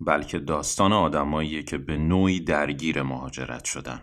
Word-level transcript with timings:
بلکه 0.00 0.38
داستان 0.38 0.92
آدماییه 0.92 1.62
که 1.62 1.78
به 1.78 1.96
نوعی 1.96 2.40
درگیر 2.40 3.02
مهاجرت 3.02 3.64
شدن. 3.64 4.00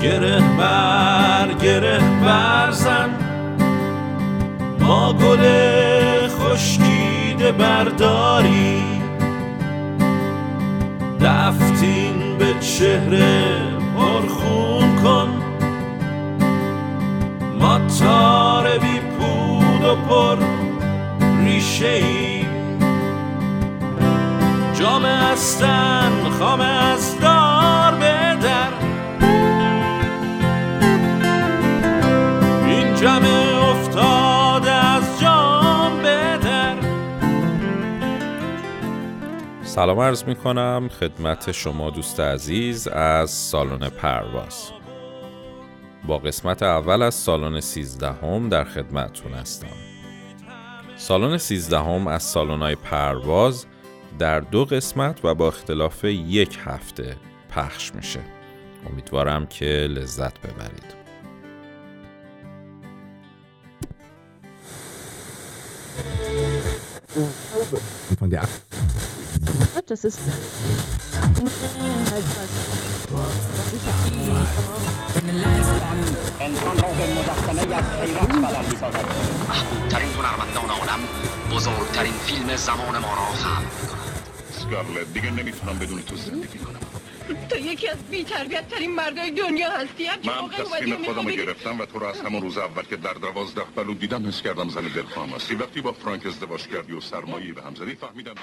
گره 0.00 0.56
بر 0.58 1.52
گره 1.62 1.98
برزن 2.20 3.10
ما 4.80 5.12
گل 5.12 5.38
خشکیده 6.28 7.52
برداری 7.52 8.97
دفتین 11.20 12.38
به 12.38 12.54
چهره 12.60 13.44
پرخون 13.96 14.96
کن. 15.02 15.28
ما 17.60 17.78
تار 18.00 18.78
بی 18.78 19.00
پود 19.00 19.84
و 19.84 19.96
پر 19.96 20.36
ریشه 21.44 21.88
ای 21.88 22.44
جام 24.74 25.04
استن 25.04 26.12
خام 26.38 26.60
از 26.60 27.20
دار 27.20 27.57
سلام 39.78 40.00
عرض 40.00 40.24
می 40.24 40.34
کنم 40.34 40.88
خدمت 41.00 41.52
شما 41.52 41.90
دوست 41.90 42.20
عزیز 42.20 42.88
از 42.88 43.30
سالن 43.30 43.88
پرواز. 43.88 44.70
با 46.06 46.18
قسمت 46.18 46.62
اول 46.62 47.02
از 47.02 47.14
سالن 47.14 47.60
سیزدهم 47.60 48.48
در 48.48 48.64
خدمتتون 48.64 49.32
هستم. 49.32 49.76
سالن 50.96 51.38
سیزدهم 51.38 52.06
از 52.06 52.22
سالن‌های 52.22 52.74
پرواز 52.74 53.66
در 54.18 54.40
دو 54.40 54.64
قسمت 54.64 55.24
و 55.24 55.34
با 55.34 55.48
اختلاف 55.48 56.04
یک 56.04 56.58
هفته 56.64 57.16
پخش 57.50 57.94
میشه. 57.94 58.20
امیدوارم 58.90 59.46
که 59.46 59.64
لذت 59.64 60.40
ببرید. 60.40 60.98
von 68.20 68.30
der 68.30 68.48
Das 69.88 70.04
ist. 70.04 70.20
انسان 76.40 76.78
را 76.78 76.88
به 76.88 77.04
مجسمه 77.14 77.76
از 77.76 77.84
حیرت 78.02 78.28
بدل 78.28 78.64
می‌سازد 78.70 79.04
محبوبترین 79.48 80.08
هنرمندان 80.08 80.70
عالم 80.70 81.00
بزرگترین 81.50 82.12
فیلم 82.12 82.56
زمان 82.56 82.98
ما 82.98 83.14
را 83.14 83.26
خلق 84.58 85.12
دیگه 85.14 85.30
نمی‌تونم 85.30 85.78
بدون 85.78 86.02
تو 86.02 86.16
زندگی 86.16 86.58
کنم 86.58 86.97
تو 87.50 87.56
یکی 87.56 87.88
از 87.88 87.96
بی‌تربیت 88.10 88.68
ترین 88.68 88.94
مردای 88.94 89.30
دنیا 89.30 89.70
هستی 89.70 90.08
من 90.24 90.48
تصمیم 90.48 91.04
خودم 91.04 91.26
رو 91.26 91.32
گرفتم 91.32 91.80
و 91.80 91.84
تو 91.84 91.98
رو 91.98 92.06
از 92.06 92.20
همون 92.20 92.42
روز 92.42 92.58
اول 92.58 92.82
که 92.82 92.96
در 92.96 93.12
دوازده 93.12 93.62
بلو 93.76 93.94
دیدم 93.94 94.28
حس 94.28 94.42
کردم 94.42 94.68
زن 94.68 94.80
دلخواه 94.80 95.28
هستی. 95.36 95.54
وقتی 95.54 95.80
با 95.80 95.92
فرانک 95.92 96.26
ازدواج 96.26 96.66
کردی 96.66 96.92
و 96.92 97.00
سرمایه 97.00 97.52
به 97.52 97.62
هم 97.62 97.74
زدی 97.74 97.94
فهمیدم 97.94 98.34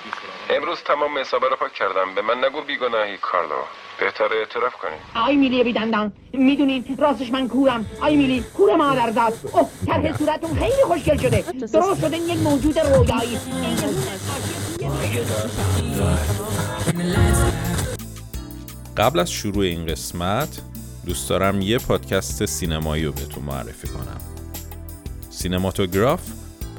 امروز 0.49 0.77
تمام 0.77 1.17
حسابه 1.17 1.49
رو 1.49 1.55
پاک 1.55 1.73
کردم. 1.73 2.15
به 2.15 2.21
من 2.21 2.45
نگو 2.45 2.61
بیگناهی 2.61 3.17
کارلو. 3.17 3.61
بهتر 3.99 4.33
اعتراف 4.33 4.73
کنی. 4.73 5.25
آی 5.25 5.35
میلی 5.35 5.63
بیدندان 5.63 6.13
می‌دونین 6.33 6.97
راستش 6.97 7.29
من 7.29 7.47
کورم. 7.47 7.85
آی 8.01 8.15
میلی 8.15 8.45
کور 8.57 8.75
مادر 8.75 9.11
زاد 9.11 9.33
اوه 9.53 9.69
طرح 9.85 10.17
صورتون 10.17 10.59
خیلی 10.59 10.83
خوشگل 10.83 11.17
شده. 11.17 11.45
درست 11.73 12.01
شده 12.01 12.17
یک 12.17 12.37
موجود 12.37 12.79
رویایی. 12.79 13.39
قبل 18.97 19.19
از 19.19 19.31
شروع 19.31 19.63
این 19.63 19.85
قسمت 19.85 20.61
دوست 21.05 21.29
دارم 21.29 21.61
یه 21.61 21.77
پادکست 21.77 22.45
سینمایی 22.45 23.05
رو 23.05 23.11
بهتون 23.11 23.43
معرفی 23.43 23.87
کنم. 23.87 24.21
سینماتوگراف 25.29 26.21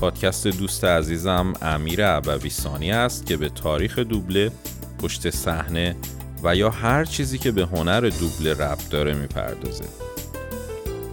پادکست 0.01 0.47
دوست 0.47 0.85
عزیزم 0.85 1.53
امیر 1.63 2.07
عبوی 2.07 2.51
ثانی 2.51 2.93
است 2.93 3.27
که 3.27 3.37
به 3.37 3.49
تاریخ 3.49 3.99
دوبله 3.99 4.53
پشت 4.99 5.31
صحنه 5.31 5.97
و 6.43 6.57
یا 6.57 6.71
هر 6.71 7.05
چیزی 7.05 7.39
که 7.39 7.51
به 7.51 7.67
هنر 7.67 8.01
دوبله 8.01 8.55
ربط 8.55 8.89
داره 8.89 9.15
می‌پردازه. 9.15 9.85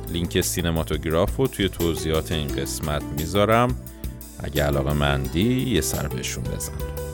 لینک 0.10 0.42
سینماتوگراف 0.42 1.36
رو 1.36 1.48
توی 1.48 1.70
توضیحات 1.70 2.32
این 2.32 2.48
قسمت 2.48 3.04
می‌ذارم. 3.18 3.76
اگه 4.40 4.64
علاقه 4.64 4.94
مندی 4.94 5.70
یه 5.70 5.82
سر 5.82 6.08
بهشون 6.08 6.44
بزن. 6.44 7.13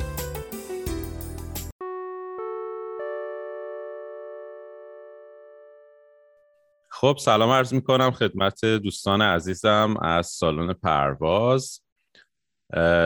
خب 7.00 7.18
سلام 7.20 7.50
عرض 7.50 7.74
می 7.74 7.82
کنم 7.82 8.12
خدمت 8.12 8.66
دوستان 8.66 9.22
عزیزم 9.22 9.98
از 10.02 10.28
سالن 10.28 10.74
پرواز. 10.74 11.82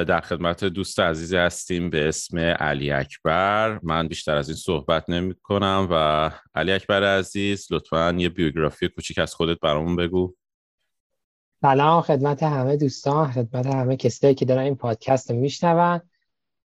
در 0.07 0.21
خدمت 0.21 0.63
دوست 0.63 0.99
عزیزی 0.99 1.37
هستیم 1.37 1.89
به 1.89 2.07
اسم 2.07 2.37
علی 2.39 2.91
اکبر. 2.91 3.79
من 3.83 4.07
بیشتر 4.07 4.35
از 4.35 4.49
این 4.49 4.57
صحبت 4.57 5.09
نمی 5.09 5.35
کنم 5.43 5.87
و 5.91 6.31
علی 6.55 6.71
اکبر 6.71 7.03
عزیز 7.03 7.67
لطفا 7.71 8.15
یه 8.17 8.29
بیوگرافی 8.29 8.87
کوچیک 8.87 9.19
از 9.19 9.35
خودت 9.35 9.59
برامون 9.59 9.95
بگو. 9.95 10.35
سلام 11.61 12.01
خدمت 12.01 12.43
همه 12.43 12.77
دوستان 12.77 13.31
خدمت 13.31 13.65
همه 13.65 13.97
کسایی 13.97 14.35
که 14.35 14.45
دارن 14.45 14.63
این 14.63 14.75
پادکست 14.75 15.31
رو 15.31 15.37
میشنون. 15.37 16.01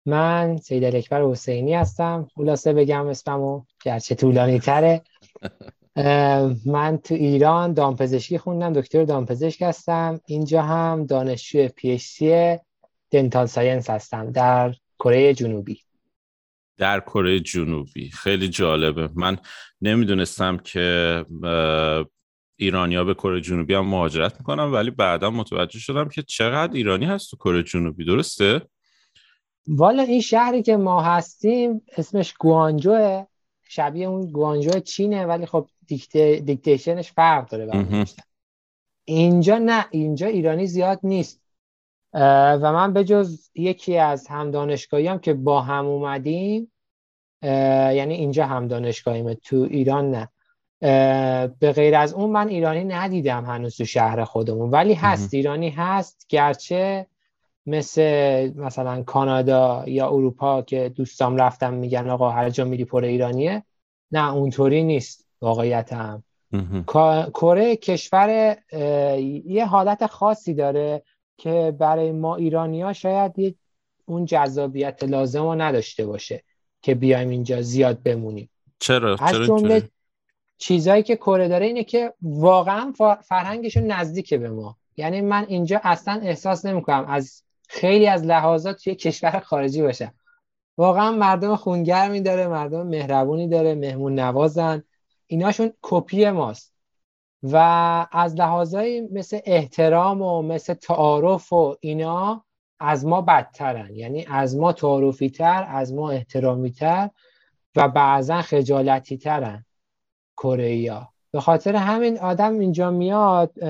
من 0.06 0.58
سید 0.58 0.96
اکبر 0.96 1.24
حسینی 1.24 1.76
هستم. 1.76 2.28
خلاصه 2.36 2.74
بگم 2.74 3.08
اسممو 3.08 3.64
گرچه 3.84 4.16
طولانی 4.16 4.60
تره 4.60 5.02
من 6.66 6.98
تو 7.04 7.16
ایران 7.16 7.74
دامپزشکی 7.74 8.38
خوندم 8.38 8.74
دکتر 8.74 9.04
دامپزشک 9.04 9.62
هستم. 9.62 10.20
اینجا 10.26 10.62
هم 10.62 11.06
دانشجو 11.06 11.68
PhD 11.68 12.58
dental 13.12 13.46
science 13.46 13.90
هستم 13.90 14.32
در 14.32 14.76
کره 15.00 15.34
جنوبی. 15.34 15.80
در 16.78 17.00
کره 17.00 17.40
جنوبی. 17.40 18.10
خیلی 18.10 18.50
جالبه. 18.50 19.10
من 19.16 19.38
نمی‌دونستم 19.82 20.58
که 20.58 21.26
ایرانیا 22.56 23.04
به 23.04 23.14
کره 23.14 23.42
جنوبی 23.42 23.74
هم 23.74 23.86
مهاجرت 23.86 24.40
می‌کنن 24.40 24.64
ولی 24.64 24.92
بعدا 24.92 25.30
متوجه 25.30 25.80
شدم 25.80 26.10
که 26.10 26.22
چقدر 26.22 26.74
ایرانی 26.74 27.06
هست 27.06 27.32
تو 27.32 27.38
کره 27.38 27.64
جنوبی. 27.64 28.06
درسته؟ 28.06 28.62
والا 29.68 30.04
این 30.04 30.22
شهری 30.22 30.64
که 30.64 30.78
ما 30.78 31.02
هستیم 31.02 31.82
اسمش 31.98 32.34
گوانجوه. 32.34 33.26
شبیه 33.70 34.08
اون 34.08 34.32
گوانجو 34.32 34.80
چینه 34.80 35.26
ولی 35.26 35.46
خب 35.46 35.68
دیکته 35.88 36.36
دیکتیشنش 36.36 37.12
فرق 37.12 37.50
داره 37.50 37.66
مهم. 37.66 38.06
اینجا 39.06 39.58
نه 39.58 39.86
اینجا 39.92 40.28
ایرانی 40.28 40.68
زیاد 40.68 41.00
نیست. 41.04 41.42
و 42.14 42.74
من 42.74 42.94
به 42.94 43.04
جز 43.04 43.50
یکی 43.56 43.98
از 43.98 44.28
هم 44.28 44.52
دانشگاهی 44.52 45.08
هم 45.08 45.20
که 45.20 45.34
با 45.34 45.62
هم 45.62 45.86
اومدیم 45.86 46.72
یعنی 47.44 48.14
اینجا 48.14 48.46
هم 48.46 48.68
دانشگاهیمه 48.68 49.36
تو 49.36 49.68
ایران 49.70 50.12
نه. 50.12 50.30
به 51.60 51.72
غیر 51.72 51.96
از 51.96 52.14
اون 52.14 52.30
من 52.30 52.48
ایرانی 52.48 52.84
ندیدم 52.84 53.46
هنوز 53.46 53.78
تو 53.78 53.86
شهر 53.86 54.24
خودمون. 54.24 54.70
ولی 54.70 54.94
هست 54.94 55.34
ایرانی 55.34 55.70
هست 55.70 56.26
گرچه 56.30 57.08
مثل 57.66 58.02
مثلا 58.56 59.04
کانادا 59.04 59.84
یا 59.88 60.08
اروپا 60.08 60.62
که 60.62 60.90
دوستام 60.90 61.38
رفتم 61.38 61.74
میگن 61.74 62.10
آقا 62.10 62.30
هر 62.30 62.50
جا 62.50 62.66
میری 62.66 62.86
پر 62.86 63.04
ایرانیه 63.04 63.64
نه 64.12 64.34
اونطوری 64.34 64.84
نیست. 64.84 65.27
واقعیت 65.42 65.94
هم 65.94 66.24
کره 67.34 67.76
کشور 67.76 68.58
یه 69.46 69.66
حالت 69.66 70.06
خاصی 70.06 70.54
داره 70.54 71.04
که 71.38 71.76
برای 71.80 72.12
ما 72.12 72.36
ایرانی 72.36 72.82
ها 72.82 72.94
شاید 72.94 73.58
اون 74.06 74.26
جذابیت 74.26 75.04
لازم 75.04 75.44
رو 75.44 75.56
نداشته 75.56 76.06
باشه 76.06 76.44
که 76.82 76.96
بیایم 76.96 77.30
اینجا 77.30 77.62
زیاد 77.62 78.04
بمونیم. 78.04 78.50
چرا؟ 78.80 79.16
از 79.20 79.36
جمله؟ 79.36 79.90
چیزایی 80.58 81.04
که 81.04 81.16
کره 81.16 81.48
داره 81.48 81.66
اینه 81.66 81.84
که 81.84 82.14
واقعا 82.22 82.94
فرهنگشون 83.22 83.84
نزدیکه 83.84 84.38
به 84.38 84.50
ما. 84.50 84.78
یعنی 84.98 85.22
من 85.22 85.46
اینجا 85.48 85.82
اصلا 85.84 86.20
احساس 86.24 86.66
نمی‌کنم 86.66 87.06
از 87.08 87.44
خیلی 87.68 88.08
از 88.08 88.24
لحاظات 88.24 88.84
توی 88.84 88.96
کشور 88.96 89.40
خارجی 89.40 89.82
باشم. 89.82 90.14
واقعا 90.78 91.12
مردم 91.12 91.56
خونگرمی 91.56 92.22
داره 92.22 92.48
مردم 92.48 92.88
مهربونی 92.88 93.48
داره 93.48 93.76
مهمون 93.76 94.20
نوازن 94.20 94.84
ایناشون 95.28 95.74
کپی 95.82 96.30
ماست. 96.30 96.74
و 97.44 97.58
از 98.12 98.36
لحاظایی 98.36 99.02
مثل 99.02 99.40
احترام 99.46 100.22
و 100.22 100.42
مثل 100.42 100.74
تعارف 100.74 101.54
و 101.54 101.76
اینا 101.80 102.46
از 102.80 103.06
ما 103.06 103.22
بدترن. 103.22 103.96
یعنی 103.96 104.26
از 104.30 104.56
ما 104.58 104.74
تعارفی 104.74 105.30
تر 105.30 105.66
از 105.70 105.94
ما 105.94 106.12
احترامی 106.12 106.72
تر 106.72 107.10
و 107.76 107.88
بعضا 107.88 108.42
خجالتی 108.42 109.18
ترن 109.18 109.66
کره 110.38 111.08
به 111.32 111.42
خاطر 111.42 111.76
همین 111.76 112.20
آدم 112.20 112.60
اینجا 112.60 112.92
میاد 112.92 113.64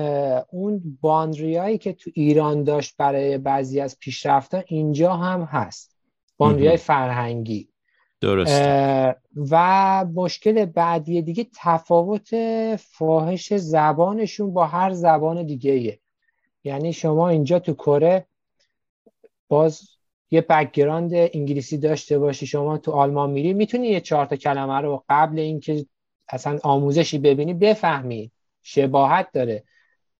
اون 0.50 0.98
باندریایی 1.00 1.78
که 1.78 1.92
تو 1.92 2.10
ایران 2.14 2.64
داشت 2.64 2.96
برای 2.96 3.38
بعضی 3.38 3.80
از 3.80 3.98
پیشرفتها 3.98 4.62
اینجا 4.66 5.14
هم 5.14 5.42
هست. 5.42 5.96
boundary 6.36 6.68
های 6.68 6.76
فرهنگی. 6.76 7.68
درسته. 8.20 8.54
اه، 8.54 9.14
و 9.50 10.04
مشکل 10.14 10.64
بعدی 10.64 11.22
دیگه 11.22 11.46
تفاوت 11.56 12.28
فاحش 12.76 13.54
زبانشون 13.54 14.52
با 14.52 14.66
هر 14.66 14.92
زبان 14.92 15.46
دیگه 15.46 15.72
ایه. 15.72 16.00
یعنی 16.64 16.92
شما 16.92 17.28
اینجا 17.28 17.58
تو 17.58 17.74
کره 17.74 18.26
باز 19.48 19.82
یه 20.30 20.40
background 20.40 21.10
انگلیسی 21.14 21.78
داشته 21.78 22.18
باشی 22.18 22.46
شما 22.46 22.78
تو 22.78 22.92
آلمان 22.92 23.30
میری 23.30 23.52
می‌تونی 23.52 23.88
یه 23.88 24.00
چهار 24.00 24.26
تا 24.26 24.36
کلمه 24.36 24.80
رو 24.80 25.04
قبل 25.08 25.38
اینکه 25.38 25.86
اصلا 26.28 26.58
آموزشی 26.62 27.18
ببینی 27.18 27.54
بفهمی. 27.54 28.30
شباهت 28.62 29.28
داره. 29.32 29.64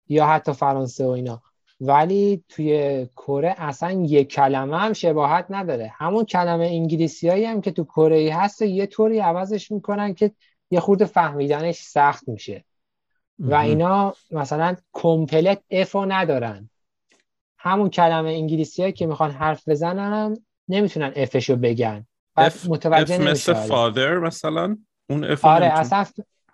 یا 0.08 0.26
حتی 0.26 0.52
فرانسه 0.52 1.06
و 1.06 1.08
اینا. 1.08 1.42
ولی 1.80 2.44
توی 2.48 3.06
کره 3.16 3.54
اصلا 3.58 3.92
یه 3.92 4.24
کلمه 4.24 4.78
هم 4.78 4.92
شباهت 4.92 5.46
نداره. 5.50 5.92
همون 5.98 6.24
کلمه 6.24 6.66
انگلیسی 6.66 7.28
هایی 7.28 7.44
هم 7.44 7.60
که 7.60 7.70
تو 7.70 7.84
کره 7.84 8.34
هست 8.34 8.62
یه 8.62 8.86
طوری 8.86 9.18
عوضش 9.18 9.70
می‌کنن 9.70 10.14
که 10.14 10.30
یه 10.70 10.80
خورده 10.80 11.04
فهمیدنش 11.04 11.76
سخت 11.76 12.28
میشه. 12.28 12.64
و. 13.38 13.54
اینا 13.54 14.14
مثلا 14.30 14.76
کمپلت 14.92 15.62
F 15.70 15.87
و 15.87 16.04
ندارن. 16.04 16.70
همون 17.58 17.90
کلمه 17.90 18.30
انگلیسی 18.30 18.82
هایی 18.82 18.94
که 18.94 19.06
می‌خوان 19.06 19.30
حرف 19.30 19.68
بزنن 19.68 20.36
نمی‌تونن 20.68 21.12
F 21.16 21.26
شو 21.26 21.56
بگن. 21.56 22.06
F 22.36 22.66
متوجه 22.66 23.14
F 23.14 23.20
مثل 23.20 23.66
father 23.68 24.24
مثلا؟ 24.26 24.78
اون 25.10 25.24
F 25.24 25.44
آره 25.44 25.66
اصلا 25.66 26.06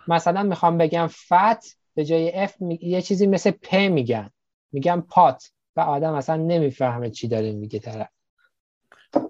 مثلا 0.09 0.43
می‌خوام 0.43 0.79
بگم 0.79 1.07
fat 1.07 1.77
به 1.95 2.05
جای 2.05 2.33
F 2.33 2.61
می... 2.61 2.79
یه 2.83 3.03
چیزی 3.03 3.27
مثل 3.27 3.51
پ 3.51 3.75
میگن. 3.75 4.31
میگن 4.75 5.01
پات 5.01 5.51
و 5.77 5.81
آدم 5.81 6.15
اصلا 6.15 6.37
نمی‌فهمه 6.37 7.11
چی 7.11 7.29
داره 7.29 7.53
میگه 7.53 7.79
طرف. 7.79 8.09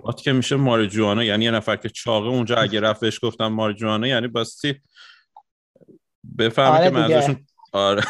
پات 0.03 0.21
که 0.21 0.33
میشه 0.33 0.57
ماریجوانا 0.57 1.25
یعنی 1.25 1.45
یه 1.45 1.51
نفر 1.51 1.77
که 1.77 1.89
چاقه 1.89 2.29
اونجا 2.29 2.57
اگه 2.57 2.81
رفت 2.81 3.01
بهش 3.01 3.25
گفتم 3.25 3.47
ماریجوانا 3.47 4.07
یعنی 4.07 4.29
باستی 4.29 4.81
بفهمه 6.39 6.77
آره 6.77 6.85
که. 6.85 6.91
منظورشون 6.91 7.47
آره. 7.73 8.03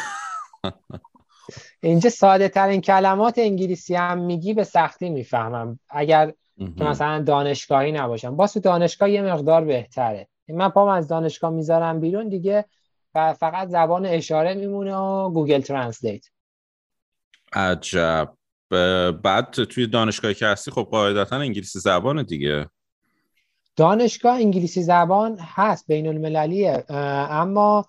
اینجا 1.83 2.09
ساده 2.09 2.49
ترین 2.49 2.81
کلمات 2.81 3.37
انگلیسی 3.37 3.95
هم 3.95 4.19
میگی 4.19 4.53
به 4.53 4.63
سختی 4.63 5.09
می‌فهمم. 5.09 5.79
اگر 5.89 6.33
که. 6.57 6.83
مثلا 6.83 7.21
دانشگاهی 7.21 7.91
نباشم. 7.91 8.35
باز 8.35 8.53
تو 8.53 8.59
دانشگاه 8.59 9.11
یه 9.11 9.21
مقدار 9.21 9.65
بهتره. 9.65 10.27
من 10.49 10.69
پام 10.69 10.87
از 10.87 11.07
دانشگاه 11.07 11.51
می‌ذارم 11.51 11.99
بیرون 11.99 12.29
دیگه 12.29 12.65
و 13.15 13.33
فقط 13.33 13.67
زبان 13.67 14.05
اشاره 14.05 14.53
میمونه 14.53 14.95
و 14.95 15.29
Google 15.29 15.61
Translate. 15.61 16.25
عجب. 17.53 18.33
بعد 19.23 19.51
توی 19.51 19.87
دانشگاهی 19.87 20.33
که 20.33 20.45
هستی 20.45 20.71
خب 20.71 20.87
قاعدتا 20.91 21.35
انگلیسی 21.35 21.79
زبان 21.79 22.23
دیگه. 22.23 22.69
دانشگاه 23.75 24.35
انگلیسی 24.35 24.83
زبان 24.83 25.37
هست 25.39 25.87
بین 25.87 26.07
المللیه 26.07 26.85
اما 27.29 27.85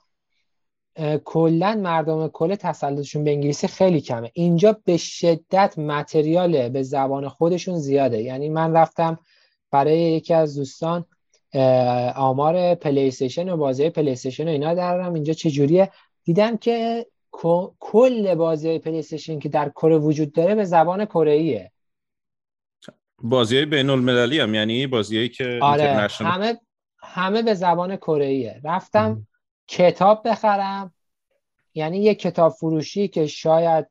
کلا 1.24 1.74
مردم 1.82 2.28
کل 2.28 2.54
تسلطشون 2.54 3.24
به 3.24 3.30
انگلیسی 3.30 3.66
خیلی 3.66 4.00
کمه. 4.00 4.30
اینجا 4.34 4.80
به 4.84 4.96
شدت 4.96 5.78
material 5.78 6.68
به 6.68 6.82
زبان 6.82 7.28
خودشون 7.28 7.78
زیاده. 7.78 8.22
یعنی 8.22 8.48
من 8.48 8.76
رفتم 8.76 9.18
برای 9.70 9.98
یکی 9.98 10.34
از 10.34 10.56
دوستان 10.56 11.04
آمار 12.14 12.74
پلی 12.74 13.12
و 13.36 13.56
بازی 13.56 13.90
پلی 13.90 14.10
استیشن 14.10 14.48
و 14.48 14.50
اینا 14.50 14.74
درارم 14.74 15.14
اینجا 15.14 15.32
چجوریه؟ 15.32 15.90
دیدم 16.24 16.56
که 16.56 17.06
کل 17.80 18.34
بازی 18.34 18.78
پلی 18.78 18.98
استیشن 18.98 19.38
که 19.38 19.48
در 19.48 19.68
کره 19.68 19.98
وجود 19.98 20.32
داره 20.32 20.54
به 20.54 20.64
زبان 20.64 21.04
کره 21.04 21.70
بازی 23.22 23.56
های 23.56 23.66
بین 23.66 23.90
المللی 23.90 24.40
هم 24.40 24.54
یعنی 24.54 24.86
بازی 24.86 25.28
که 25.28 25.58
آره 25.62 26.08
همه 26.10 26.60
همه 26.98 27.42
به 27.42 27.54
زبان 27.54 27.96
کره 27.96 28.60
رفتم 28.64 29.26
کتاب 29.68 30.28
بخرم. 30.28 30.94
یعنی 31.74 31.98
یه 31.98 32.14
کتاب 32.14 32.52
فروشی 32.52 33.08
که 33.08 33.26
شاید 33.26 33.86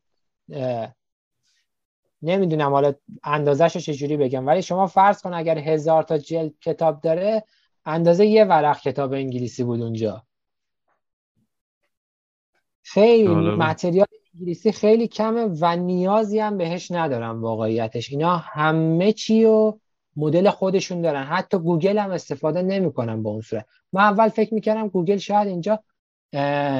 نمی‌دونم 2.22 2.72
حالا 2.72 2.94
اندازش 3.24 3.76
رو 3.76 3.82
چجوری 3.82 4.18
بگم 4.18 4.48
ولی 4.48 4.62
شما 4.62 4.88
فرض 4.88 5.22
کن 5.22 5.34
اگر 5.34 5.58
هزار 5.58 6.04
تا 6.04 6.18
جلد 6.18 6.54
کتاب 6.62 7.02
داره 7.02 7.44
اندازه 7.86 8.26
یه 8.26 8.46
ورق 8.46 8.82
کتاب 8.82 9.14
انگلیسی 9.14 9.64
بود 9.64 9.82
اونجا. 9.82 10.24
خیلی 12.88 13.28
جالبه. 13.28 13.56
material 13.56 14.08
انگلیسی 14.34 14.72
خیلی 14.72 15.08
کمه 15.08 15.50
و 15.62 15.76
نیازی 15.76 16.40
هم 16.40 16.58
بهش 16.58 16.92
ندارم 16.92 17.42
واقعیتش. 17.42 18.12
اینا 18.12 18.38
همه 18.38 19.12
چی 19.14 19.46
و 19.46 19.74
مدل 20.16 20.50
خودشون 20.50 21.02
دارن. 21.02 21.24
حتی 21.24 21.58
گوگل 21.58 21.98
هم 21.98 22.12
استفاده 22.12 22.62
نمی‌کنن 22.62 23.24
به 23.24 23.30
اون 23.30 23.42
صورت. 23.42 23.66
من 23.94 24.02
اول 24.02 24.30
فکر 24.30 24.54
می‌کردم 24.54 24.88
گوگل 24.88 25.18
شاید 25.18 25.48
اینجا 25.48 25.80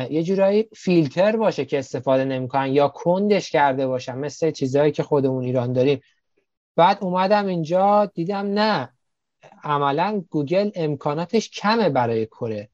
یه 0.10 0.24
جورایی 0.24 0.70
فیلتر 0.76 1.38
باشه 1.38 1.66
که 1.66 1.80
استفاده 1.80 2.26
نمی‌کنن 2.26 2.68
یا 2.68 2.88
کندش 2.88 3.52
کرده 3.52 3.88
باشن 3.88 4.18
مثل 4.18 4.52
چیزهایی 4.52 4.92
که 4.92 5.04
خودمون 5.04 5.44
ایران 5.44 5.74
داریم. 5.74 6.02
بعد 6.76 6.98
اومدم 7.02 7.46
اینجا 7.46 8.06
دیدم 8.06 8.46
نه. 8.54 8.90
عملا 9.64 10.24
گوگل 10.30 10.72
امکاناتش 10.76 11.50
کمه 11.50 11.90
برای 11.90 12.26
کره. 12.26 12.70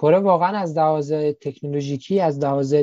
کره 0.00 0.18
واقعا 0.18 0.58
از 0.58 0.78
لحاظ 0.78 1.12
تکنولوژیکی 1.12 2.20
از 2.20 2.38
لحاظ 2.38 2.74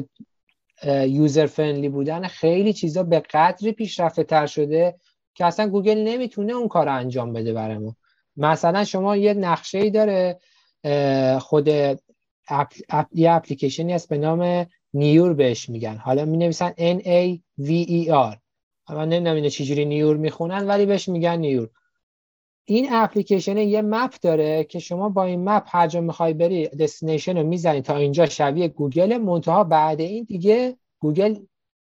user 1.08 1.46
friendly 1.46 1.90
بودن 1.90 2.28
خیلی 2.28 2.74
چیزا 2.74 3.04
به 3.04 3.20
قدری 3.20 3.72
پیشرفته 3.72 4.24
تر 4.24 4.46
شده 4.46 4.96
که 5.36 5.46
اصلا 5.46 5.68
گوگل 5.70 5.98
نمی‌تونه 5.98 6.54
اون 6.54 6.68
کار 6.68 6.90
انجام 6.90 7.34
بده 7.34 7.54
برامون 7.54 7.96
مثلا 8.38 8.84
شما 8.84 9.18
یه 9.18 9.34
نقشه 9.34 9.78
ای 9.78 9.90
داره 9.90 10.40
خود 11.40 11.70
app، 12.50 12.74
app، 12.90 13.08
یه 13.14 13.32
اپلیکیشنی 13.32 13.94
هست 13.94 14.10
به 14.10 14.18
نام 14.18 14.66
نیور 14.94 15.34
بهش 15.34 15.70
میگن. 15.70 15.98
حالا 15.98 16.26
می 16.26 16.38
نویسن 16.38 16.70
N 16.70 17.00
A 17.02 17.40
V 17.62 17.70
E 17.88 18.10
R. 18.10 18.38
من 18.90 19.10
نمی‌دونم 19.10 19.36
اینو 19.36 19.50
چجوری 19.50 19.86
نیور 19.86 20.18
می‌خونن 20.18 20.68
ولی 20.68 20.86
بهش 20.86 21.10
میگن 21.10 21.36
نیور. 21.36 21.70
این 22.70 22.88
اپلیکیشن 22.92 23.58
یه 23.58 23.82
map 23.82 24.14
داره 24.22 24.64
که 24.64 24.80
شما 24.80 25.10
با 25.10 25.24
این 25.24 25.50
map 25.50 25.64
هر 25.68 25.88
جا 25.88 26.02
می‌خوای 26.02 26.34
بری 26.34 26.68
destination 26.68 27.38
رو 27.38 27.44
می‌زنی 27.48 27.82
تا 27.82 27.96
اینجا 27.96 28.26
شبیه 28.26 28.68
گوگل 28.68 29.18
منتها 29.18 29.64
بعد 29.64 30.02
این 30.02 30.24
دیگه 30.24 30.78
گوگل 31.00 31.36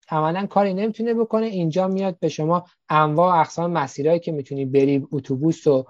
عملا 0.08 0.46
کاری 0.46 0.74
نمی‌تونه 0.74 1.14
بکنه. 1.14 1.46
اینجا 1.46 1.88
میاد 1.88 2.18
به 2.18 2.28
شما 2.28 2.64
انواع 2.88 3.40
اقسام 3.40 3.70
مسیرهایی 3.70 4.20
که 4.20 4.32
می‌تونی 4.32 4.64
بری 4.64 5.06
اتوبوس 5.12 5.66
و 5.66 5.84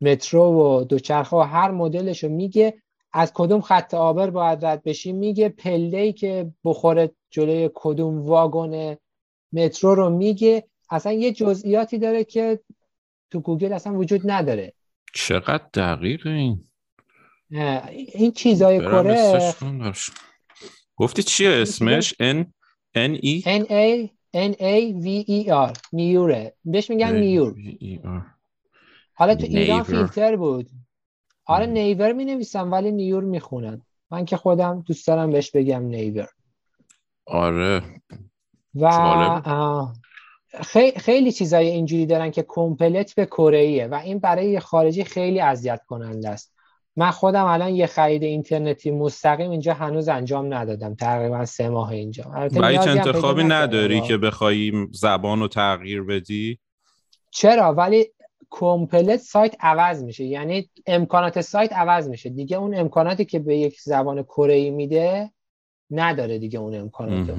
مترو 0.00 0.42
و 0.42 0.84
دوچرخه 0.84 1.36
و 1.36 1.40
هر 1.40 1.70
مدلش 1.70 2.24
رو 2.24 2.30
میگه. 2.30 2.74
از 3.12 3.32
کدوم 3.32 3.60
خط 3.60 3.94
عابر 3.94 4.30
باید 4.30 4.64
رد 4.64 4.82
بشی 4.82 5.12
میگه. 5.12 5.48
پله‌ای 5.48 6.12
که 6.12 6.52
بخوره 6.64 7.10
جلوی 7.30 7.70
کدوم 7.74 8.22
واگن 8.22 8.96
مترو 9.52 9.94
رو 9.94 10.10
میگه. 10.10 10.64
اصلا 10.90 11.12
یه 11.12 11.32
جزئیاتی 11.32 11.98
داره 11.98 12.24
که 12.24 12.60
تو 13.32 13.40
گوگل 13.40 13.72
اصلا 13.72 13.94
وجود 13.94 14.30
نداره. 14.30 14.72
چقدر 15.14 15.64
دقیق 15.74 16.26
این؟ 16.26 16.64
این 18.14 18.32
چیزای 18.32 18.80
کره. 18.80 19.54
گفتی 20.96 21.22
چیه 21.22 21.50
اسمش؟ 21.50 22.14
N 22.14 22.44
N 22.96 23.16
E 23.16 23.42
N 23.42 23.64
A 23.64 24.08
N 24.34 24.52
A 24.52 25.04
V 25.04 25.24
E 25.28 25.48
R. 25.48 25.78
نیوره 25.92 26.54
بهش 26.64 26.90
میگن 26.90 27.16
نیور 27.16 27.54
حالا 29.14 29.34
تو 29.34 29.46
ایران. 29.46 29.82
فیلتر 29.82 30.36
بود. 30.36 30.70
آره 31.44 31.66
نیور 31.66 32.12
می 32.12 32.24
نویسم 32.24 32.72
ولی 32.72 32.92
نیور 32.92 33.24
می‌خونن 33.24 33.82
من 34.10 34.24
که 34.24 34.36
خودم 34.36 34.80
دوست 34.80 35.06
دارم 35.06 35.30
بهش 35.30 35.50
بگم 35.50 35.82
نیور 35.82 36.28
آره. 37.26 37.82
و 38.74 38.88
خیلی, 40.96 41.32
چیزای 41.32 41.68
اینجوری 41.68 42.06
دارن 42.06 42.30
که 42.30 42.44
کمپلت 42.48 43.14
به 43.14 43.26
کره 43.26 43.86
و 43.86 43.94
این 43.94 44.18
برای 44.18 44.60
خارجی 44.60 45.04
خیلی 45.04 45.40
اذیت 45.40 45.80
کننده 45.86 46.28
است. 46.28 46.52
من 46.96 47.10
خودم 47.10 47.44
الان 47.44 47.74
یه 47.74 47.86
خرید 47.86 48.22
اینترنتی 48.22 48.90
مستقیم 48.90 49.50
اینجا 49.50 49.74
هنوز 49.74 50.08
انجام 50.08 50.54
ندادم. 50.54 50.94
تقریبا 50.94 51.44
سه 51.44 51.68
ماه 51.68 51.90
اینجا. 51.90 52.24
و 52.34 52.68
هیچ 52.68 52.80
انتخابی 52.80 53.44
نداری 53.44 54.00
که 54.00 54.16
بخوای 54.16 54.72
زبان 54.92 55.40
رو 55.40 55.48
تغییر 55.48 56.02
بدی؟ 56.02 56.58
چرا؟ 57.30 57.74
ولی 57.74 58.06
کمپلت 58.50 59.20
سایت 59.20 59.56
عوض 59.60 60.02
میشه. 60.02 60.24
یعنی 60.24 60.70
امکانات 60.86 61.40
سایت 61.40 61.72
عوض 61.72 62.08
میشه. 62.08 62.30
دیگه 62.30 62.56
اون 62.56 62.74
امکاناتی 62.74 63.24
که 63.24 63.38
به 63.38 63.56
یک 63.56 63.80
زبان 63.80 64.22
کره 64.22 64.70
میده 64.70 65.30
نداره 65.90 66.38
دیگه 66.38 66.58
اون 66.58 66.74
امکانات 66.74 67.30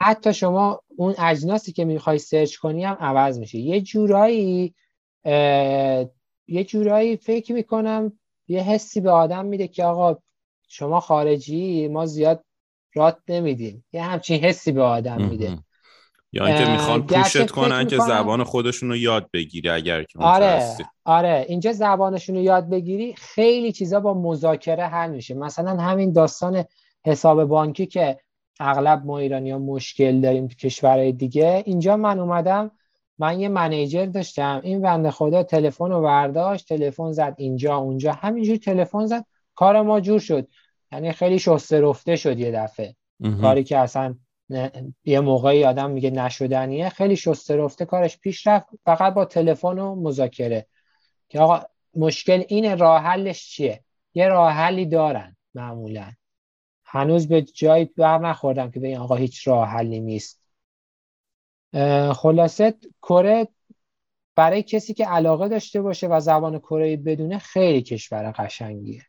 حتی 0.00 0.34
شما 0.34 0.80
اون 0.96 1.14
اجناسی 1.18 1.72
که 1.72 1.84
می‌خوای 1.84 2.18
سرچ 2.18 2.56
کنی 2.56 2.84
هم 2.84 2.96
عوض 3.00 3.38
میشه. 3.38 3.58
یه 3.58 3.80
جورایی 3.80 4.74
یه 6.48 6.64
جورایی 6.66 7.16
فکر 7.16 7.52
می‌کنم 7.52 8.12
یه 8.48 8.62
حسی 8.62 9.00
به 9.00 9.10
آدم 9.10 9.46
میده 9.46 9.68
که 9.68 9.84
آقا 9.84 10.18
شما 10.68 11.00
خارجی 11.00 11.88
ما 11.88 12.06
زیاد 12.06 12.44
رات 12.94 13.18
نمیدیم. 13.28 13.84
یه 13.92 14.02
همچین 14.02 14.44
حسی 14.44 14.72
به 14.72 14.82
آدم 14.82 15.24
میده. 15.24 15.58
یا 16.32 16.46
اینکه 16.46 16.70
می‌خوان 16.70 17.06
پوشت 17.06 17.50
کنن 17.50 17.86
که 17.86 17.98
زبان 17.98 18.44
خودشون 18.44 18.88
رو 18.88 18.96
یاد 18.96 19.30
بگیری 19.32 19.68
اگر 19.68 20.02
که 20.02 20.18
آره 20.18 20.76
آره. 21.04 21.46
اینجا 21.48 21.72
زبانشون 21.72 22.36
رو 22.36 22.42
یاد 22.42 22.68
بگیری 22.70 23.14
خیلی 23.14 23.72
چیزا 23.72 24.00
با 24.00 24.14
مذاکره 24.14 24.86
حل 24.86 25.10
میشه. 25.10 25.34
مثلا 25.34 25.76
همین 25.76 26.12
داستان 26.12 26.64
حساب 27.06 27.44
بانکی 27.44 27.86
که 27.86 28.20
اغلب 28.58 29.06
ما 29.06 29.18
ایرانی 29.18 29.50
ها 29.50 29.58
مشکل 29.58 30.20
داریم 30.20 30.46
تو 30.46 30.54
کشورهای 30.54 31.12
دیگه. 31.12 31.62
اینجا 31.66 31.96
من 31.96 32.18
اومدم 32.18 32.70
من 33.18 33.40
یه 33.40 33.48
منیجر 33.48 34.06
داشتم. 34.06 34.60
این 34.64 34.82
بنده 34.82 35.10
خدا 35.10 35.42
تلفن 35.42 35.90
رو 35.90 36.02
برداشت 36.02 36.68
تلفن 36.68 37.12
زد 37.12 37.34
اینجا 37.38 37.76
اونجا. 37.76 38.12
همینجور 38.12 38.56
تلفن 38.56 39.06
زد 39.06 39.24
کار 39.54 39.82
ما 39.82 40.00
جور 40.00 40.20
شد. 40.20 40.48
یعنی 40.92 41.12
خیلی 41.12 41.38
شسته 41.38 41.80
رفته 41.80 42.16
شد 42.16 42.38
یه 42.38 42.50
دفعه. 42.50 42.94
کاری 43.40 43.64
که 43.64 43.78
اصلا 43.78 44.14
یه 45.04 45.20
موقعی 45.20 45.64
آدم 45.64 45.90
میگه 45.90 46.10
نشدنیه. 46.10 46.88
خیلی 46.88 47.16
شسته 47.16 47.56
رفته 47.56 47.84
کارش 47.84 48.18
پیش 48.18 48.46
رفت. 48.46 48.66
فقط 48.84 49.14
با 49.14 49.24
تلفن 49.24 49.78
و 49.78 49.94
مذاکره. 49.94 50.66
که 51.28 51.40
آقا 51.40 51.60
مشکل 51.96 52.44
این 52.48 52.78
راه 52.78 53.02
حلش 53.02 53.50
چیه؟ 53.50 53.80
یه 54.14 54.28
راه 54.28 54.52
حلی 54.52 54.86
دارن 54.86 55.36
معمولا. 55.54 56.12
هنوز 56.90 57.28
به 57.28 57.42
جایی 57.42 57.84
بر 57.84 58.18
نخوردم 58.18 58.70
که 58.70 58.80
به 58.80 58.98
آقا 58.98 59.14
هیچ 59.14 59.48
راه 59.48 59.68
حلی 59.68 60.00
نیست. 60.00 60.42
خلاصه 62.12 62.74
کره 63.02 63.48
برای 64.36 64.62
کسی 64.62 64.94
که 64.94 65.06
علاقه 65.06 65.48
داشته 65.48 65.82
باشه 65.82 66.06
و 66.06 66.20
زبان 66.20 66.58
کره 66.58 66.96
بدونه 66.96 67.38
خیلی 67.38 67.82
کشور 67.82 68.32
قشنگیه. 68.38 69.02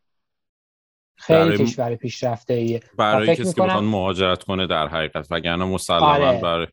خیلی 1.20 1.40
برای 1.40 1.58
کشور 1.58 1.96
پیشرفته 1.96 2.54
ایه 2.54 2.82
برای 2.98 3.36
کسی 3.36 3.54
که 3.54 3.62
بخواد 3.62 3.84
مهاجرت 3.84 4.44
کنه 4.44 4.68
در 4.68 4.88
حقیقت 4.88 5.28
وگرنه 5.32 5.66
مسلما 5.66 6.06
آره. 6.06 6.42
برای 6.42 6.68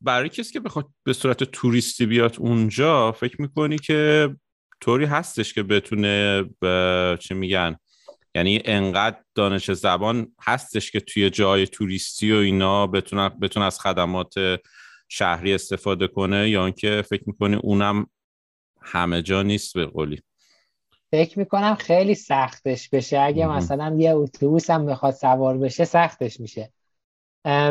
برای 0.00 0.28
کسی 0.28 0.52
که 0.52 0.60
بخواد 0.60 0.88
به 1.02 1.12
صورت 1.12 1.44
توریستی 1.44 2.06
بیاد 2.06 2.36
اونجا 2.38 3.12
فکر 3.12 3.42
می‌کنی 3.42 3.78
که 3.78 4.28
طوری 4.80 5.04
هستش 5.04 5.54
که 5.54 5.62
بتونه 5.62 6.44
به 6.60 7.18
چه 7.20 7.34
میگن؟ 7.34 7.76
یعنی 8.34 8.62
انقدر 8.64 9.16
دانش 9.34 9.70
زبان 9.72 10.32
هستش 10.40 10.90
که 10.90 11.00
توی 11.00 11.30
جای 11.30 11.66
توریستی 11.66 12.32
و 12.32 12.36
اینا 12.36 12.86
بتونه 12.86 13.28
بتونه 13.28 13.66
از 13.66 13.80
خدمات 13.80 14.34
شهری 15.08 15.54
استفاده 15.54 16.08
کنه 16.08 16.50
یا 16.50 16.64
اینکه 16.64 17.02
فکر 17.08 17.22
می‌کنی 17.26 17.56
اونم 17.56 18.06
همه 18.82 19.22
جا 19.22 19.42
نیست 19.42 19.74
به 19.74 19.86
قولی؟ 19.86 20.22
فکر 21.10 21.38
می‌کنم 21.38 21.74
خیلی 21.74 22.14
سختش 22.14 22.88
بشه. 22.88 23.20
اگه 23.20 23.46
مثلا 23.46 23.96
یه 23.98 24.10
اتوبوس 24.14 24.70
هم 24.70 24.86
بخواد 24.86 25.14
سوار 25.14 25.58
بشه 25.58 25.84
سختش 25.84 26.40
میشه. 26.40 26.72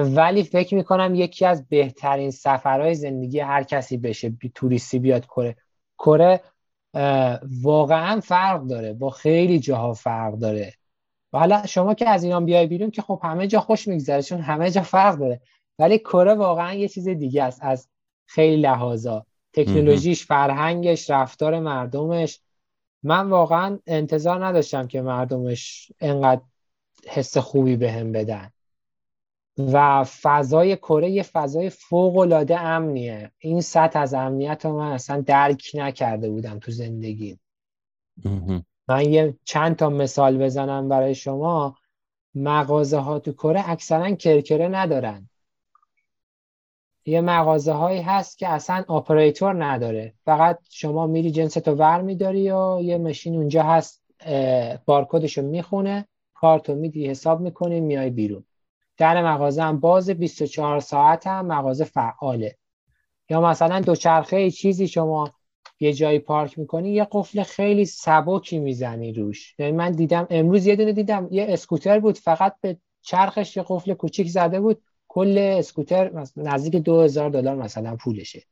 ولی 0.03 0.43
فکر 0.43 0.75
می‌کنم 0.75 1.15
یکی 1.15 1.45
از 1.45 1.67
بهترین 1.67 2.31
سفرهای 2.31 2.95
زندگی 2.95 3.39
هر 3.39 3.63
کسی 3.63 3.97
بشه 3.97 4.29
بی 4.29 4.51
توریستی 4.55 4.99
بیاد 4.99 5.25
کره. 5.25 5.55
کره 5.97 6.41
واقعا 7.61 8.19
فرق 8.19 8.63
داره. 8.63 8.93
با 8.93 9.09
خیلی 9.09 9.59
جاها 9.59 9.93
فرق 9.93 10.33
داره. 10.33 10.73
و 11.33 11.39
حالا 11.39 11.65
شما 11.65 11.93
که 11.93 12.09
از 12.09 12.23
ایران 12.23 12.45
بیای 12.45 12.67
بیرون 12.67 12.91
که 12.91 13.01
خب 13.01 13.19
همه 13.23 13.47
جا 13.47 13.59
خوش 13.59 13.87
میگذره 13.87 14.21
چون 14.21 14.39
همه 14.41 14.71
جا 14.71 14.81
فرق 14.81 15.19
داره. 15.19 15.41
ولی 15.79 15.99
کره 15.99 16.33
واقعا 16.33 16.73
یه 16.73 16.87
چیز 16.87 17.07
دیگه 17.07 17.43
است 17.43 17.59
از 17.61 17.89
خیلی 18.25 18.61
لحاظا. 18.61 19.25
تکنولوژیش 19.53 20.25
فرهنگش 20.25 21.09
رفتار 21.09 21.59
مردمش. 21.59 22.39
من 23.03 23.29
واقعا 23.29 23.79
انتظار 23.87 24.45
نداشتم 24.45 24.87
که 24.87 25.01
مردمش 25.01 25.91
انقدر 25.99 26.41
حس 27.07 27.37
خوبی 27.37 27.75
بهم 27.75 28.11
به 28.11 28.23
بدن. 28.23 28.51
و 29.57 30.03
فضای 30.03 30.75
کره 30.75 31.09
یه 31.09 31.23
فضای 31.23 31.69
فوق 31.69 32.17
العاده 32.17 32.59
امنیه. 32.59 33.31
این 33.37 33.61
سطح 33.61 33.99
از 33.99 34.13
امنیت 34.13 34.65
رو 34.65 34.77
من 34.77 34.91
اصلا 34.91 35.21
درک 35.21 35.71
نکرده 35.73 36.29
بودم 36.29 36.59
تو 36.59 36.71
زندگی. 36.71 37.39
من 38.87 39.09
یه 39.09 39.37
چند 39.43 39.75
تا 39.75 39.89
مثال 39.89 40.37
بزنم 40.37 40.89
برای 40.89 41.15
شما. 41.15 41.75
مغازه 42.35 42.97
ها 42.97 43.19
تو 43.19 43.33
کره 43.33 43.69
اکثرا 43.69 44.11
کرکره 44.11 44.67
ندارن. 44.67 45.29
یه 47.05 47.21
مغازه 47.21 47.71
هایی 47.71 48.01
هست 48.01 48.37
که 48.37 48.47
اصلا 48.47 48.83
آپریتور 48.87 49.65
نداره. 49.65 50.13
فقط 50.25 50.59
شما 50.69 51.07
میری 51.07 51.31
جنست 51.31 51.67
رو 51.67 51.75
ور 51.75 52.01
میداری 52.01 52.51
و 52.51 52.79
یه 52.81 52.97
ماشین 52.97 53.35
اونجا 53.35 53.63
هست 53.63 54.03
بارکدش 54.85 55.37
رو 55.37 55.43
می‌خونه 55.43 56.07
کارتو 56.33 56.75
میدی 56.75 57.09
حساب 57.09 57.41
می‌کنی 57.41 57.79
میای 57.79 58.09
بیرون. 58.09 58.43
در 58.97 59.23
مغازه 59.23 59.63
هم 59.63 59.79
باز 59.79 60.09
24 60.09 60.79
ساعت 60.79 61.27
هم 61.27 61.45
مغازه 61.45 61.83
فعاله. 61.83 62.57
یا 63.29 63.41
مثلا 63.41 63.79
دوچرخه 63.79 64.51
چیزی 64.51 64.87
شما 64.87 65.31
یه 65.79 65.93
جایی 65.93 66.19
پارک 66.19 66.59
می‌کنی 66.59 66.91
یه 66.91 67.07
قفل 67.11 67.43
خیلی 67.43 67.85
سبکی 67.85 68.59
می‌زنی 68.59 69.13
روش. 69.13 69.55
یعنی 69.59 69.71
من 69.71 69.91
دیدم 69.91 70.27
امروز 70.29 70.65
یه 70.65 70.75
دونه 70.75 70.93
دیدم 70.93 71.27
یه 71.31 71.45
اسکوتر 71.49 71.99
بود 71.99 72.17
فقط 72.17 72.55
به 72.61 72.77
چرخش 73.01 73.57
یه 73.57 73.65
قفل 73.67 73.93
کوچیک 73.93 74.27
زده 74.29 74.59
بود. 74.59 74.81
کل 75.07 75.37
اسکوتر 75.37 76.11
نزدیک 76.37 76.75
دو 76.75 77.01
هزار 77.01 77.29
دلار 77.29 77.55
مثلا 77.55 77.95
پولشه. 77.95 78.43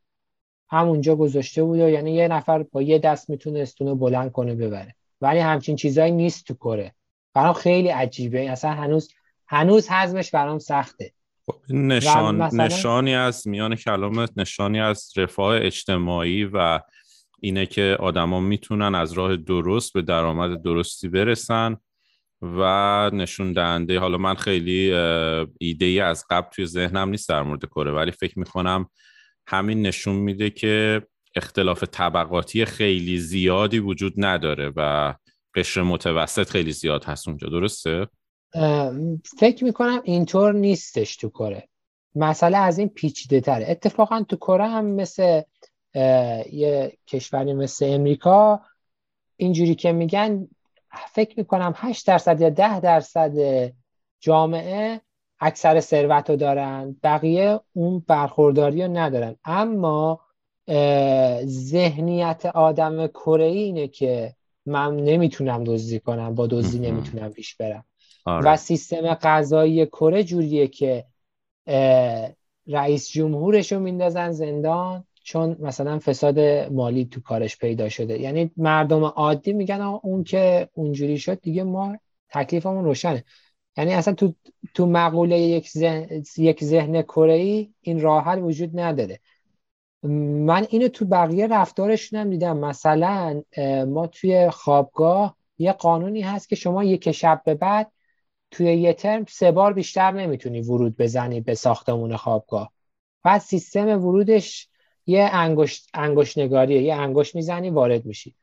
همونجا 0.69 1.15
گذاشته 1.15 1.63
بود 1.63 1.79
و 1.79 1.89
یعنی 1.89 2.13
یه 2.13 2.27
نفر 2.27 2.63
با 2.63 2.81
یه 2.81 2.99
دست 2.99 3.29
می‌تونه 3.29 3.59
استونو 3.59 3.95
بلند 3.95 4.31
کنه 4.31 4.55
ببره. 4.55 4.95
ولی 5.21 5.39
همچین 5.39 5.75
چیزایی 5.75 6.11
نیست 6.11 6.47
تو 6.47 6.53
کره. 6.53 6.93
برام 7.33 7.53
خیلی 7.53 7.87
عجیبه. 7.87 8.51
اصلا 8.51 8.71
هنوز 8.71 9.09
هنوز 9.51 9.89
حزمش 9.89 10.31
برام 10.31 10.59
سخته 10.59 11.13
خب، 11.45 11.55
نشان 11.69 12.35
مثلا... 12.35 12.65
نشانی 12.65 13.15
از 13.15 13.47
میان 13.47 13.75
کلامت 13.75 14.31
نشانی 14.37 14.79
از 14.79 15.13
رفاه 15.17 15.55
اجتماعی 15.61 16.45
و 16.45 16.79
اینه 17.39 17.65
که 17.65 17.97
آدما 17.99 18.39
می‌تونن 18.39 18.95
از 18.95 19.13
راه 19.13 19.35
درست 19.35 19.93
به 19.93 20.01
درآمد 20.01 20.61
درستی 20.61 21.09
برسن 21.09 21.77
و 22.41 22.61
نشون 23.13 23.53
دهنده 23.53 23.99
حالا 23.99 24.17
من 24.17 24.35
خیلی 24.35 24.93
ایده 25.59 25.85
ای 25.85 25.99
از 25.99 26.25
قبل 26.29 26.49
توی 26.49 26.65
ذهنم 26.65 27.09
نیست 27.09 27.29
در 27.29 27.43
مورد 27.43 27.65
کره 27.65 27.91
ولی 27.91 28.11
فکر 28.11 28.39
می‌کنم 28.39 28.89
همین 29.47 29.81
نشون 29.81 30.15
میده 30.15 30.49
که 30.49 31.01
اختلاف 31.35 31.83
طبقاتی 31.83 32.65
خیلی 32.65 33.17
زیادی 33.17 33.79
وجود 33.79 34.13
نداره 34.17 34.71
و 34.75 35.13
قشر 35.55 35.81
متوسط 35.81 36.49
خیلی 36.49 36.71
زیاد 36.71 37.03
هست 37.03 37.27
اونجا 37.27 37.49
درسته؟ 37.49 38.07
فکر 39.37 39.63
می‌کنم 39.63 40.01
اینطور 40.03 40.53
نیستش 40.53 41.15
تو 41.15 41.29
کره. 41.29 41.67
مسئله 42.15 42.57
از 42.57 42.79
این 42.79 42.89
پیچیده 42.89 43.41
تره. 43.41 43.65
اتفاقا 43.69 44.23
تو 44.29 44.35
کره 44.35 44.67
هم 44.67 44.85
مثل 44.85 45.41
یه 46.51 46.97
کشوری 47.07 47.53
مثل 47.53 47.85
امریکا 47.89 48.61
اینجوری 49.37 49.75
که 49.75 49.91
میگن 49.91 50.47
فکر 51.11 51.39
می‌کنم 51.39 51.73
8 51.75 52.07
درصد 52.07 52.41
یا 52.41 52.49
10 52.49 52.79
درصد 52.79 53.33
جامعه 54.19 55.01
اکثر 55.39 55.79
ثروت 55.79 56.29
رو 56.29 56.35
دارن. 56.35 56.95
بقیه 57.03 57.59
اون 57.73 58.03
برخورداری 58.07 58.83
رو 58.83 58.97
ندارن. 58.97 59.35
اما 59.45 60.19
ذهنیت 61.45 62.45
آدم 62.45 63.07
کره 63.07 63.45
اینه 63.45 63.87
که 63.87 64.35
من 64.65 64.95
نمی‌تونم 64.95 65.63
دزدی 65.63 65.99
کنم. 65.99 66.35
با 66.35 66.47
دزدی 66.47 66.79
نمی‌تونم 66.79 67.31
پیش 67.31 67.55
برم. 67.55 67.85
آره. 68.25 68.45
و 68.45 68.57
سیستم 68.57 69.13
غذایی 69.13 69.85
کره 69.85 70.23
جوریه 70.23 70.67
که 70.67 71.05
رئیس 72.67 73.09
جمهورش 73.09 73.71
رو 73.71 73.79
میندازن 73.79 74.31
زندان 74.31 75.03
چون 75.23 75.57
مثلا 75.59 75.99
فساد 75.99 76.39
مالی 76.71 77.05
تو 77.05 77.21
کارش 77.21 77.57
پیدا 77.57 77.89
شده. 77.89 78.19
یعنی 78.19 78.51
مردم 78.57 79.03
عادی 79.03 79.53
میگن 79.53 79.81
اون 79.81 80.23
که 80.23 80.69
اونجوری 80.73 81.17
شد 81.17 81.41
دیگه 81.41 81.63
ما 81.63 81.97
تکلیفمون 82.29 82.85
روشنه. 82.85 83.23
یعنی 83.77 83.93
اصلا 83.93 84.13
تو 84.13 84.33
تو 84.73 84.85
مقوله 84.85 85.39
یک 85.39 85.69
ذهن 85.69 86.23
یک 86.37 86.63
ذهن 86.63 87.01
کره 87.01 87.33
ای 87.33 87.73
این 87.81 88.01
راه 88.01 88.23
حل 88.23 88.39
وجود 88.39 88.79
نداره. 88.79 89.19
من 90.03 90.67
اینو 90.69 90.87
تو 90.87 91.05
بقیه 91.05 91.47
رفتارشون 91.47 92.19
هم 92.19 92.29
دیدم. 92.29 92.57
مثلا 92.57 93.41
ما 93.87 94.07
توی 94.07 94.49
خوابگاه 94.49 95.35
یه 95.57 95.71
قانونی 95.71 96.21
هست 96.21 96.49
که 96.49 96.55
شما 96.55 96.83
یک 96.83 97.11
شب 97.11 97.41
به 97.45 97.53
بعد 97.53 97.91
توی 98.51 98.73
یه 98.75 98.93
ترم 98.93 99.25
سه 99.29 99.51
بار 99.51 99.73
بیشتر 99.73 100.11
نمی‌تونی 100.11 100.61
ورود 100.61 100.97
بزنی 100.97 101.41
به 101.41 101.55
ساختمون 101.55 102.15
خوابگاه. 102.15 102.71
بعد 103.23 103.41
سیستم 103.41 103.87
ورودش 103.87 104.67
یه 105.05 105.29
انگشت 105.33 105.89
انگشت 105.93 106.37
نگاریه. 106.37 106.81
یه 106.81 106.95
انگشت 106.95 107.35
می‌زنی 107.35 107.69
وارد 107.69 108.05
میشی. 108.05 108.35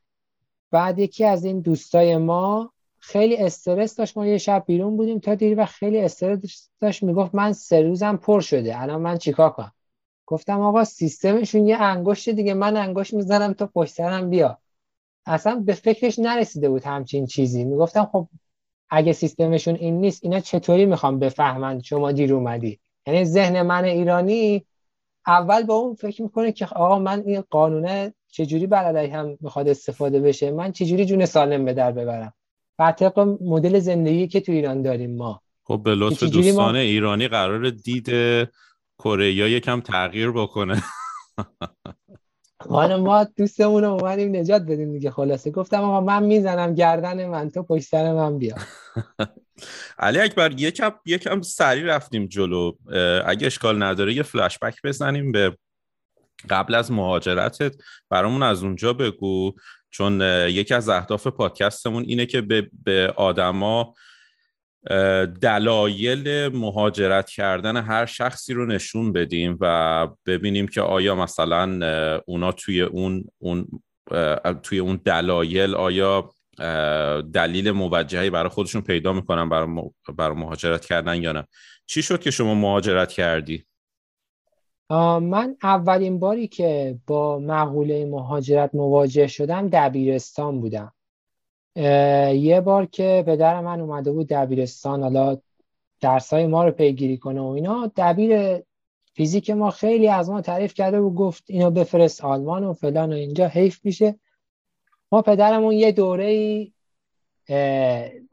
بعد 0.71 0.99
یکی 0.99 1.25
از 1.25 1.45
این 1.45 1.59
دوستای 1.61 2.17
ما 2.17 2.71
خیلی 2.97 3.37
استرس 3.37 3.95
داشت. 3.95 4.17
ما 4.17 4.27
یه 4.27 4.37
شب 4.37 4.63
بیرون 4.67 4.97
بودیم 4.97 5.19
تا 5.19 5.35
دیر 5.35 5.59
و 5.59 5.65
خیلی 5.65 5.99
استرس 5.99 6.69
داشت. 6.81 7.03
می‌گفت 7.03 7.35
من 7.35 7.53
سه 7.53 7.81
روزم 7.81 8.17
پر 8.17 8.41
شده. 8.41 8.81
الان 8.81 9.01
من 9.01 9.17
چیکار 9.17 9.49
کنم؟ 9.49 9.71
گفتم 10.25 10.61
آقا 10.61 10.83
سیستمشون 10.83 11.67
یه 11.67 11.77
انگشت 11.77 12.29
دیگه. 12.29 12.53
من 12.53 12.77
انگشت 12.77 13.13
می‌زنم 13.13 13.53
تا 13.53 13.67
پشت 13.67 13.93
سرم 13.93 14.29
بیا. 14.29 14.57
اصلا 15.25 15.55
به 15.55 15.73
فکرش 15.73 16.19
نرسیده 16.19 16.69
بود 16.69 16.83
همچین 16.83 17.25
چیزی. 17.25 17.63
می‌گفتم 17.63 18.09
خب 18.11 18.27
اگه 18.89 19.13
سیستمشون 19.13 19.75
این 19.75 20.01
نیست 20.01 20.23
اینا 20.23 20.39
چطوری 20.39 20.85
می‌خوام 20.85 21.19
بفهمند 21.19 21.83
شما 21.83 22.11
دیر 22.11 22.33
اومدی؟ 22.33 22.79
یعنی 23.07 23.25
ذهن 23.25 23.61
من 23.61 23.83
ایرانی 23.83 24.65
اول 25.27 25.63
با 25.63 25.75
اون 25.75 25.95
فکر 25.95 26.21
می‌کنه 26.21 26.51
که 26.51 26.65
آقا 26.65 26.99
من 26.99 27.23
این 27.25 27.43
قانونه 27.49 28.13
چجوری 28.31 28.67
بر 28.67 28.97
هم 28.97 29.37
می‌خواد 29.41 29.67
استفاده 29.67 30.19
بشه؟ 30.19 30.51
من 30.51 30.71
چجوری 30.71 31.05
جون 31.05 31.25
سالم 31.25 31.65
به 31.65 31.73
در 31.73 31.91
ببرم؟ 31.91 32.33
بر 32.77 32.91
طبق 32.91 33.19
مدل 33.41 33.79
زندگی 33.79 34.27
که 34.27 34.39
تو 34.39 34.51
ایران 34.51 34.81
داریم 34.81 35.15
ما. 35.15 35.41
خب 35.63 35.81
به 35.83 35.95
لطف 35.95 36.23
دوستان 36.23 36.71
ما... 36.71 36.79
ایرانی 36.79 37.27
قرار 37.27 37.69
دید 37.69 38.05
کره 38.99 39.33
یکم 39.33 39.81
تغییر 39.81 40.31
بکنه. 40.31 40.83
حالا 42.67 42.97
ما 42.97 43.23
دوستمون 43.23 43.83
رو 43.83 43.89
اومدیم 43.89 44.35
نجات 44.35 44.61
بدیم 44.61 44.93
دیگه 44.93 45.11
خلاصه. 45.11 45.51
گفتم 45.51 45.81
آقا 45.81 46.01
من 46.01 46.23
می‌زنم 46.23 46.75
گردن 46.75 47.25
من 47.25 47.49
تو 47.49 47.63
پشت 47.63 47.87
سر 47.87 48.13
من 48.13 48.37
بیا. 48.37 48.55
علی 49.99 50.19
اکبر 50.19 50.51
یکم 50.51 50.91
یکم 51.05 51.41
سریع 51.41 51.95
رفتیم 51.95 52.25
جلو. 52.25 52.71
اگه 53.25 53.47
اشکال 53.47 53.83
نداره 53.83 54.13
یه 54.13 54.23
فلشبک 54.23 54.81
بزنیم 54.83 55.31
به 55.31 55.57
قبل 56.49 56.75
از 56.75 56.91
مهاجرتت. 56.91 57.75
برامون 58.09 58.43
از 58.43 58.63
اونجا 58.63 58.93
بگو 58.93 59.53
چون 59.89 60.21
یکی 60.49 60.73
از 60.73 60.89
اهداف 60.89 61.27
پادکستمون 61.27 62.03
اینه 62.03 62.25
که 62.25 62.41
به, 62.41 62.69
به 62.83 63.13
آدما 63.15 63.93
دلایل 65.41 66.47
مهاجرت 66.47 67.29
کردن 67.29 67.77
هر 67.77 68.05
شخصی 68.05 68.53
رو 68.53 68.65
نشون 68.65 69.13
بدیم 69.13 69.57
و 69.61 70.07
ببینیم 70.25 70.67
که 70.67 70.81
آیا 70.81 71.15
مثلا 71.15 72.21
اونا 72.25 72.51
توی 72.51 72.81
اون, 72.81 73.25
اون 73.37 73.67
توی 74.63 74.79
اون 74.79 75.01
دلایل 75.05 75.75
آیا 75.75 76.29
دلیل 77.33 77.71
موجهی 77.71 78.29
برای 78.29 78.49
خودشون 78.49 78.81
پیدا 78.81 79.13
می‌کنن 79.13 79.49
برای, 79.49 80.35
مهاجرت 80.35 80.85
کردن 80.85 81.23
یا 81.23 81.31
نه 81.31 81.47
چی 81.85 82.01
شد 82.01 82.19
که 82.19 82.31
شما 82.31 82.55
مهاجرت 82.55 83.11
کردی؟ 83.11 83.65
من 85.21 85.55
اولین 85.63 86.19
باری 86.19 86.47
که 86.47 86.99
با 87.07 87.39
مقوله 87.39 88.05
مهاجرت 88.05 88.75
مواجه 88.75 89.27
شدم 89.27 89.69
دبیرستان 89.73 90.61
بودم 90.61 90.93
یه 91.75 92.61
بار 92.65 92.85
که 92.85 93.23
پدر 93.27 93.61
من 93.61 93.81
اومده 93.81 94.11
بود 94.11 94.27
دبیرستان 94.27 95.03
حالا 95.03 95.37
درسای 96.01 96.47
ما 96.47 96.63
رو 96.63 96.71
پیگیری 96.71 97.17
کنه 97.17 97.41
و 97.41 97.45
اینا 97.45 97.91
دبیر 97.95 98.61
فیزیک 99.13 99.49
ما 99.49 99.71
خیلی 99.71 100.07
از 100.07 100.29
ما 100.29 100.41
تعریف 100.41 100.73
کرده 100.73 100.99
و 100.99 101.09
گفت 101.09 101.43
اینو 101.47 101.71
بفرست 101.71 102.25
آلمان 102.25 102.63
و 102.63 102.73
فلان 102.73 103.13
و 103.13 103.15
اینجا 103.15 103.47
حیف 103.47 103.85
میشه. 103.85 104.19
ما 105.11 105.21
پدرمون 105.21 105.73
یه 105.73 105.91
دوره 105.91 106.25
ای 106.25 106.73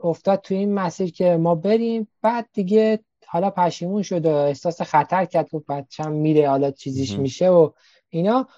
افتاد 0.01 0.41
تو 0.41 0.55
این 0.55 0.75
مسیر 0.75 1.13
که 1.13 1.37
ما 1.37 1.55
بریم. 1.55 2.09
بعد 2.23 2.49
دیگه 2.53 3.01
حالا 3.27 3.51
پشیمون 3.51 4.03
شد 4.03 4.27
و 4.27 4.31
احساس 4.31 4.83
خطر 4.83 5.25
کرد 5.25 5.55
و 5.55 5.63
بچم 5.69 6.13
میره 6.13 6.49
حالا 6.49 6.71
چیزیش 6.71 7.19
میشه 7.19 7.49
و 7.49 7.71
اینا. 8.09 8.49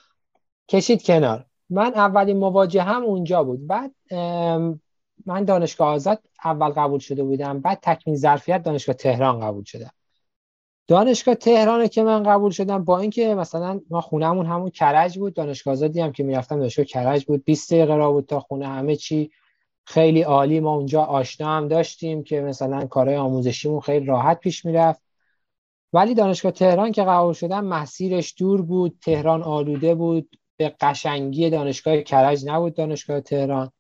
کشید 0.69 1.03
کنار. 1.03 1.48
من 1.71 1.95
اولین 1.95 2.37
مواجه 2.37 2.83
هم 2.83 3.03
اونجا 3.03 3.45
بود. 3.45 3.67
بعد 3.67 3.95
من 5.27 5.45
دانشگاه 5.45 5.89
آزاد 5.89 6.23
اول 6.45 6.69
قبول 6.69 6.99
شده 6.99 7.25
بودم. 7.25 7.61
بعد 7.61 7.79
تکمیل 7.83 8.17
ظرفیت 8.17 8.63
دانشگاه 8.63 8.95
تهران 8.95 9.41
قبول 9.41 9.65
شدم. 9.65 9.91
دانشگاه 10.87 11.35
تهران 11.35 11.87
که 11.87 12.03
من 12.03 12.23
قبول 12.23 12.51
شدم 12.51 12.85
با 12.85 12.99
اینکه 12.99 13.35
مثلا 13.35 13.81
ما 13.91 14.01
خونهمون 14.01 14.47
همون 14.47 14.71
کرج 14.71 15.19
بود. 15.19 15.35
دانشگاه 15.35 15.73
آزادی 15.73 16.01
هم 16.01 16.13
که 16.13 16.23
می‌رفتم 16.23 16.59
دانشگاه 16.59 16.85
کرج 16.85 17.25
بود. 17.25 17.45
20 17.45 17.73
دقیقه 17.73 17.97
را 17.97 18.13
بود 18.13 18.27
تا 18.27 18.41
خونه 18.41 18.67
همه 18.69 18.97
چی 18.97 19.31
خیلی 19.85 20.23
عالی. 20.23 20.61
ما 20.61 20.75
اونجا 20.75 21.03
آشنا 21.03 21.57
هم 21.57 21.69
داشتیم 21.69 22.23
که 22.23 22.41
مثلا 22.41 22.87
کارهای 22.87 23.17
آموزشیمون 23.17 23.81
خیلی 23.81 24.07
راحت 24.07 24.41
پیش 24.41 24.65
می‌رفت. 24.65 25.03
ولی 25.93 26.15
دانشگاه 26.15 26.53
تهران 26.53 26.93
که 26.93 27.03
قبول 27.03 27.33
شدم 27.33 27.65
مسیرش 27.65 28.35
دور 28.39 28.63
بود. 28.63 28.99
تهران 29.03 29.43
آلوده 29.43 29.95
بود. 29.95 30.39
به 30.59 30.75
قشنگی 30.81 31.51
دانشگاه 31.51 32.03
کرج 32.03 32.45
نبود 32.47 32.75
دانشگاه 32.75 33.21
تهران. 33.21 33.73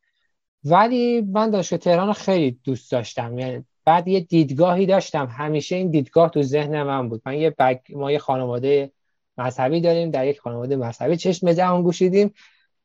ولی 0.64 1.20
من 1.20 1.50
دانشگاه 1.50 1.78
تهران 1.78 2.06
رو 2.06 2.12
خیلی 2.12 2.60
دوست 2.64 2.92
داشتم. 2.92 3.38
یعنی 3.38 3.64
بعد 3.84 4.08
یه 4.08 4.20
دیدگاهی 4.20 4.86
داشتم. 4.86 5.26
همیشه 5.26 5.76
این 5.76 5.90
دیدگاه 5.90 6.30
تو 6.30 6.42
ذهن 6.42 6.82
من 6.82 7.08
بود. 7.08 7.22
من 7.26 7.34
یه 7.34 7.50
بگ... 7.50 7.78
ما 7.90 8.12
یه 8.12 8.18
خانواده 8.18 8.92
مذهبی 9.38 9.80
داریم 9.80 10.10
در 10.10 10.26
یک 10.26 10.40
خانواده 10.40 10.76
مذهبی 10.76 11.16
چشم 11.16 11.52
جهان 11.52 11.82
گوشیدیم. 11.82 12.34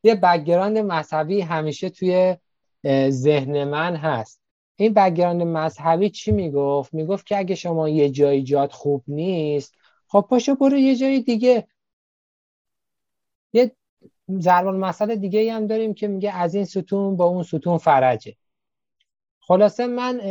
یه 0.04 0.16
بگراند 0.16 0.78
مذهبی 0.78 1.42
همیشه 1.42 1.90
توی 1.90 2.38
ذهن 3.10 3.64
من 3.64 3.96
هست. 3.96 4.42
این 4.76 4.94
بگراند 4.94 5.42
مذهبی 5.42 6.10
چی 6.10 6.32
می‌گفت؟ 6.32 6.94
می‌گفت 6.94 7.26
که 7.26 7.38
اگه 7.38 7.56
شما 7.56 7.90
یه 7.90 8.10
جایی 8.10 8.44
جات 8.44 8.74
خوب 8.74 9.04
نیست 9.08 9.76
خب 10.08 10.26
پاشو 10.30 10.56
برو 10.56 10.78
یه 10.78 10.96
جای 10.96 11.20
دیگه. 11.20 11.68
یه 13.54 13.72
ضربان 14.41 14.78
مسئله 14.78 15.15
دیگه 15.15 15.54
هم 15.54 15.67
داریم 15.67 15.93
که 15.93 16.08
میگه 16.08 16.32
از 16.32 16.56
این 16.56 16.65
ستون 16.65 17.15
با 17.15 17.26
اون 17.26 17.43
ستون 17.43 17.78
فرجه. 17.78 18.36
خلاصه 19.39 19.88
من 19.88 20.22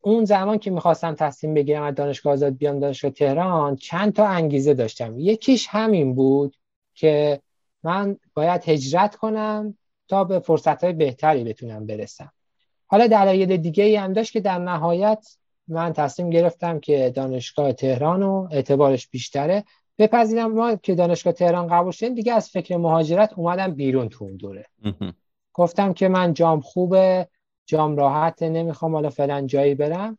اون 0.00 0.24
زمان 0.24 0.58
که 0.58 0.70
می‌خواستم 0.70 1.14
تصمیم 1.14 1.54
بگیرم 1.54 1.82
از 1.82 1.94
دانشگاه 1.94 2.32
آزاد 2.32 2.56
بیام 2.56 2.80
دانشگاه 2.80 3.10
تهران 3.10 3.76
چند 3.76 4.12
تا 4.12 4.26
انگیزه 4.26 4.74
داشتم. 4.74 5.18
یکیش 5.18 5.66
همین 5.70 6.14
بود 6.14 6.56
که 6.94 7.40
من 7.82 8.16
باید 8.34 8.68
هجرت 8.68 9.16
کنم 9.16 9.78
تا 10.08 10.24
به 10.24 10.38
فرصت 10.40 10.84
های 10.84 10.92
بهتری 10.92 11.44
بتونم 11.44 11.86
برسم. 11.86 12.32
حالا 12.86 13.06
دلایل 13.06 13.56
دیگه 13.56 13.84
ای 13.84 13.96
هم 13.96 14.12
داشت 14.12 14.32
که 14.32 14.40
در 14.40 14.58
نهایت 14.58 15.36
من 15.68 15.92
تصمیم 15.92 16.30
گرفتم 16.30 16.80
که 16.80 17.12
دانشگاه 17.14 17.72
تهران 17.72 18.22
و 18.22 18.48
اعتبارش 18.50 19.08
بیشتره. 19.08 19.64
بپذیرم 19.98 20.52
ما 20.52 20.76
که 20.76 20.94
دانشگاه 20.94 21.32
تهران 21.32 21.66
قبول 21.66 21.92
شدیم 21.92 22.14
دیگه 22.14 22.32
از 22.32 22.48
فکر 22.48 22.76
مهاجرت 22.76 23.32
اومدم 23.36 23.74
بیرون 23.74 24.08
تو 24.08 24.24
اون 24.24 24.36
دوره. 24.36 24.66
گفتم 25.52 25.92
که 25.92 26.08
من 26.08 26.34
جام 26.34 26.60
خوبه 26.60 27.28
جام 27.66 27.96
راحت 27.96 28.42
نمی‌خوام 28.42 28.94
حالا 28.94 29.10
فعلا 29.10 29.46
جایی 29.46 29.74
برم. 29.74 30.18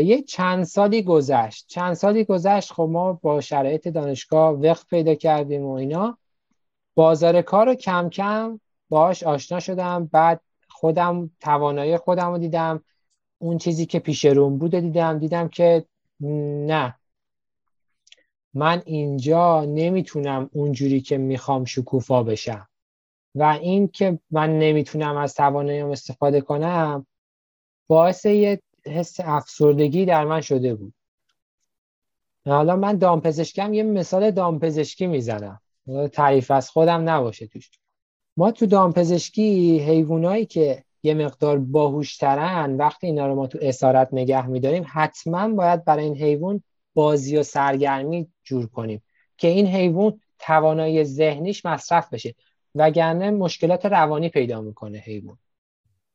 یه 0.00 0.22
چند 0.22 0.64
سالی 0.64 1.02
گذشت. 1.02 1.66
چند 1.68 1.94
سالی 1.94 2.24
گذشت 2.24 2.72
خب 2.72 2.88
ما 2.92 3.12
با 3.12 3.40
شرایط 3.40 3.88
دانشگاه 3.88 4.50
وقت 4.50 4.86
پیدا 4.86 5.14
کردیم 5.14 5.64
و 5.64 5.72
اینا. 5.72 6.18
بازار 6.94 7.42
کار 7.42 7.66
رو 7.66 7.74
کم 7.74 8.08
کم 8.08 8.60
باش 8.88 9.22
آشنا 9.22 9.60
شدم. 9.60 10.06
بعد 10.12 10.40
خودم 10.68 11.30
توانایی 11.40 11.96
خودم 11.96 12.30
رو 12.30 12.38
دیدم. 12.38 12.84
اون 13.38 13.58
چیزی 13.58 13.86
که 13.86 13.98
پیش 13.98 14.24
روم 14.24 14.58
بود 14.58 14.74
دیدم. 14.74 15.18
دیدم 15.18 15.48
که 15.48 15.84
نه. 16.20 16.97
من 18.54 18.82
اینجا 18.86 19.64
نمی‌تونم 19.64 20.50
اونجوری 20.52 21.00
که 21.00 21.18
می‌خوام 21.18 21.64
شکوفا 21.64 22.22
بشم. 22.22 22.68
و 23.34 23.42
این 23.42 23.88
که 23.88 24.18
من 24.30 24.58
نمی‌تونم 24.58 25.16
از 25.16 25.34
تواناییم 25.34 25.90
استفاده 25.90 26.40
کنم 26.40 27.06
باعث 27.86 28.24
یه 28.24 28.62
حس 28.86 29.20
افسردگی 29.20 30.04
در 30.04 30.24
من 30.24 30.40
شده 30.40 30.74
بود. 30.74 30.94
حالا 32.46 32.76
من 32.76 32.96
دامپزشکم 32.96 33.74
یه 33.74 33.82
مثال 33.82 34.30
دامپزشکی 34.30 35.06
می‌زنم. 35.06 35.60
تعریف 36.12 36.50
از 36.50 36.70
خودم 36.70 37.08
نباشه 37.08 37.46
توش. 37.46 37.70
ما 38.36 38.50
تو 38.50 38.66
دامپزشکی 38.66 39.78
حیوانایی 39.78 40.46
که 40.46 40.84
یه 41.02 41.14
مقدار 41.14 41.58
باهوشترن 41.58 42.76
وقتی 42.76 43.06
اینا 43.06 43.26
رو 43.26 43.34
ما 43.34 43.46
تو 43.46 43.58
اسارت 43.62 44.08
نگه 44.12 44.46
میداریم 44.46 44.84
حتما 44.88 45.48
باید 45.48 45.84
برای 45.84 46.04
این 46.04 46.16
حیوان 46.16 46.62
بازی 46.98 47.36
و 47.36 47.42
سرگرمی 47.42 48.28
جور 48.44 48.66
کنیم. 48.66 49.02
که 49.36 49.48
این 49.48 49.66
حیوان 49.66 50.20
توانایی 50.38 51.04
ذهنیش 51.04 51.66
مصرف 51.66 52.12
بشه. 52.12 52.34
وگرنه 52.74 53.30
مشکلات 53.30 53.86
روانی 53.86 54.28
پیدا 54.28 54.60
می‌کنه 54.60 54.98
حیوان. 54.98 55.38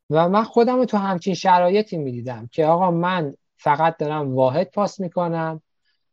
و 0.09 0.29
من 0.29 0.43
خودم 0.43 0.75
رو 0.75 0.85
تو 0.85 0.97
همچین 0.97 1.33
شرایطی 1.33 1.97
می‌دیدم 1.97 2.49
که 2.51 2.65
آقا 2.65 2.91
من 2.91 3.35
فقط 3.57 3.97
دارم 3.97 4.35
واحد 4.35 4.71
پاس 4.71 4.99
می‌کنم. 4.99 5.61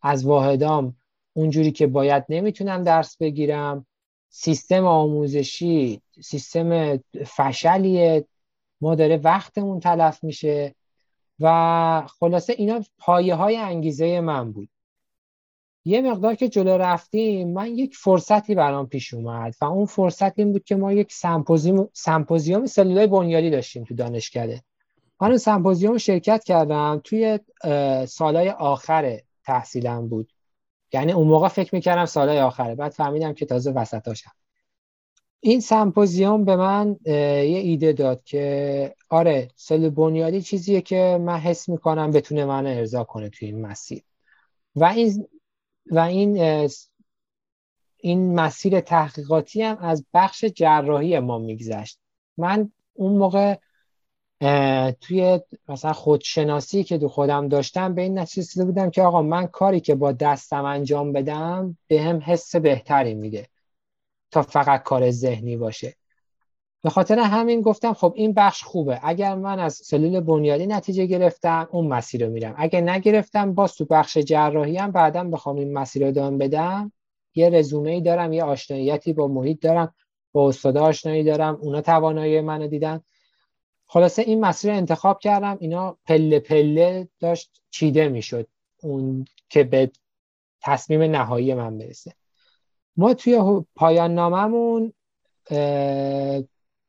از 0.02 0.24
واحدام 0.24 0.96
اونجوری 1.32 1.72
که 1.72 1.86
باید 1.86 2.24
نمی‌تونم 2.28 2.84
درس 2.84 3.16
بگیرم. 3.16 3.86
سیستم 4.28 4.84
آموزشی 4.84 6.02
سیستم 6.22 6.96
فشلیه. 7.26 8.26
ما 8.80 8.94
داره 8.94 9.16
وقتمون 9.16 9.80
تلف 9.80 10.24
میشه. 10.24 10.74
و 11.40 12.06
خلاصه 12.20 12.54
اینا 12.58 12.80
پایه 12.98 13.34
های 13.34 13.56
انگیزه 13.56 14.20
من 14.20 14.52
بود. 14.52 14.68
یه 15.84 16.02
مقدار 16.02 16.34
که 16.34 16.48
جلو 16.48 16.78
رفتیم 16.78 17.52
من 17.52 17.66
یک 17.66 17.96
فرصتی 17.96 18.54
برام 18.54 18.86
پیش 18.86 19.14
اومد 19.14 19.54
و 19.60 19.64
اون 19.64 19.86
فرصت 19.86 20.38
این 20.38 20.52
بود 20.52 20.64
که 20.64 20.76
ما 20.76 20.92
یک 20.92 21.12
سمپوزیوم 21.12 21.88
سمپوزیوم 21.92 22.66
سلولای 22.66 23.06
بنیادی 23.06 23.50
داشتیم 23.50 23.84
تو 23.84 23.94
دانشکده. 23.94 24.62
من 25.20 25.28
اون 25.28 25.38
سمپوزیوم 25.38 25.98
شرکت 25.98 26.44
کردم 26.44 27.00
توی 27.04 27.38
سالهای 28.06 28.50
آخر 28.50 29.20
تحصیلم 29.44 30.08
بود. 30.08 30.32
یعنی 30.92 31.12
اون 31.12 31.26
موقع 31.26 31.48
فکر 31.48 31.74
می‌کردم 31.74 32.04
سالهای 32.04 32.40
آخره 32.40 32.74
بعد 32.74 32.92
فهمیدم 32.92 33.32
که 33.32 33.46
تازه 33.46 33.70
وسطاشم. 33.70 34.30
این 35.40 35.60
سمپوزیوم 35.60 36.44
به 36.44 36.56
من 36.56 36.96
یه 37.06 37.58
ایده 37.58 37.92
داد 37.92 38.24
که 38.24 38.94
آره 39.08 39.48
سلول 39.56 39.90
بنیادی 39.90 40.42
چیزیه 40.42 40.80
که 40.80 41.18
من 41.20 41.36
حس 41.36 41.68
می‌کنم 41.68 42.10
بتونه 42.10 42.44
من 42.44 42.66
ارضا 42.66 43.04
کنه 43.04 43.28
توی 43.28 43.48
این 43.48 43.60
مسیر. 43.60 44.02
و 44.76 44.84
این 44.84 45.28
و 45.90 45.98
این 45.98 46.68
این 47.96 48.34
مسیر 48.34 48.80
تحقیقاتی 48.80 49.62
هم 49.62 49.78
از 49.78 50.06
بخش 50.14 50.44
جراحی 50.44 51.18
ما 51.18 51.38
میگذشت. 51.38 51.98
من 52.36 52.72
اون 52.92 53.18
موقع 53.18 53.56
توی 55.00 55.40
مثلا 55.68 55.92
خودشناسی 55.92 56.84
که 56.84 56.98
دو 56.98 57.08
خودم 57.08 57.48
داشتم 57.48 57.94
به 57.94 58.02
این 58.02 58.18
نتیجه 58.18 58.64
بودم 58.64 58.90
که 58.90 59.02
آقا 59.02 59.22
من 59.22 59.46
کاری 59.46 59.80
که 59.80 59.94
با 59.94 60.12
دستم 60.12 60.64
انجام 60.64 61.12
بدم 61.12 61.78
به 61.88 62.02
هم 62.02 62.18
حس 62.24 62.56
بهتری 62.56 63.14
میده. 63.14 63.46
تا 64.30 64.42
فقط 64.42 64.82
کار 64.82 65.10
ذهنی 65.10 65.56
باشه. 65.56 65.94
به 66.82 66.90
خاطر 66.90 67.18
همین 67.18 67.60
گفتم 67.60 67.92
خب 67.92 68.12
این 68.16 68.32
بخش 68.32 68.62
خوبه. 68.62 69.00
اگر 69.02 69.34
من 69.34 69.58
از 69.58 69.74
سلول 69.74 70.20
بنیادی 70.20 70.66
نتیجه 70.66 71.06
گرفتم 71.06 71.68
اون 71.72 71.86
مسیر 71.86 72.26
رو 72.26 72.32
میرم. 72.32 72.54
اگر 72.58 72.80
نگرفتم 72.80 73.54
باز 73.54 73.74
تو 73.74 73.84
بخش 73.84 74.18
جراحی 74.18 74.76
هم 74.76 74.90
بعدا 74.90 75.24
بخوام 75.24 75.56
این 75.56 75.72
مسیر 75.72 76.02
رو 76.02 76.08
ادامه 76.08 76.38
بدم. 76.38 76.92
یه 77.34 77.50
رزومه 77.50 77.90
ای 77.90 78.00
دارم 78.00 78.32
یه 78.32 78.44
آشناییتی 78.44 79.12
با 79.12 79.28
محیط 79.28 79.62
دارم 79.62 79.94
با 80.32 80.48
استاد 80.48 80.76
آشنایی 80.76 81.24
دارم 81.24 81.58
اونا 81.60 81.80
توانایی 81.80 82.40
منو 82.40 82.66
دیدن. 82.66 83.00
خلاصه 83.86 84.22
این 84.22 84.40
مسیر 84.40 84.70
رو 84.70 84.76
انتخاب 84.76 85.18
کردم. 85.18 85.56
اینا 85.60 85.98
پله 86.04 86.38
پله 86.38 87.08
داشت 87.20 87.62
چیده 87.70 88.08
می‌شد. 88.08 88.48
اون 88.82 89.24
که 89.48 89.64
به 89.64 89.90
تصمیم 90.62 91.02
نهایی 91.02 91.54
من 91.54 91.78
برسه. 91.78 92.14
ما 92.96 93.14
توی 93.14 93.64
پایان 93.74 94.14
ناممون 94.14 94.92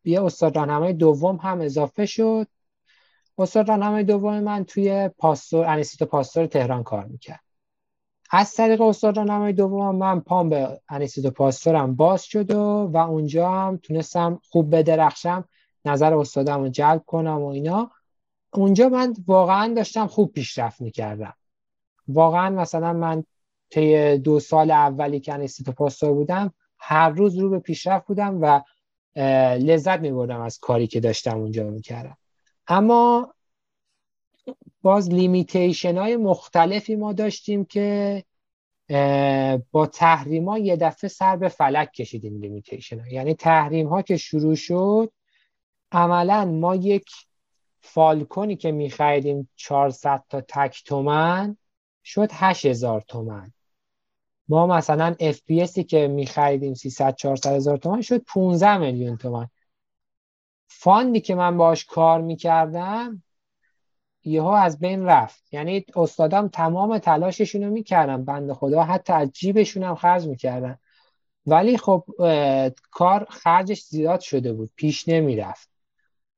یه 0.03 0.23
استاد 0.23 0.55
راهنمای 0.55 0.93
دوم 0.93 1.35
هم 1.35 1.61
اضافه 1.61 2.05
شد. 2.05 2.47
استاد 3.37 3.69
راهنمای 3.69 4.03
دوم 4.03 4.39
من 4.39 4.63
توی 4.63 5.09
پاستور 5.17 5.65
انیستیتو 5.65 6.05
پاستور 6.05 6.45
تهران 6.45 6.83
کار 6.83 7.05
می‌کرد. 7.05 7.39
از 8.31 8.53
طریق 8.53 8.81
استاد 8.81 9.17
راهنمای 9.17 9.53
دوم 9.53 9.95
من 9.95 10.19
پام 10.19 10.49
به 10.49 10.81
انیستیتو 10.89 11.31
پاستورم 11.31 11.95
باز 11.95 12.23
شد 12.23 12.51
و, 12.51 12.89
و 12.93 12.97
اونجا 12.97 13.51
هم 13.51 13.77
تونستم 13.77 14.39
خوب 14.49 14.75
بدرخشم 14.75 15.45
نظر 15.85 16.17
استادم 16.17 16.61
رو 16.61 16.69
جلب 16.69 17.03
کنم 17.05 17.41
و 17.41 17.47
اینا. 17.47 17.91
اونجا 18.53 18.89
من 18.89 19.15
واقعا 19.27 19.73
داشتم 19.73 20.07
خوب 20.07 20.31
پیشرفت 20.31 20.81
می‌کردم. 20.81 21.33
واقعا 22.07 22.49
مثلا 22.49 22.93
من 22.93 23.23
طی 23.71 24.17
دو 24.17 24.39
سال 24.39 24.71
اولی 24.71 25.19
که 25.19 25.33
انیستیتو 25.33 25.71
پاستور 25.71 26.13
بودم 26.13 26.53
هر 26.77 27.09
روز 27.09 27.37
رو 27.37 27.49
به 27.49 27.59
پیشرفت 27.59 28.07
بودم 28.07 28.41
و 28.41 28.61
لذت 29.55 29.99
می 29.99 30.11
بردم 30.11 30.41
از 30.41 30.59
کاری 30.59 30.87
که 30.87 30.99
داشتم 30.99 31.39
اونجا 31.39 31.63
می‌کردم. 31.63 32.17
اما 32.67 33.33
باز 34.81 35.09
limitation 35.09 35.97
های 35.97 36.17
مختلفی 36.17 36.95
ما 36.95 37.13
داشتیم 37.13 37.65
که 37.65 38.23
با 39.71 39.87
تحریم 39.93 40.49
ها 40.49 40.57
یه 40.57 40.75
دفعه 40.75 41.07
سر 41.07 41.35
به 41.35 41.47
فلک 41.47 41.91
کشید 41.93 42.26
این 42.26 42.37
limitation 42.37 42.99
ها 42.99 43.07
یعنی 43.07 43.33
تحریم 43.33 43.87
ها 43.87 44.01
که 44.01 44.17
شروع 44.17 44.55
شد 44.55 45.11
عملا 45.91 46.45
ما 46.45 46.75
یک 46.75 47.05
فالکونی 47.79 48.55
که 48.55 48.71
میخریدیم 48.71 49.49
400 49.55 50.23
تا 50.29 50.41
تک 50.41 50.83
تومن 50.85 51.57
شد 52.03 52.29
8000 52.33 53.01
تومن. 53.01 53.53
ما 54.49 54.67
مثلا 54.67 55.15
FPS 55.19 55.85
که 55.85 56.07
میخریدیم 56.07 56.73
300 56.73 57.15
400 57.15 57.55
هزار 57.55 57.77
تومان 57.77 58.01
شد 58.01 58.23
15 58.23 58.77
میلیون 58.77 59.17
تومان. 59.17 59.49
فاندی 60.67 61.21
که 61.21 61.35
من 61.35 61.57
باش 61.57 61.85
کار 61.85 62.21
می‌کردم 62.21 63.23
یهو 64.23 64.47
از 64.47 64.79
بین 64.79 65.05
رفت. 65.05 65.53
یعنی 65.53 65.85
استادم 65.95 66.47
تمام 66.47 66.97
تلاششون 66.97 67.63
رو 67.63 67.69
می‌کردم 67.69 68.25
بند 68.25 68.53
خدا 68.53 68.83
حتی 68.83 69.13
از 69.13 69.31
جیبشون 69.31 69.83
هم 69.83 69.95
خرج 69.95 70.27
می‌کردن. 70.27 70.77
ولی 71.45 71.77
خب 71.77 72.05
کار 72.91 73.27
خرجش 73.29 73.83
زیاد 73.83 74.19
شده 74.19 74.53
بود. 74.53 74.71
پیش 74.75 75.07
نمی‌رفت. 75.07 75.69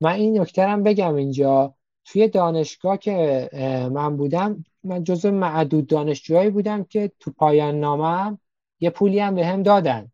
من 0.00 0.12
این 0.12 0.40
نکترم 0.40 0.82
بگم 0.82 1.14
اینجا. 1.14 1.74
توی 2.04 2.28
دانشگاه 2.28 2.98
که 2.98 3.48
من 3.92 4.16
بودم 4.16 4.64
من 4.84 5.04
جزو 5.04 5.30
معدود 5.30 5.86
دانشجوهایی 5.86 6.50
بودم 6.50 6.84
که 6.84 7.12
تو 7.20 7.30
پایان 7.30 7.80
نامم 7.80 8.38
یه 8.80 8.90
پولی 8.90 9.18
هم 9.18 9.34
به 9.34 9.46
هم 9.46 9.62
دادن. 9.62 10.10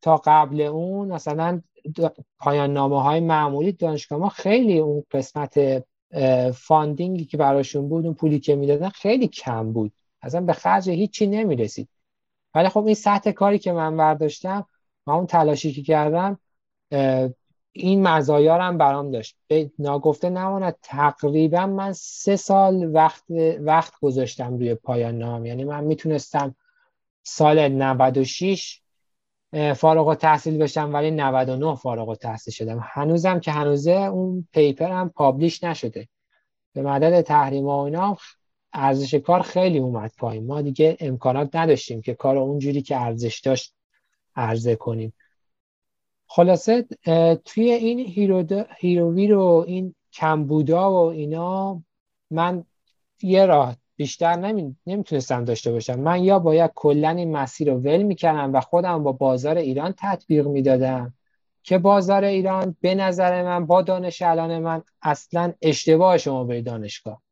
تا 0.00 0.16
قبل 0.24 0.60
اون 0.60 1.08
مثلا 1.08 1.62
پایان 2.38 2.72
نامه 2.72 3.02
های 3.02 3.20
معمولی 3.20 3.72
دانشگاه 3.72 4.18
ما 4.18 4.28
خیلی 4.28 4.78
اون 4.78 5.04
قسمت 5.10 5.84
فاندینگی 6.54 7.24
که 7.24 7.36
براشون 7.36 7.88
بود 7.88 8.04
اون 8.04 8.14
پولی 8.14 8.40
که 8.40 8.56
می‌دادن 8.56 8.88
خیلی 8.88 9.28
کم 9.28 9.72
بود. 9.72 9.92
اصلا 10.22 10.40
به 10.40 10.52
خرج 10.52 10.90
هیچی 10.90 11.26
نمی‌رسید. 11.26 11.88
ولی 12.54 12.68
خب 12.68 12.84
این 12.86 12.94
سطح 12.94 13.30
کاری 13.30 13.58
که 13.58 13.72
من 13.72 13.96
برداشتم 13.96 14.66
و 15.06 15.10
اون 15.10 15.26
تلاشی 15.26 15.72
که 15.72 15.82
کردم 15.82 16.38
این 17.72 18.08
مزایا 18.08 18.58
هم 18.58 18.78
برام 18.78 19.10
داشت. 19.10 19.36
به 19.48 19.70
ناگفته 19.78 20.30
نماند. 20.30 20.76
تقریبا 20.82 21.66
من 21.66 21.92
سه 21.92 22.36
سال 22.36 22.94
وقت 22.94 23.24
وقت 23.60 23.92
گذاشتم 24.00 24.58
روی 24.58 24.74
پایان 24.74 25.18
نام. 25.18 25.46
یعنی 25.46 25.64
من 25.64 25.84
می‌تونستم 25.84 26.54
سال 27.22 27.68
96 27.68 28.80
فارغ 29.76 30.14
تحصیل 30.14 30.58
بشم 30.58 30.94
ولی 30.94 31.10
99 31.10 31.74
فارغ 31.74 32.14
تحصیل 32.14 32.54
شدم. 32.54 32.80
هنوزم 32.82 33.40
که 33.40 33.52
هنوزه 33.52 33.92
اون 33.92 34.48
پیپر 34.52 34.90
هم 34.90 35.08
پابلیش 35.08 35.64
نشده. 35.64 36.08
به 36.72 36.82
مدد 36.82 37.20
تحریم 37.20 37.64
و 37.64 37.78
اینا 37.78 38.16
ارزش 38.72 39.14
کار 39.14 39.42
خیلی 39.42 39.78
اومد 39.78 40.12
پایین. 40.18 40.46
ما 40.46 40.62
دیگه 40.62 40.96
امکانات 41.00 41.56
نداشتیم 41.56 42.02
که 42.02 42.14
کار 42.14 42.36
اونجوری 42.36 42.82
که 42.82 43.00
ارزش 43.00 43.40
داشت 43.40 43.74
عرضه 44.36 44.76
کنیم. 44.76 45.12
خلاصه 46.28 46.86
توی 47.44 47.70
این 47.70 47.98
هیر 47.98 49.28
و 49.28 49.34
ویری 49.34 49.58
و 49.58 49.64
این 49.68 49.94
کمبودا 50.12 50.92
و 50.92 50.94
اینا 50.94 51.82
من 52.30 52.64
یه 53.22 53.46
راه 53.46 53.76
بیشتر 53.96 54.36
نمی... 54.36 54.76
نمی‌تونستم 54.86 55.44
داشته 55.44 55.72
باشم. 55.72 56.00
من 56.00 56.24
یا 56.24 56.38
باید 56.38 56.70
کلا 56.74 57.10
این 57.10 57.36
مسیر 57.36 57.72
رو 57.72 57.78
ول 57.78 58.02
می‌کردم 58.02 58.52
و 58.52 58.60
خودم 58.60 59.02
با 59.02 59.12
بازار 59.12 59.56
ایران 59.56 59.94
تطبیق 59.98 60.46
می‌دادم 60.46 61.14
که 61.62 61.78
بازار 61.78 62.24
ایران 62.24 62.76
به 62.80 62.94
نظر 62.94 63.42
من 63.42 63.66
با 63.66 63.82
دانش 63.82 64.22
الان 64.22 64.58
من 64.58 64.82
اصلا 65.02 65.52
اشتباه 65.62 66.18
شما 66.18 66.44
به 66.44 66.62
دانشگاه. 66.62 67.22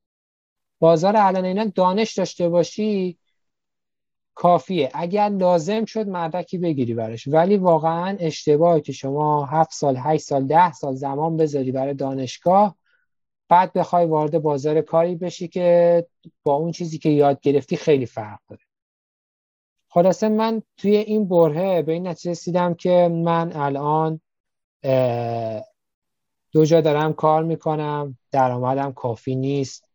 بازار 0.79 1.17
الان 1.17 1.45
اینا 1.45 1.65
دانش 1.65 2.19
داشته 2.19 2.49
باشی 2.49 3.19
کافیه. 4.37 4.91
اگر 4.95 5.29
لازم 5.29 5.85
شد 5.85 6.09
مدرکی 6.09 6.59
بگیری 6.59 6.95
برش 6.95 7.29
ولی 7.29 7.57
واقعا 7.57 8.17
اشتباهی 8.21 8.81
که 8.81 8.93
شما 8.93 9.45
هفت 9.45 9.73
سال 9.73 9.97
هشت 9.99 10.23
سال 10.25 10.47
ده 10.47 10.73
سال 10.73 10.95
زمان 10.95 11.37
بذاری 11.37 11.73
برای 11.73 11.95
دانشگاه 11.95 12.77
بعد 13.49 13.73
بخوای 13.73 14.07
وارد 14.07 14.39
بازار 14.39 14.81
کاری 14.81 15.17
بشی 15.17 15.49
که 15.49 16.07
با 16.43 16.55
اون 16.55 16.73
چیزی 16.73 16.99
که 16.99 17.09
یاد 17.09 17.41
گرفتی 17.41 17.77
خیلی 17.77 18.07
فرق 18.07 18.39
داره. 18.49 18.63
خلاصه 19.89 20.29
من 20.29 20.63
توی 20.77 20.97
این 20.97 21.29
برهه 21.29 21.83
به 21.83 21.93
این 21.93 22.07
نتیجه 22.07 22.31
رسیدم 22.31 22.75
که 22.75 23.09
من 23.13 23.53
الان 23.53 24.21
دو 26.53 26.65
جا 26.65 26.81
دارم 26.81 27.13
کار 27.13 27.43
می‌کنم 27.45 28.19
درآمدم 28.31 28.93
کافی 28.93 29.37
نیست. 29.37 29.86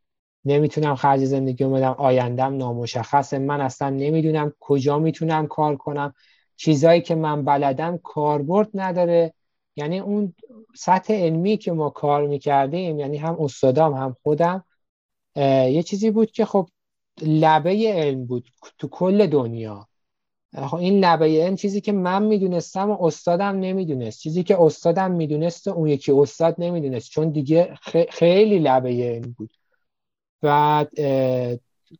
نمی‌تونم 0.45 0.95
خرج 0.95 1.25
زندگی 1.25 1.63
بدم 1.63 1.95
آیندم 1.97 2.57
نامشخصه. 2.57 3.39
من 3.39 3.61
اصلا 3.61 3.89
نمی‌دونم 3.89 4.53
کجا 4.59 4.99
می‌تونم 4.99 5.47
کار 5.47 5.75
کنم. 5.75 6.13
چیزایی 6.55 7.01
که 7.01 7.15
من 7.15 7.45
بلدم 7.45 7.99
کاربرد 8.03 8.69
نداره. 8.73 9.33
یعنی 9.75 9.99
اون 9.99 10.33
سطح 10.75 11.13
علمی 11.13 11.57
که 11.57 11.71
ما 11.71 11.89
کار 11.89 12.27
می‌کردیم 12.27 12.99
یعنی 12.99 13.17
هم 13.17 13.37
استادام 13.39 13.93
هم 13.93 14.15
خودم 14.23 14.63
یه 15.35 15.83
چیزی 15.83 16.11
بود 16.11 16.31
که 16.31 16.45
خب 16.45 16.69
لبه 17.21 17.93
علم 17.93 18.25
بود 18.25 18.47
تو 18.77 18.87
کل 18.87 19.27
دنیا. 19.27 19.87
خب 20.67 20.75
این 20.75 20.99
لبه 21.05 21.25
علم 21.25 21.55
چیزی 21.55 21.81
که 21.81 21.91
من 21.91 22.23
می‌دونستم 22.23 22.91
و 22.91 23.03
استادم 23.05 23.59
نمی‌دونست. 23.59 24.19
چیزی 24.19 24.43
که 24.43 24.61
استادم 24.61 25.11
می‌دونست 25.11 25.67
و 25.67 25.71
اون 25.71 25.87
یکی 25.87 26.11
استاد 26.11 26.55
نمی‌دونست. 26.57 27.09
چون 27.11 27.29
دیگه 27.29 27.75
خیلی 28.09 28.59
لبه 28.59 28.89
علم 28.89 29.35
بود. 29.37 29.49
بعد 30.41 30.91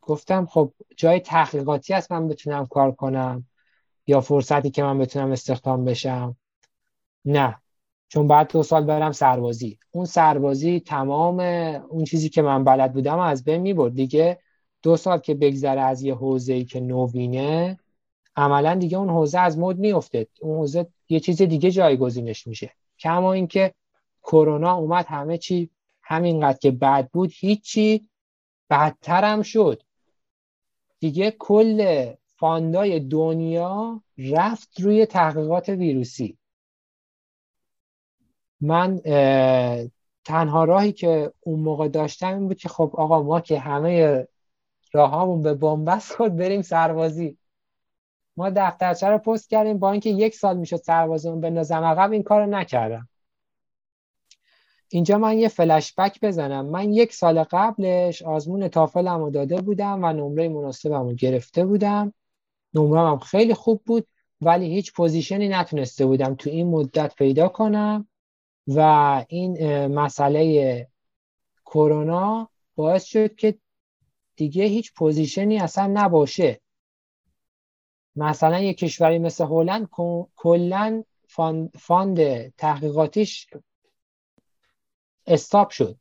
گفتم 0.00 0.46
خب 0.46 0.72
جای 0.96 1.20
تحقیقاتی 1.20 1.92
هست 1.92 2.12
من 2.12 2.28
بتونم 2.28 2.66
کار 2.66 2.92
کنم 2.92 3.46
یا 4.06 4.20
فرصتی 4.20 4.70
که 4.70 4.82
من 4.82 4.98
بتونم 4.98 5.32
استخدام 5.32 5.84
بشم؟ 5.84 6.36
نه. 7.24 7.56
چون 8.08 8.28
بعد 8.28 8.52
دو 8.52 8.62
سال 8.62 8.84
برم 8.84 9.12
سربازی. 9.12 9.78
اون 9.90 10.04
سربازی 10.04 10.80
تمام 10.80 11.40
اون 11.88 12.04
چیزی 12.04 12.28
که 12.28 12.42
من 12.42 12.64
بلد 12.64 12.92
بودم 12.92 13.18
از 13.18 13.44
بین 13.44 13.60
می‌برد 13.60 13.94
دیگه 13.94 14.38
دو 14.82 14.96
سال 14.96 15.18
که 15.18 15.34
بگذره 15.34 15.80
از 15.80 16.02
یه 16.02 16.14
حوزه 16.14 16.64
که 16.64 16.80
نوینه 16.80 17.78
عملا 18.36 18.74
دیگه 18.74 18.98
اون 18.98 19.08
حوزه 19.08 19.38
از 19.38 19.58
مد 19.58 19.78
میفته 19.78 20.26
اون 20.40 20.58
حوزه 20.58 20.86
یه 21.08 21.20
چیز 21.20 21.42
دیگه 21.42 21.70
جایگزینش 21.70 22.46
میشه. 22.46 22.72
کما 22.98 23.32
اینکه 23.32 23.74
کرونا 24.22 24.74
اومد 24.74 25.06
همه 25.08 25.38
چی 25.38 25.70
همینقدر 26.02 26.58
که 26.58 26.70
بد 26.70 27.08
بود 27.12 27.32
هیچی 27.34 28.08
بدترم 28.72 29.42
شد. 29.42 29.82
دیگه 31.00 31.30
کل 31.30 32.10
فاندای 32.26 33.00
دنیا 33.00 34.02
رفت 34.18 34.80
روی 34.80 35.06
تحقیقات 35.06 35.68
ویروسی. 35.68 36.38
من 38.60 38.98
تنها 40.24 40.64
راهی 40.64 40.92
که 40.92 41.32
اون 41.40 41.60
موقع 41.60 41.88
داشتم 41.88 42.34
این 42.34 42.48
بود 42.48 42.58
که 42.58 42.68
خب 42.68 42.92
آقا 42.94 43.22
ما 43.22 43.40
که 43.40 43.58
همه 43.58 44.26
راهامون 44.92 45.42
به 45.42 45.54
بنبست 45.54 46.12
خود 46.12 46.36
بریم 46.36 46.62
سربازی. 46.62 47.38
ما 48.36 48.50
دفترچه 48.50 49.06
رو 49.06 49.18
پست 49.18 49.50
کردیم 49.50 49.78
با 49.78 49.90
اینکه 49.90 50.10
یک 50.10 50.34
سال 50.34 50.56
می‌شد 50.56 50.76
سربازمون 50.76 51.40
بندازم 51.40 51.84
عقب 51.84 52.12
این 52.12 52.22
کارو 52.22 52.46
نکردم. 52.46 53.08
اینجا 54.92 55.18
من 55.18 55.38
یه 55.38 55.48
فلش 55.48 55.94
بک 55.98 56.20
بزنم. 56.20 56.66
من 56.66 56.92
یک 56.92 57.14
سال 57.14 57.44
قبلش 57.44 58.22
آزمون 58.22 58.68
تافلم 58.68 59.20
رو 59.20 59.30
داده 59.30 59.60
بودم 59.60 60.04
و 60.04 60.12
نمره 60.12 60.48
مناسبم 60.48 61.08
رو 61.08 61.14
گرفته 61.14 61.64
بودم. 61.64 62.14
نمره 62.74 63.00
هم 63.00 63.18
خیلی 63.18 63.54
خوب 63.54 63.82
بود 63.86 64.06
ولی 64.40 64.74
هیچ 64.74 64.92
پوزیشنی 64.92 65.48
نتونسته 65.48 66.06
بودم 66.06 66.34
تو 66.34 66.50
این 66.50 66.66
مدت 66.66 67.14
پیدا 67.14 67.48
کنم 67.48 68.08
و 68.66 68.80
این 69.28 69.86
مسئله 69.86 70.86
کرونا 71.66 72.48
باعث 72.76 73.04
شد 73.04 73.34
که 73.34 73.58
دیگه 74.36 74.64
هیچ 74.64 74.94
position 74.94 75.51
ی 75.51 75.58
اصلا 75.58 75.90
نباشه. 75.94 76.60
مثلا 78.16 78.60
یه 78.60 78.74
کشوری 78.74 79.18
مثل 79.18 79.44
هلند 79.44 79.88
کلا 80.36 81.04
fund 81.78 82.48
تحقیقاتیش 82.56 83.46
stop 85.26 85.70
شد. 85.70 85.96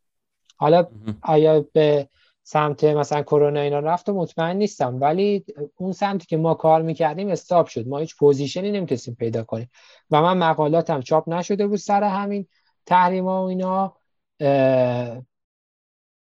حالا 0.58 0.88
آیا 1.22 1.66
به 1.74 2.10
سمت 2.44 2.84
مثلا 2.84 3.22
کرونا 3.22 3.60
اینا 3.60 3.80
رفت 3.80 4.10
و 4.10 4.14
مطمئن 4.14 4.58
نیستم. 4.58 5.02
ولی 5.02 5.46
اون 5.76 5.92
سمتی 5.92 6.26
که 6.26 6.38
ما 6.38 6.54
کار 6.54 6.82
می‌کردیم 6.82 7.30
stop 7.30 7.68
شد. 7.68 7.88
ما 7.88 7.98
هیچ 7.98 8.16
position 8.18 8.66
ی 8.66 8.72
نمی‌تونستیم 8.72 9.16
پیدا 9.16 9.44
کنیم. 9.44 9.70
و 10.12 10.22
من 10.22 10.38
مقالاتم 10.38 11.02
چاپ 11.02 11.30
نشده 11.30 11.68
بود 11.68 11.78
سر 11.78 12.04
همین 12.04 12.48
تحریم 12.86 13.28
ها 13.28 13.44
و 13.44 13.48
اینا. 13.48 13.96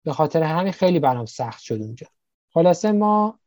به 0.04 0.14
خاطر 0.14 0.44
همین 0.44 0.72
خیلی 0.72 1.00
برام 1.00 1.26
سخت 1.26 1.62
شد 1.62 1.82
اونجا. 1.82 2.08
خلاصه 2.54 2.92
ما 2.92 3.40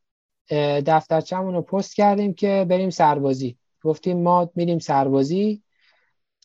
دفترچمون 0.87 1.55
رو 1.55 1.63
پست 1.63 1.95
کردیم 1.95 2.35
که 2.35 2.67
بریم 2.69 2.91
سربازی. 2.91 3.59
گفتیم 3.83 4.23
ما 4.23 4.51
میریم 4.55 4.79
سربازی. 4.79 5.63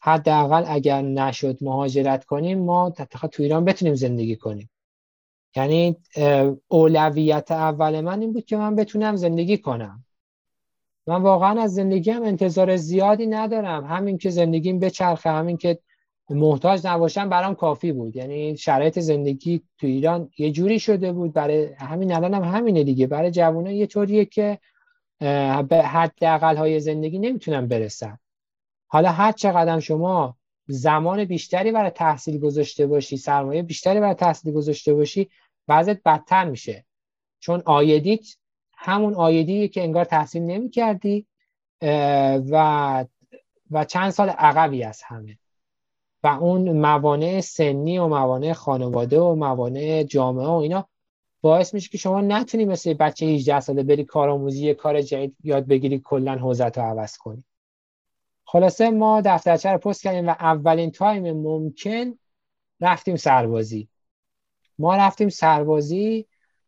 حداقل 0.05 0.63
اگر 0.67 1.01
نشد 1.01 1.57
مهاجرت 1.61 2.25
کنیم 2.25 2.59
ما 2.59 2.89
تو 3.31 3.43
ایران 3.43 3.65
بتونیم 3.65 3.95
زندگی 3.95 4.35
کنیم. 4.35 4.69
یعنی 5.55 5.97
اولویت 6.67 7.51
اول 7.51 8.01
من 8.01 8.21
این 8.21 8.33
بود 8.33 8.45
که 8.45 8.57
من 8.57 8.75
بتونم 8.75 9.15
زندگی 9.15 9.57
کنم. 9.57 10.05
من 11.07 11.21
واقعا 11.21 11.61
از 11.61 11.73
زندگیم 11.73 12.23
انتظار 12.23 12.75
زیادی 12.75 13.27
ندارم. 13.27 13.85
همین 13.85 14.17
که 14.17 14.29
زندگیم 14.29 14.79
بچرخه 14.79 15.29
همین 15.29 15.57
که 15.57 15.79
محتاج 16.29 16.87
نباشم 16.87 17.29
برام 17.29 17.55
کافی 17.55 17.91
بود. 17.91 18.15
یعنی 18.15 18.57
شرایط 18.57 18.99
زندگی 18.99 19.61
تو 19.77 19.87
ایران 19.87 20.29
یه 20.37 20.51
جوری 20.51 20.79
شده 20.79 21.11
بود. 21.11 21.33
برای 21.33 21.73
همین 21.73 22.13
الان 22.13 22.33
هم 22.33 22.43
همینه 22.43 22.83
دیگه. 22.83 23.07
برای 23.07 23.31
جوانان 23.31 23.73
یه 23.73 23.87
طوریه 23.87 24.25
که 24.25 24.59
به 25.69 25.83
حداقل 25.85 26.57
های 26.57 26.79
زندگی 26.79 27.19
نمی‌تونن 27.19 27.67
برسن 27.67 28.19
حالا 28.93 29.11
هر 29.11 29.31
چقدر 29.31 29.79
شما 29.79 30.37
زمان 30.67 31.25
بیشتری 31.25 31.71
برای 31.71 31.89
تحصیل 31.89 32.39
گذاشته 32.39 32.87
باشی 32.87 33.17
سرمایه 33.17 33.63
بیشتری 33.63 33.99
برای 33.99 34.13
تحصیل 34.13 34.53
گذاشته 34.53 34.93
باشی 34.93 35.29
وضعیت 35.67 36.01
بدتر 36.05 36.45
میشه. 36.45 36.85
چون 37.39 37.63
آیدیت 37.65 38.25
همون 38.73 39.13
آیدی 39.13 39.67
که 39.67 39.83
انگار 39.83 40.05
تحصیل 40.05 40.41
نمی 40.41 40.69
کردی 40.69 41.27
و 42.51 43.05
و 43.71 43.85
چند 43.85 44.09
سال 44.09 44.29
عقبی 44.29 44.83
از 44.83 45.01
همه. 45.03 45.37
و 46.23 46.27
اون 46.27 46.79
موانع 46.79 47.41
سنی 47.41 47.97
و 47.97 48.07
موانع 48.07 48.53
خانواده 48.53 49.19
و 49.19 49.35
موانع 49.35 50.03
جامعه 50.03 50.47
و 50.47 50.51
اینا 50.51 50.87
باعث 51.41 51.73
میشه 51.73 51.89
که 51.89 51.97
شما 51.97 52.21
نتونی 52.21 52.65
مثل 52.65 52.93
بچه 52.93 53.25
18 53.25 53.59
ساله 53.59 53.83
بری 53.83 54.03
کارآموزی 54.03 54.73
کار 54.73 55.01
جدید 55.01 55.35
یاد 55.43 55.67
بگیری 55.67 55.99
کلا 55.99 56.35
حوزت 56.35 56.77
رو 56.77 56.83
عوض 56.83 57.17
کنی. 57.17 57.43
خلاصه 58.53 58.89
ما 58.89 59.21
دفترچه 59.25 59.71
رو 59.71 59.77
پست 59.77 60.03
کردیم 60.03 60.27
و 60.27 60.35
اولین 60.39 60.91
تایم 60.91 61.37
ممکن 61.37 62.17
رفتیم 62.81 63.15
سربازی. 63.15 63.89
ما 64.79 64.95
رفتیم 64.95 65.29
سربازی. 65.29 66.27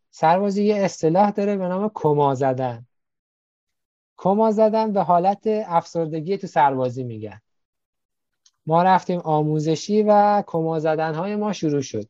سربازی 0.10 0.64
یه 0.64 0.76
اصطلاح 0.76 1.32
داره 1.32 1.58
به 1.58 1.68
نام 1.68 1.92
کما 1.94 2.36
زدن. 2.36 2.88
کما 4.18 4.52
زدن 4.52 4.94
به 4.94 5.02
حالت 5.02 5.42
افسردگی 5.48 6.38
تو 6.38 6.48
سربازی 6.48 7.04
میگن. 7.04 7.42
ما 8.66 8.84
رفتیم 8.84 9.20
آموزشی 9.20 10.04
و 10.04 10.44
کما 10.48 10.80
زدن 10.80 11.16
های 11.16 11.36
ما 11.36 11.54
شروع 11.54 11.82
شد. 11.82 12.10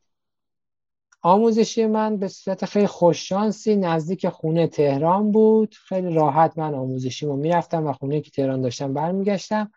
آموزشی 1.26 1.86
من 1.86 2.18
به 2.18 2.28
صورت 2.28 2.66
خیلی 2.66 2.88
خوششانسی 2.88 3.76
نزدیک 3.76 4.30
خونه 4.30 4.68
تهران 4.68 5.32
بود. 5.32 5.76
خیلی 5.76 6.14
راحت 6.14 6.58
من 6.58 6.74
آموزشی 6.74 7.26
رو 7.26 7.36
می‌رفتم 7.36 7.88
و 7.88 7.94
خونه 7.94 8.22
که 8.22 8.32
تهران 8.32 8.62
داشتم 8.62 8.94
برمیگشتم. 8.94 9.72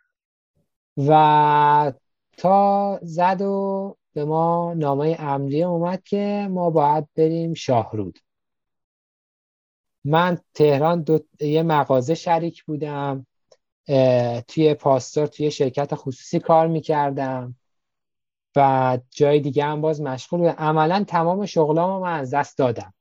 و 0.96 1.92
تا 2.36 2.98
زد 3.02 3.42
و 3.42 3.96
به 4.12 4.24
ما 4.24 4.74
نامه 4.74 5.16
امریه 5.18 5.66
اومد 5.66 6.02
که 6.02 6.48
ما 6.50 6.70
باید 6.70 7.08
بریم 7.16 7.54
شاهرود. 7.54 8.18
من 10.04 10.38
تهران 10.54 11.02
دو... 11.02 11.18
یه 11.40 11.62
مغازه 11.62 12.14
شریک 12.14 12.64
بودم 12.64 13.26
توی 14.48 14.74
پاستور 14.74 15.26
توی 15.26 15.50
شرکت 15.50 15.94
خصوصی 15.94 16.38
کار 16.40 16.66
می‌کردم. 16.66 17.54
و 18.58 18.98
جای 19.10 19.40
دیگه 19.40 19.64
هم 19.64 19.80
باز 19.80 20.00
مشغول 20.00 20.40
بودم. 20.40 20.54
عملا 20.58 21.04
تمام 21.08 21.46
شغلامو 21.46 22.00
من 22.04 22.18
از 22.18 22.34
دست 22.34 22.58
دادم. 22.58 22.94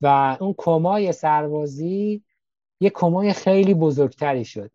و 0.00 0.36
اون 0.40 0.54
کمای 0.58 1.12
سربازی 1.12 2.24
یه 2.80 2.90
کمای 2.90 3.32
خیلی 3.32 3.74
بزرگتری 3.74 4.44
شد. 4.44 4.70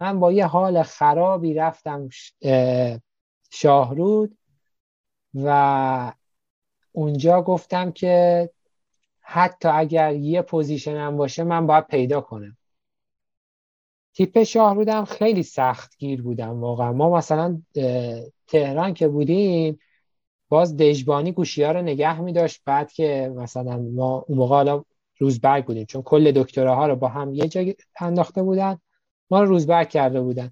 من 0.00 0.20
با 0.20 0.32
یه 0.32 0.46
حال 0.46 0.82
خرابی 0.82 1.54
رفتم 1.54 2.08
شاهرود 3.50 4.38
و 5.34 6.12
اونجا 6.92 7.42
گفتم 7.42 7.92
که 7.92 8.50
حتی 9.20 9.68
اگر 9.68 10.14
یه 10.14 10.42
پوزیشنم 10.42 11.16
باشه 11.16 11.44
من 11.44 11.66
باید 11.66 11.86
پیدا 11.86 12.20
کنم. 12.20 12.56
تیپ 14.14 14.42
شاهرودم 14.42 15.04
خیلی 15.04 15.42
سخت 15.42 15.98
گیر 15.98 16.22
بودم 16.22 16.60
واقعا. 16.60 16.92
ما 16.92 17.16
مثلا 17.16 17.62
تهران 18.46 18.94
که 18.94 19.08
بودیم 19.08 19.78
باز 20.48 20.76
دژبانی 20.76 21.32
گوشی 21.32 21.62
ها 21.62 21.72
رو 21.72 21.82
نگه 21.82 22.20
می 22.20 22.32
داشت 22.32 22.62
بعد 22.64 22.92
که 22.92 23.32
مثلا 23.36 23.76
ما 23.76 24.24
اون 24.28 24.38
موقع 24.38 24.54
حالا 24.54 24.84
روزبرگ 25.18 25.64
بودیم 25.64 25.84
چون 25.84 26.02
کل 26.02 26.32
دکتراها 26.32 26.86
رو 26.86 26.96
با 26.96 27.08
هم 27.08 27.34
یه 27.34 27.48
جا 27.48 27.64
انداخته 28.00 28.42
بودن 28.42 28.78
ما 29.30 29.40
رو 29.40 29.48
روزبرگ 29.48 29.88
کرده 29.88 30.20
بودن. 30.20 30.50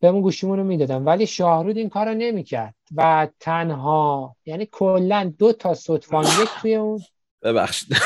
بهمون 0.00 0.22
گوشیمون 0.22 0.58
رو 0.58 0.64
می‌دادن. 0.64 1.04
ولی 1.04 1.26
شاهرود 1.26 1.76
این 1.76 1.88
کار 1.88 2.08
رو 2.08 2.14
نمی‌کرد 2.14 2.74
و 2.96 3.28
تنها 3.40 4.36
یعنی 4.44 4.68
کلا 4.72 5.32
دو 5.38 5.52
تا 5.52 5.74
صدفان 5.74 6.24
یک 6.24 6.48
توی 6.60 6.74
اون 6.74 7.00
ببخشید. 7.42 7.96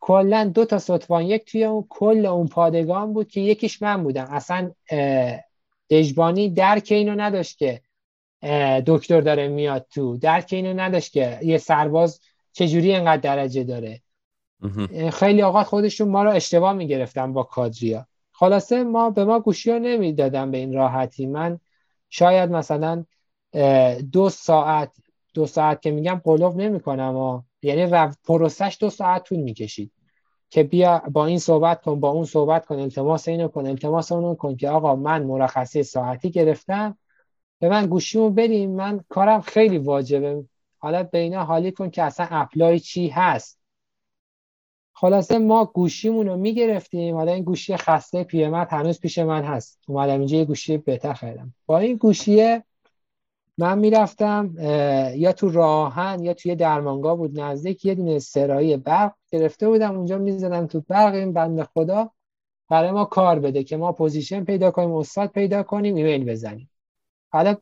کلا 0.00 0.50
دو 0.54 0.64
تا 0.64 0.78
ستوان 0.78 1.22
یک 1.22 1.50
توی 1.50 1.64
اون 1.64 1.86
کل 1.88 2.26
اون 2.26 2.48
پادگان 2.48 3.12
بود 3.12 3.28
که 3.28 3.40
یکیش 3.40 3.82
من 3.82 4.02
بودم. 4.02 4.28
اصلا 4.30 4.70
دژبانی 5.90 6.50
درک 6.50 6.88
اینو 6.90 7.14
نداشت 7.14 7.58
که 7.58 7.80
دکتر 8.86 9.20
داره 9.20 9.48
میاد 9.48 9.86
تو. 9.90 10.16
درک 10.16 10.48
اینو 10.52 10.80
نداشت 10.80 11.12
که 11.12 11.38
یه 11.42 11.58
سرباز 11.58 12.20
چجوری 12.52 12.94
اینقدر 12.94 13.20
درجه 13.20 13.64
داره. 13.64 14.02
خیلی 15.12 15.42
اوقات 15.42 15.66
خودشون 15.66 16.08
ما 16.08 16.24
رو 16.24 16.30
اشتباه 16.30 16.72
می‌گرفتن 16.72 17.32
با 17.32 17.42
کادریا. 17.42 18.06
خلاصه 18.32 18.84
ما 18.84 19.10
به 19.10 19.24
ما 19.24 19.40
گوشی 19.40 19.70
ها 19.70 19.78
نمی‌دادن 19.78 20.50
به 20.50 20.58
این 20.58 20.74
راحتی. 20.74 21.26
من 21.26 21.60
شاید 22.10 22.50
مثلا 22.50 23.04
دو 24.12 24.28
ساعت 24.28 24.92
دو 25.34 25.46
ساعت 25.46 25.82
که 25.82 25.90
میگم 25.90 26.20
قلوب 26.24 26.56
نمی‌کنم 26.56 27.44
یعنی 27.62 28.12
پروسش 28.24 28.76
دو 28.80 28.90
ساعت 28.90 29.24
طول 29.24 29.38
می‌کشید. 29.38 29.92
که 30.50 30.62
بیا 30.62 31.02
با 31.12 31.26
این 31.26 31.38
صحبت 31.38 31.82
کن 31.82 32.00
با 32.00 32.10
اون 32.10 32.24
صحبت 32.24 32.66
کن 32.66 32.78
التماس 32.78 33.28
اینو 33.28 33.48
کن 33.48 33.66
التماس 33.66 34.12
اونو 34.12 34.34
کن 34.34 34.56
که 34.56 34.70
آقا 34.70 34.96
من 34.96 35.22
مرخصی 35.22 35.82
ساعتی 35.82 36.30
گرفتم. 36.30 36.98
به 37.58 37.68
من 37.68 37.86
گوشیمو 37.86 38.30
بریم 38.30 38.70
من 38.70 39.04
کارم 39.08 39.40
خیلی 39.40 39.78
واجبه. 39.78 40.44
حالا 40.78 41.02
بینا 41.02 41.44
حالی 41.44 41.72
کن 41.72 41.90
که 41.90 42.02
اصلا 42.02 42.26
اپلای 42.30 42.80
چی 42.80 43.08
هست. 43.08 43.58
خلاصه 44.92 45.38
ما 45.38 45.64
گوشیمون 45.64 46.26
رو 46.26 46.36
می‌گرفتیم. 46.36 47.16
حالا 47.16 47.32
این 47.32 47.44
گوشی 47.44 47.76
خسته 47.76 48.24
پیرمرد 48.24 48.68
هنوز 48.70 49.00
پیش 49.00 49.18
من 49.18 49.44
هست. 49.44 49.80
اومدم 49.88 50.18
اینجا 50.18 50.36
یه 50.36 50.44
گوشی 50.44 50.78
بهتر 50.78 51.12
خریدم. 51.12 51.54
با 51.66 51.78
این 51.78 51.96
گوشیه 51.96 52.64
من 53.58 53.78
می‌رفتم 53.78 54.54
یا 55.16 55.32
تو 55.32 55.50
راهن 55.50 56.22
یا 56.22 56.34
توی 56.34 56.54
درمانگاه 56.54 57.16
بود 57.16 57.40
نزدیک 57.40 57.84
یه 57.84 57.94
دونه 57.94 58.18
سرایی 58.18 58.76
برق. 58.76 59.12
گرفته 59.30 59.68
بودم 59.68 59.96
اونجا 59.96 60.18
می‌زدم 60.18 60.66
تو 60.66 60.80
برق 60.88 61.14
این 61.14 61.32
بند 61.32 61.62
خدا. 61.62 62.10
برای 62.70 62.90
ما 62.90 63.04
کار 63.04 63.38
بده 63.38 63.64
که 63.64 63.76
ما 63.76 63.92
پوزیشن 63.92 64.44
پیدا 64.44 64.70
کنیم 64.70 64.94
استاد 64.94 65.30
پیدا 65.30 65.62
کنیم 65.62 65.94
ایمیل 65.94 66.24
بزنیم. 66.24 66.70
حالا 67.32 67.56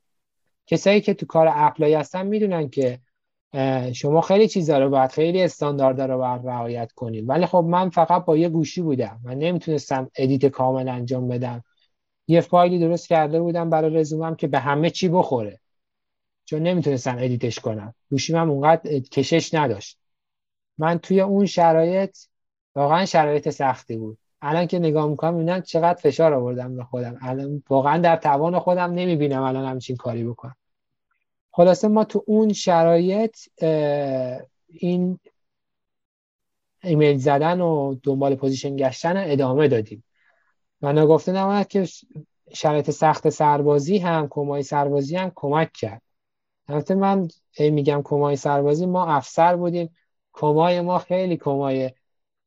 کسایی 0.66 1.00
که 1.00 1.14
تو 1.14 1.26
کار 1.26 1.48
اپلای 1.50 1.94
هستن 1.94 2.26
می‌دونن 2.26 2.68
که 2.68 2.98
شما 3.92 4.20
خیلی 4.20 4.48
چیزا 4.48 4.78
رو 4.78 4.90
باید 4.90 5.10
خیلی 5.10 5.42
استاندارد 5.42 6.00
رو 6.00 6.18
باید 6.18 6.46
رعایت 6.46 6.92
کنیم. 6.92 7.28
ولی 7.28 7.46
خب 7.46 7.64
من 7.68 7.90
فقط 7.90 8.24
با 8.24 8.36
یه 8.36 8.48
گوشی 8.48 8.82
بودم. 8.82 9.20
من 9.24 9.38
نمی‌تونستم 9.38 10.10
edit 10.16 10.46
کامل 10.46 10.88
انجام 10.88 11.28
بدم. 11.28 11.64
یه 12.28 12.40
فایلی 12.40 12.78
درست 12.78 13.08
کرده 13.08 13.40
بودم 13.40 13.70
برای 13.70 13.94
رزومم 13.94 14.34
که 14.34 14.46
به 14.46 14.58
همه 14.58 14.90
چی 14.90 15.08
بخوره. 15.08 15.60
چون 16.44 16.62
نمی‌تونستم 16.62 17.16
edit 17.18 17.45
ش 17.45 17.58
کنم. 17.58 17.94
گوشیم 18.10 18.36
هم 18.36 18.50
اونقدر 18.50 18.98
کشش 18.98 19.54
نداشت. 19.54 19.98
من 20.78 20.98
توی 20.98 21.20
اون 21.20 21.46
شرایط 21.46 22.16
واقعا 22.74 23.06
شرایط 23.06 23.50
سختی 23.50 23.96
بود. 23.96 24.18
الان 24.42 24.66
که 24.66 24.78
نگاه 24.78 25.08
می‌کنم 25.08 25.34
می‌بینم 25.34 25.60
چقدر 25.60 26.00
فشار 26.00 26.34
آوردم 26.34 26.76
به 26.76 26.84
خودم. 26.84 27.18
الان 27.20 27.62
واقعا 27.68 27.98
در 27.98 28.16
توان 28.16 28.58
خودم 28.58 28.92
نمی‌بینم 28.92 29.42
الان 29.42 29.64
همچین 29.64 29.96
کاری 29.96 30.24
بکنم. 30.24 30.56
خلاصه 31.50 31.88
ما 31.88 32.04
تو 32.04 32.24
اون 32.26 32.52
شرایط 32.52 33.36
این 34.68 35.18
ایمیل 36.82 37.18
زدن 37.18 37.60
و 37.60 37.94
دنبال 38.02 38.34
position 38.34 38.76
گشتن 38.76 39.14
ادامه 39.16 39.68
دادیم. 39.68 40.04
و 40.82 40.92
نگفته 40.92 41.32
نماند 41.32 41.68
که 41.68 41.88
شرایط 42.52 42.90
سخت 42.90 43.28
سربازی 43.28 43.98
هم 43.98 44.28
کمای 44.30 44.62
سربازی 44.62 45.16
هم 45.16 45.32
کمک 45.34 45.72
کرد. 45.72 46.02
البته 46.68 46.94
من 46.94 47.28
میگم 47.58 48.02
کمای 48.04 48.36
سربازی 48.36 48.86
ما 48.86 49.06
افسر 49.06 49.56
بودیم. 49.56 49.96
کمای 50.34 50.80
ما 50.80 50.98
خیلی 50.98 51.36
کمای 51.36 51.90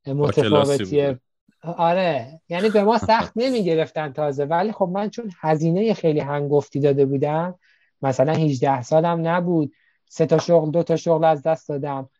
متفاوتیه. 0.06 1.20
آره 1.62 2.40
یعنی 2.48 2.70
به 2.70 2.82
ما 2.82 2.98
سخت 2.98 3.32
نمی 3.36 3.64
گرفتن 3.64 4.12
تازه. 4.12 4.44
ولی 4.44 4.72
خب 4.72 4.90
من 4.92 5.10
چون 5.10 5.30
هزینه 5.40 5.94
خیلی 5.94 6.20
هنگفتی 6.20 6.80
داده 6.80 7.06
بودم 7.06 7.54
مثلا 8.02 8.32
18 8.32 8.82
سالم 8.82 9.28
نبود. 9.28 9.72
سه 10.08 10.26
تا 10.26 10.38
شغل 10.38 10.70
دو 10.70 10.82
تا 10.82 10.96
شغل 10.96 11.24
از 11.24 11.42
دست 11.42 11.68
دادم. 11.68 12.10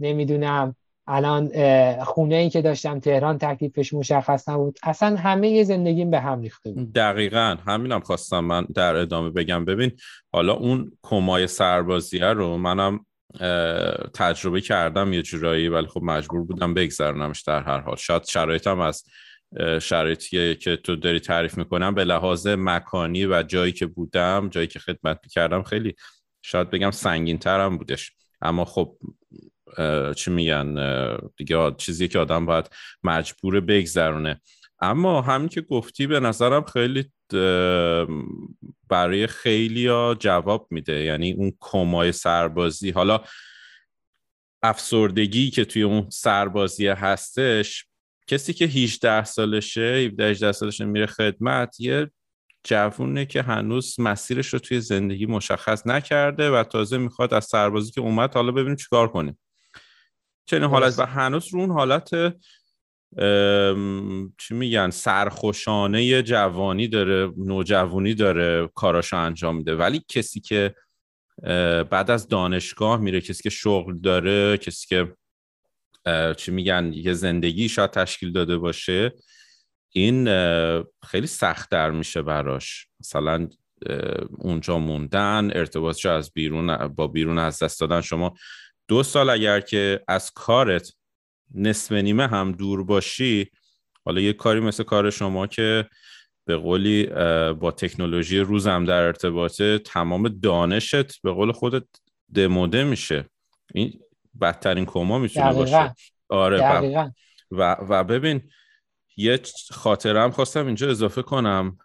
نمی‌دونم 0.00 0.76
الان 1.06 1.50
خونه 2.04 2.34
ای 2.34 2.50
که 2.50 2.62
داشتم 2.62 3.00
تهران 3.00 3.38
تکلیفش 3.38 3.94
مشخص 3.94 4.48
نبود. 4.48 4.78
اصلا 4.82 5.16
همه 5.16 5.48
یه 5.48 5.64
زندگیم 5.64 6.10
به 6.10 6.20
هم 6.20 6.40
ریخته 6.40 6.72
بود. 6.72 6.92
دقیقا. 6.92 7.56
همینم 7.66 8.00
خواستم 8.00 8.40
من 8.40 8.66
در 8.74 8.96
ادامه 8.96 9.30
بگم. 9.30 9.64
ببین 9.64 9.92
حالا 10.32 10.52
اون 10.52 10.92
کمای 11.02 11.46
سربازیه 11.46 12.26
رو 12.26 12.56
منم 12.56 13.06
تجربه 14.14 14.60
کردم 14.60 15.12
یه 15.12 15.22
جورایی 15.22 15.68
ولی 15.68 15.86
خب 15.86 16.02
مجبور 16.02 16.44
بودم 16.44 16.74
بگذرنمش 16.74 17.42
در 17.42 17.62
هر 17.62 17.80
حال. 17.80 17.96
شاید 17.96 18.24
شرایطم 18.24 18.80
از 18.80 19.04
شرایطی 19.80 20.54
که 20.54 20.76
تو 20.76 20.96
داری 20.96 21.20
تعریف 21.20 21.58
می‌کنم 21.58 21.94
به 21.94 22.04
لحاظ 22.04 22.46
مکانی 22.46 23.26
و 23.26 23.42
جایی 23.42 23.72
که 23.72 23.86
بودم 23.86 24.48
جایی 24.48 24.66
که 24.66 24.78
خدمت 24.78 25.20
می‌کردم 25.22 25.62
خیلی 25.62 25.94
شاید 26.42 26.70
بگم 26.70 26.90
سنگین 26.90 27.38
ترم 27.38 27.78
بودش. 27.78 28.12
اما 28.42 28.64
خب 28.64 28.96
چی 30.16 30.30
میگن 30.30 30.76
دیگه 31.36 31.74
چیزی 31.78 32.08
که 32.08 32.18
آدم 32.18 32.46
باید 32.46 32.70
مجبور 33.02 33.60
بگذرونه. 33.60 34.40
اما 34.80 35.22
همین 35.22 35.48
که 35.48 35.60
گفتی 35.60 36.06
به 36.06 36.20
نظرم 36.20 36.62
خیلی 36.64 37.12
برای 38.88 39.26
خیلی 39.26 39.86
ها 39.86 40.16
جواب 40.18 40.66
میده. 40.70 41.04
یعنی 41.04 41.32
اون 41.32 41.52
کمای 41.60 42.12
سربازی. 42.12 42.90
حالا 42.90 43.20
افسردگی 44.62 45.50
که 45.50 45.64
توی 45.64 45.82
اون 45.82 46.10
سربازی 46.10 46.86
هستش 46.86 47.86
کسی 48.26 48.52
که 48.52 48.64
18 48.64 49.24
سالشه 49.24 50.10
18 50.20 50.52
سالشه 50.52 50.84
میره 50.84 51.06
خدمت 51.06 51.80
یه 51.80 52.10
جوونه 52.64 53.26
که 53.26 53.42
هنوز 53.42 54.00
مسیرش 54.00 54.46
رو 54.46 54.58
توی 54.58 54.80
زندگی 54.80 55.26
مشخص 55.26 55.86
نکرده 55.86 56.50
و 56.50 56.64
تازه 56.64 56.98
می‌خواد 56.98 57.34
از 57.34 57.44
سربازی 57.44 57.92
که 57.92 58.00
اومد 58.00 58.34
حالا 58.34 58.52
ببینیم 58.52 58.76
چیکار 58.76 59.08
کنیم. 59.08 59.38
چنین 60.46 60.64
حالت 60.64 60.98
و 60.98 61.06
هنوز 61.06 61.54
رو 61.54 61.60
اون 61.60 61.70
حالت 61.70 62.10
چی 64.38 64.54
میگن 64.54 64.90
سرخوشانه 64.90 66.22
جوانی 66.22 66.88
داره 66.88 67.32
نوجوانی 67.36 68.14
داره 68.14 68.70
کاراشو 68.74 69.16
انجام 69.16 69.56
میده. 69.56 69.76
ولی 69.76 70.04
کسی 70.08 70.40
که 70.40 70.74
بعد 71.90 72.10
از 72.10 72.28
دانشگاه 72.28 73.00
میره 73.00 73.20
کسی 73.20 73.42
که 73.42 73.50
شغل 73.50 73.98
داره 73.98 74.56
کسی 74.56 74.86
که 74.86 75.14
چی 76.36 76.50
میگن 76.50 76.92
یه 76.92 77.12
زندگی 77.12 77.68
شاید 77.68 77.90
تشکیل 77.90 78.32
داده 78.32 78.58
باشه 78.58 79.12
این 79.90 80.24
خیلی 81.06 81.26
سخت 81.26 81.70
در 81.70 81.90
میشه 81.90 82.22
براش. 82.22 82.86
مثلا 83.00 83.48
اونجا 84.38 84.78
موندن 84.78 85.50
ارتباطش 85.54 86.06
از 86.06 86.32
بیرون 86.32 86.88
با 86.88 87.06
بیرون 87.06 87.38
از 87.38 87.62
دست 87.62 87.80
دادن. 87.80 88.00
شما 88.00 88.34
دو 88.88 89.02
سال 89.02 89.30
اگر 89.30 89.60
که 89.60 90.00
از 90.08 90.30
کارت 90.30 90.92
نصف 91.54 91.92
نیمه 91.92 92.26
هم 92.26 92.52
دور 92.52 92.84
باشی 92.84 93.50
حالا 94.04 94.20
یه 94.20 94.32
کاری 94.32 94.60
مثل 94.60 94.82
کار 94.82 95.10
شما 95.10 95.46
که 95.46 95.88
به 96.44 96.56
قولی 96.56 97.06
با 97.52 97.70
تکنولوژی 97.70 98.38
روزم 98.38 98.84
در 98.84 99.02
ارتباطه 99.02 99.78
تمام 99.78 100.28
دانشت 100.28 101.22
به 101.22 101.32
قول 101.32 101.52
خودت 101.52 101.84
دموده 102.34 102.84
میشه. 102.84 103.24
این 103.74 104.00
بدترین 104.40 104.84
کما 104.84 105.18
می‌تونه 105.18 105.52
باشه. 105.52 105.94
آره 106.28 107.12
و, 107.50 107.76
و 107.88 108.04
ببین 108.04 108.50
یه 109.16 109.40
خاطرم 109.70 110.30
خواستم 110.30 110.66
اینجا 110.66 110.90
اضافه 110.90 111.22
کنم. 111.22 111.78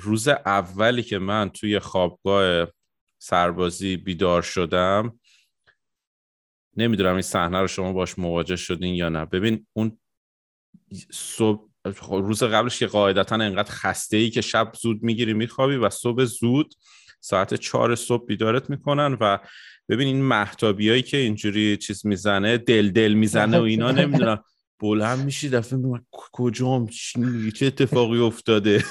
روز 0.00 0.28
اولی 0.28 1.02
که 1.02 1.18
من 1.18 1.48
توی 1.50 1.78
خوابگاه 1.78 2.66
سربازی 3.18 3.96
بیدار 3.96 4.42
شدم 4.42 5.18
نمی‌دونم 6.78 7.12
این 7.12 7.22
صحنه 7.22 7.60
رو 7.60 7.66
شما 7.66 7.92
باش 7.92 8.18
مواجه 8.18 8.56
شدین 8.56 8.94
یا 8.94 9.08
نه. 9.08 9.24
ببین 9.24 9.66
اون 9.72 9.98
صبح 11.12 11.68
روز 12.10 12.42
قبلش 12.42 12.78
که 12.78 12.86
قاعدتا 12.86 13.34
انقدر 13.34 13.70
خسته 13.70 14.16
ای 14.16 14.30
که 14.30 14.40
شب 14.40 14.72
زود 14.80 15.02
می‌گیری 15.02 15.32
میخوابی 15.32 15.76
و 15.76 15.90
صبح 15.90 16.24
زود 16.24 16.74
ساعت 17.20 17.54
چهار 17.54 17.94
صبح 17.94 18.26
بیدارت 18.26 18.70
می‌کنن 18.70 19.16
و 19.20 19.38
ببین 19.88 20.06
این 20.06 20.22
محتابیایی 20.22 21.02
که 21.02 21.16
اینجوری 21.16 21.76
چیز 21.76 22.06
می‌زنه 22.06 22.58
دل 22.58 22.90
دل 22.90 23.12
می‌زنه 23.12 23.58
و 23.58 23.62
اینا 23.62 23.90
نمی‌دونم. 23.90 24.44
بلند 24.80 25.24
میشی 25.24 25.48
دفعه 25.48 25.78
کجام؟ 26.10 26.86
چه 27.56 27.66
اتفاقی 27.66 28.18
افتاده؟ 28.18 28.84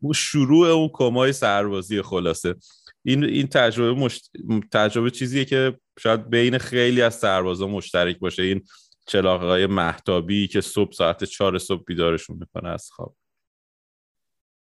مو 0.00 0.14
شروع 0.14 0.68
اون 0.68 0.90
کمای 0.92 1.32
سربازی 1.32 2.02
خلاصه. 2.02 2.54
این 3.02 3.24
این 3.24 3.46
تجربه 3.46 4.00
مشت... 4.00 4.30
تجربه 4.72 5.10
چیزیه 5.10 5.44
که 5.44 5.78
شاید 5.98 6.30
بین 6.30 6.58
خیلی 6.58 7.02
از 7.02 7.14
سربازا 7.14 7.66
مشترک 7.66 8.18
باشه. 8.18 8.42
این 8.42 8.64
چلاقه 9.06 9.66
محتابی 9.66 10.48
که 10.48 10.60
صبح 10.60 10.92
ساعت 10.92 11.24
چهار 11.24 11.58
صبح 11.58 11.82
بیدارشون 11.82 12.36
می‌کنه 12.36 12.68
از 12.68 12.90
خواب. 12.90 13.14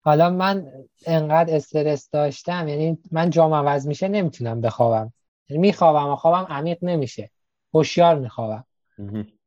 حالا 0.03 0.29
من 0.29 0.67
انقدر 1.05 1.55
استرس 1.55 2.09
داشتم 2.09 2.67
یعنی 2.67 2.97
من 3.11 3.29
جام 3.29 3.53
عوض 3.53 3.87
میشه 3.87 4.07
نمی‌تونم 4.07 4.61
بخوابم. 4.61 5.13
یعنی 5.49 5.61
میخوابم 5.61 6.09
و 6.09 6.15
خوابم 6.15 6.53
عمیق 6.53 6.77
نمیشه. 6.81 7.31
هوشیار 7.73 8.19
میخوابم. 8.19 8.65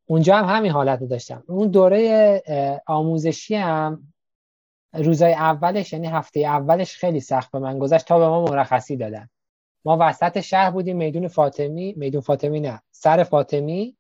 اونجا 0.06 0.36
هم 0.36 0.56
همین 0.56 0.72
حالت 0.72 1.00
رو 1.00 1.06
داشتم. 1.06 1.44
اون 1.46 1.68
دوره 1.68 2.82
آموزشی 2.86 3.54
هم 3.54 4.12
روزای 4.92 5.32
اولش 5.32 5.92
یعنی 5.92 6.06
هفته 6.06 6.40
اولش 6.40 6.96
خیلی 6.96 7.20
سخت 7.20 7.50
به 7.52 7.58
من 7.58 7.78
گذشت 7.78 8.06
تا 8.06 8.18
به 8.18 8.28
ما 8.28 8.44
مرخصی 8.44 8.96
دادن. 8.96 9.28
ما 9.84 9.98
وسط 10.00 10.40
شهر 10.40 10.70
بودیم 10.70 10.96
میدون 10.96 11.28
فاطمی 11.28 11.94
میدون 11.96 12.20
فاطمی 12.20 12.60
نه 12.60 12.82
سر 12.90 13.22
فاطمی. 13.22 13.96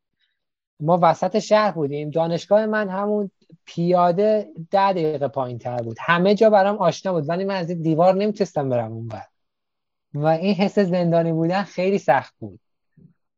ما 0.80 0.98
وسط 1.02 1.38
شهر 1.38 1.70
بودیم. 1.70 2.10
دانشگاه 2.10 2.66
من 2.66 2.88
همون 2.88 3.30
پیاده 3.64 4.48
ده 4.70 4.92
دقیقه 4.92 5.28
پایین 5.28 5.58
تر 5.58 5.82
بود. 5.82 5.96
همه 6.00 6.34
جا 6.34 6.50
برام 6.50 6.76
آشنا 6.76 7.12
بود 7.12 7.28
ولی 7.28 7.44
من 7.44 7.54
از 7.54 7.70
این 7.70 7.82
دیوار 7.82 8.14
نمی‌تونستم 8.14 8.68
برم 8.68 8.92
اون 8.92 9.08
بر. 9.08 9.24
و 10.14 10.26
این 10.26 10.54
حس 10.54 10.78
زندانی 10.78 11.32
بودن 11.32 11.62
خیلی 11.62 11.98
سخت 11.98 12.34
بود. 12.38 12.60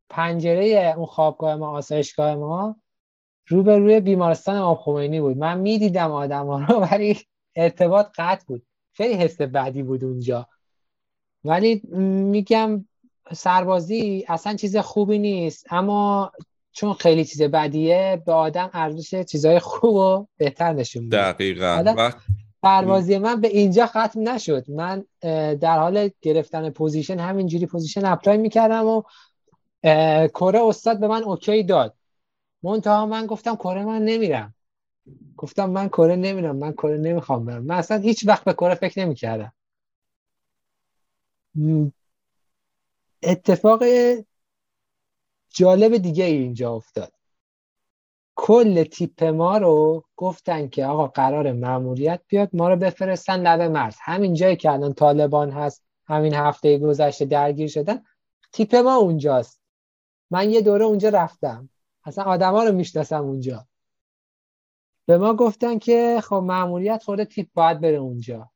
پنجره 0.09 0.93
اون 0.97 1.05
خوابگاه 1.05 1.55
ما 1.55 1.69
آسایشگاه 1.69 2.35
ما 2.35 2.75
رو 3.47 3.63
به 3.63 3.77
روی 3.77 3.99
بیمارستان 3.99 4.57
آب 4.57 4.77
خمینی 4.77 5.21
بود. 5.21 5.37
من 5.37 5.59
می‌دیدم 5.59 6.11
آدم 6.11 6.47
ها 6.47 6.59
رو 6.59 6.79
ولی 6.79 7.17
ارتباط 7.55 8.07
قطع 8.17 8.45
بود. 8.47 8.65
خیلی 8.93 9.13
حس 9.13 9.41
بعدی 9.41 9.83
بود 9.83 10.03
اونجا. 10.03 10.47
ولی 11.47 11.81
میگم 12.31 12.85
سربازی 13.33 14.25
اصلا 14.27 14.55
چیز 14.55 14.77
خوبی 14.77 15.19
نیست. 15.19 15.65
اما 15.69 16.31
چون 16.71 16.93
خیلی 16.93 17.25
چیز 17.25 17.41
بدیه 17.41 18.23
به 18.25 18.33
آدم 18.33 18.69
ارزش 18.73 19.23
چیزهای 19.23 19.59
خوب 19.59 19.95
و 19.95 20.27
بهتر 20.37 20.73
نشون 20.73 21.03
میده. 21.03 21.17
دقیقا. 21.17 22.11
سربازی 22.61 23.17
من 23.17 23.41
به 23.41 23.47
اینجا 23.47 23.85
ختم 23.85 24.29
نشد. 24.29 24.65
من 24.69 25.05
در 25.55 25.79
حال 25.79 26.09
گرفتن 26.21 26.69
position 26.69 27.19
همینجوری 27.19 27.65
position 27.65 28.05
apply 28.05 28.37
می‌کردم 28.37 28.85
و 28.85 29.03
کره 30.27 30.61
استاد 30.61 30.99
به 30.99 31.07
من 31.07 31.23
OK 31.23 31.63
داد. 31.63 31.93
منتها 32.63 33.05
من 33.05 33.25
گفتم 33.25 33.55
کره 33.55 33.85
من 33.85 34.01
نمیرم. 34.01 34.53
گفتم 35.37 35.69
من 35.69 35.87
کره 35.87 36.15
نمیرم 36.15 36.55
من 36.55 36.71
کره 36.71 36.97
نمی‌خوام 36.97 37.45
برم. 37.45 37.63
من 37.63 37.75
اصلا 37.75 37.97
هیچ 37.97 38.27
وقت 38.27 38.43
به 38.43 38.53
کره 38.53 38.75
فکر 38.75 39.05
نمی‌کردم. 39.05 39.53
اتفاق 43.23 43.83
جالب 45.49 45.97
دیگه 45.97 46.23
اینجا 46.23 46.73
افتاد. 46.73 47.13
کل 48.35 48.83
تیپ 48.83 49.23
ما 49.23 49.57
رو 49.57 50.03
گفتن 50.15 50.67
که 50.69 50.85
آقا 50.85 51.07
قرار 51.07 51.51
مأموریت 51.51 52.21
بیاد 52.27 52.49
ما 52.53 52.69
رو 52.69 52.75
بفرستن 52.75 53.39
لب 53.39 53.61
مرز. 53.61 53.95
همین 54.01 54.33
جایی 54.33 54.55
که 54.55 54.71
الان 54.71 54.93
طالبان 54.93 55.51
هست 55.51 55.83
همین 56.07 56.33
هفته 56.33 56.77
گذشته 56.77 57.25
درگیر 57.25 57.67
شدن 57.67 58.03
تیپ 58.51 58.75
ما 58.75 58.95
اونجاست. 58.95 59.61
من 60.31 60.51
یه 60.51 60.61
دوره 60.61 60.85
اونجا 60.85 61.09
رفتم. 61.09 61.69
اصلا 62.03 62.23
آدما 62.23 62.63
رو 62.63 62.71
می‌شناسم 62.71 63.23
اونجا. 63.23 63.67
به 65.05 65.17
ما 65.17 65.33
گفتن 65.33 65.79
که 65.79 66.21
خب 66.23 66.35
مأموریت 66.35 67.03
خود 67.03 67.23
تیپ 67.23 67.47
باید 67.53 67.81
بره 67.81 67.97
اونجا. 67.97 68.51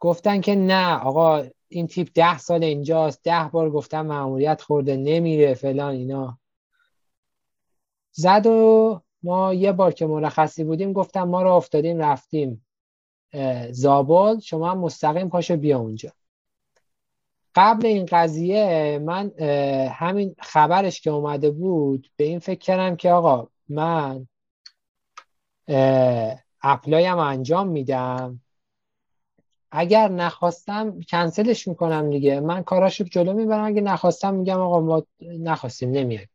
گفتن 0.00 0.40
که 0.40 0.54
نه 0.54 0.98
آقا 0.98 1.44
این 1.68 1.86
تیپ 1.86 2.08
ده 2.14 2.38
سال 2.38 2.64
اینجاست 2.64 3.22
ده 3.22 3.48
بار 3.52 3.70
گفتم 3.70 4.06
مأموریت 4.06 4.62
خورده 4.62 4.96
نمیره 4.96 5.54
فلان 5.54 5.94
اینا. 5.94 6.38
زد 8.12 8.46
و 8.46 9.00
ما 9.22 9.54
یه 9.54 9.72
بار 9.72 9.92
که 9.92 10.06
مرخصی 10.06 10.64
بودیم 10.64 10.92
گفتم 10.92 11.22
ما 11.22 11.42
رو 11.42 11.52
افتادیم 11.52 11.98
رفتیم 11.98 12.66
زابل 13.70 14.40
شما 14.40 14.70
هم 14.70 14.78
مستقیم 14.78 15.28
پاشو 15.28 15.56
بیا 15.56 15.78
اونجا. 15.78 16.12
قبل 17.54 17.86
این 17.86 18.06
قضیه 18.10 18.98
من 19.02 19.30
همین 19.92 20.36
خبرش 20.38 21.00
که 21.00 21.10
اومده 21.10 21.50
بود 21.50 22.10
به 22.16 22.24
این 22.24 22.38
فکر 22.38 22.58
کردم 22.58 22.96
که 22.96 23.10
آقا 23.10 23.48
من 23.68 24.26
apply 26.62 27.09
م 27.09 27.18
انجام 27.18 27.68
میدم. 27.68 28.40
اگر 29.70 30.08
نخواستم 30.08 31.00
کنسلش 31.00 31.68
می‌کنم 31.68 32.10
دیگه. 32.10 32.40
من 32.40 32.62
کاراشو 32.62 33.04
جلو 33.04 33.32
می‌برم. 33.32 33.64
اگه 33.64 33.80
نخواستم 33.80 34.34
میگم 34.34 34.60
آقا 34.60 34.80
ما 34.80 35.06
نخواستیم 35.20 35.90
نمیاد 35.90 36.26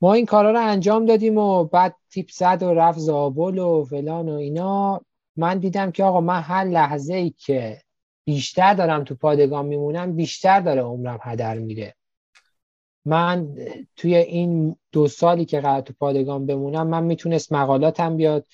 ما 0.00 0.14
این 0.14 0.26
کارا 0.26 0.50
رو 0.50 0.60
انجام 0.60 1.06
دادیم 1.06 1.38
و 1.38 1.64
بعد 1.64 1.96
تیپ 2.10 2.30
زد 2.30 2.62
و 2.62 2.74
رفت 2.74 2.98
زابل 2.98 3.58
و 3.58 3.84
فلان 3.84 4.28
و 4.28 4.32
اینا. 4.32 5.00
من 5.36 5.58
دیدم 5.58 5.90
که 5.90 6.04
آقا 6.04 6.20
من 6.20 6.40
هر 6.40 6.64
لحظه 6.64 7.14
ای 7.14 7.30
که 7.30 7.80
بیشتر 8.24 8.74
دارم 8.74 9.04
تو 9.04 9.14
پادگان 9.14 9.66
میمونم 9.66 10.16
بیشتر 10.16 10.60
داره 10.60 10.82
عمرم 10.82 11.18
هدر 11.22 11.58
میره. 11.58 11.94
من 13.04 13.54
توی 13.96 14.16
این 14.16 14.76
دو 14.92 15.08
سالی 15.08 15.44
که 15.44 15.60
قرار 15.60 15.80
تو 15.80 15.94
پادگان 16.00 16.46
بمونم 16.46 16.86
من 16.86 17.04
می‌تونست 17.04 17.52
مقالاتم 17.52 18.16
بیاد 18.16 18.46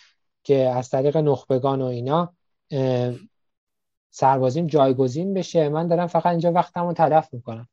که 0.43 0.57
از 0.68 0.91
طریق 0.91 1.16
نخبگان 1.16 1.82
و 1.82 1.84
اینا 1.84 2.34
سربازیم 4.11 4.66
جایگزین 4.66 5.34
بشه. 5.34 5.68
من 5.68 5.86
دارم 5.88 6.06
فقط 6.06 6.26
اینجا 6.26 6.52
وقتم 6.52 6.86
رو 6.86 6.92
تلف 6.92 7.34
می‌کنم. 7.34 7.68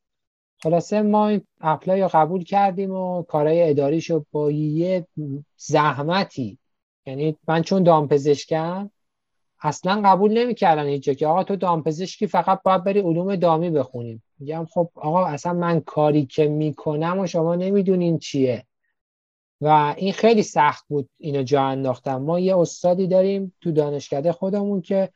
خلاصه 0.64 1.02
ما 1.02 1.40
اپلای 1.62 2.02
رو 2.02 2.10
قبول 2.14 2.44
کردیم 2.44 2.92
و 2.92 3.24
کارهای 3.24 3.70
اداریشو 3.70 4.26
با 4.32 4.52
یه 4.52 5.08
زحمتی. 5.58 6.58
یعنی 7.06 7.38
من 7.48 7.62
چون 7.62 7.84
دامپزشکم 7.84 8.90
اصلا 9.62 10.02
قبول 10.06 10.38
نمی‌کردن 10.38 10.86
اینجا 10.86 11.14
که 11.14 11.28
آقا 11.28 11.44
تو 11.44 11.56
دامپزشکی 11.56 12.28
فقط 12.28 12.62
باید 12.64 12.84
بری 12.84 13.00
علوم 13.00 13.36
دامی 13.36 13.70
بخونیم. 13.70 14.24
میگم 14.40 14.66
خب 14.70 14.90
آقا 14.96 15.26
اصلا 15.26 15.54
من 15.54 15.80
کاری 15.80 16.26
که 16.26 16.48
می‌کنم 16.48 17.20
و 17.20 17.28
شما 17.28 17.56
نمی‌دونین 17.56 18.20
چیه. 18.20 18.66
و 19.62 19.94
این 19.98 20.14
خیلی 20.14 20.44
سخت 20.44 20.86
بود 20.88 21.10
اینو 21.18 21.44
جا 21.44 21.62
انداختم 21.64 22.22
ما 22.22 22.40
یه 22.40 22.58
استادی 22.58 23.08
داریم 23.08 23.54
تو 23.62 23.72
دانشکده 23.72 24.32
خودمون 24.32 24.82
که 24.82 25.10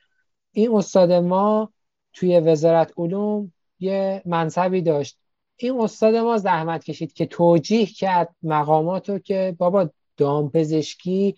این 0.51 0.75
استاد 0.75 1.11
ما 1.11 1.73
توی 2.13 2.39
وزارت 2.39 2.93
علوم 2.97 3.53
یه 3.79 4.21
منصبی 4.25 4.81
داشت. 4.81 5.17
این 5.55 5.81
استاد 5.81 6.15
ما 6.15 6.37
زحمت 6.37 6.83
کشید 6.83 7.13
که 7.13 7.25
توجیه 7.25 7.85
کرد 7.85 8.35
مقاماتو 8.43 9.19
که 9.19 9.55
بابا 9.57 9.89
دامپزشکی 10.17 11.35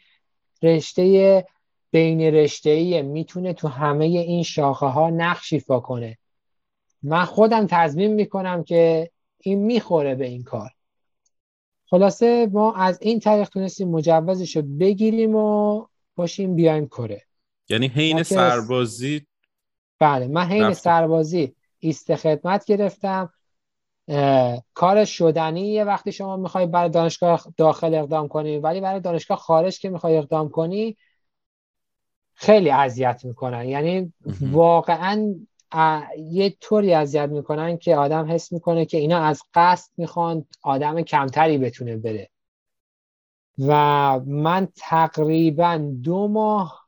رشته 0.64 1.46
بین 1.92 2.22
رشته 2.22 3.02
می‌تونه 3.02 3.54
تو 3.54 3.68
همه 3.68 4.06
این 4.06 4.44
شاخه 4.44 4.86
ها 4.86 5.10
نقش 5.10 5.54
ایفا 5.54 5.80
کنه. 5.80 6.18
من 7.04 7.26
خودم 7.26 7.68
تضمین 7.70 8.14
می‌کنم 8.14 8.64
که 8.64 9.12
این 9.40 9.60
می‌خوره 9.60 10.16
به 10.16 10.26
این 10.26 10.44
کار. 10.44 10.72
خلاصه 11.86 12.50
ما 12.52 12.74
از 12.74 13.02
این 13.02 13.20
طریق 13.20 13.50
تونستیم 13.50 13.90
مجوزش 13.90 14.56
رو 14.56 14.62
بگیریم 14.62 15.36
و 15.36 15.86
باشیم 16.16 16.56
بیایم 16.56 16.88
کره. 16.88 17.24
یعنی 17.70 17.88
حین 17.88 18.24
سربازی 18.24 19.28
بله 20.00 20.28
من 20.28 20.46
حین 20.46 20.74
سربازی 20.74 21.56
ایست 21.80 22.16
خدمت 22.16 22.66
گرفتم. 22.66 23.34
کار 24.74 25.06
شدنی 25.06 25.68
یه 25.68 25.84
وقتی 25.84 26.12
شما 26.12 26.38
می‌خوای 26.38 26.66
برای 26.66 26.90
دانشگاه 26.90 27.46
داخل 27.58 27.94
اقدام 27.96 28.28
کنی 28.28 28.58
ولی 28.58 28.82
برای 28.82 29.00
دانشگاه 29.00 29.38
خارج 29.38 29.80
که 29.80 29.90
می‌خوای 29.90 30.18
اقدام 30.18 30.50
کنی 30.50 30.98
خیلی 32.34 32.70
اذیت 32.70 33.22
می‌کنن. 33.26 33.66
یعنی 33.66 34.14
واقعا 34.42 35.36
یه 36.18 36.56
طوری 36.62 36.94
اذیت 36.94 37.30
می‌کنن 37.30 37.78
که 37.78 37.96
آدم 37.96 38.32
حس 38.32 38.52
می‌کنه 38.52 38.86
که 38.86 38.98
اینا 38.98 39.24
از 39.24 39.44
قصد 39.54 39.92
می‌خوان 39.98 40.46
آدم 40.62 41.02
کمتری 41.02 41.58
بتونه 41.58 41.98
بره. 41.98 42.30
و 43.60 43.74
من 44.20 44.68
تقریبا 44.76 45.78
دو 46.04 46.28
ماه 46.28 46.83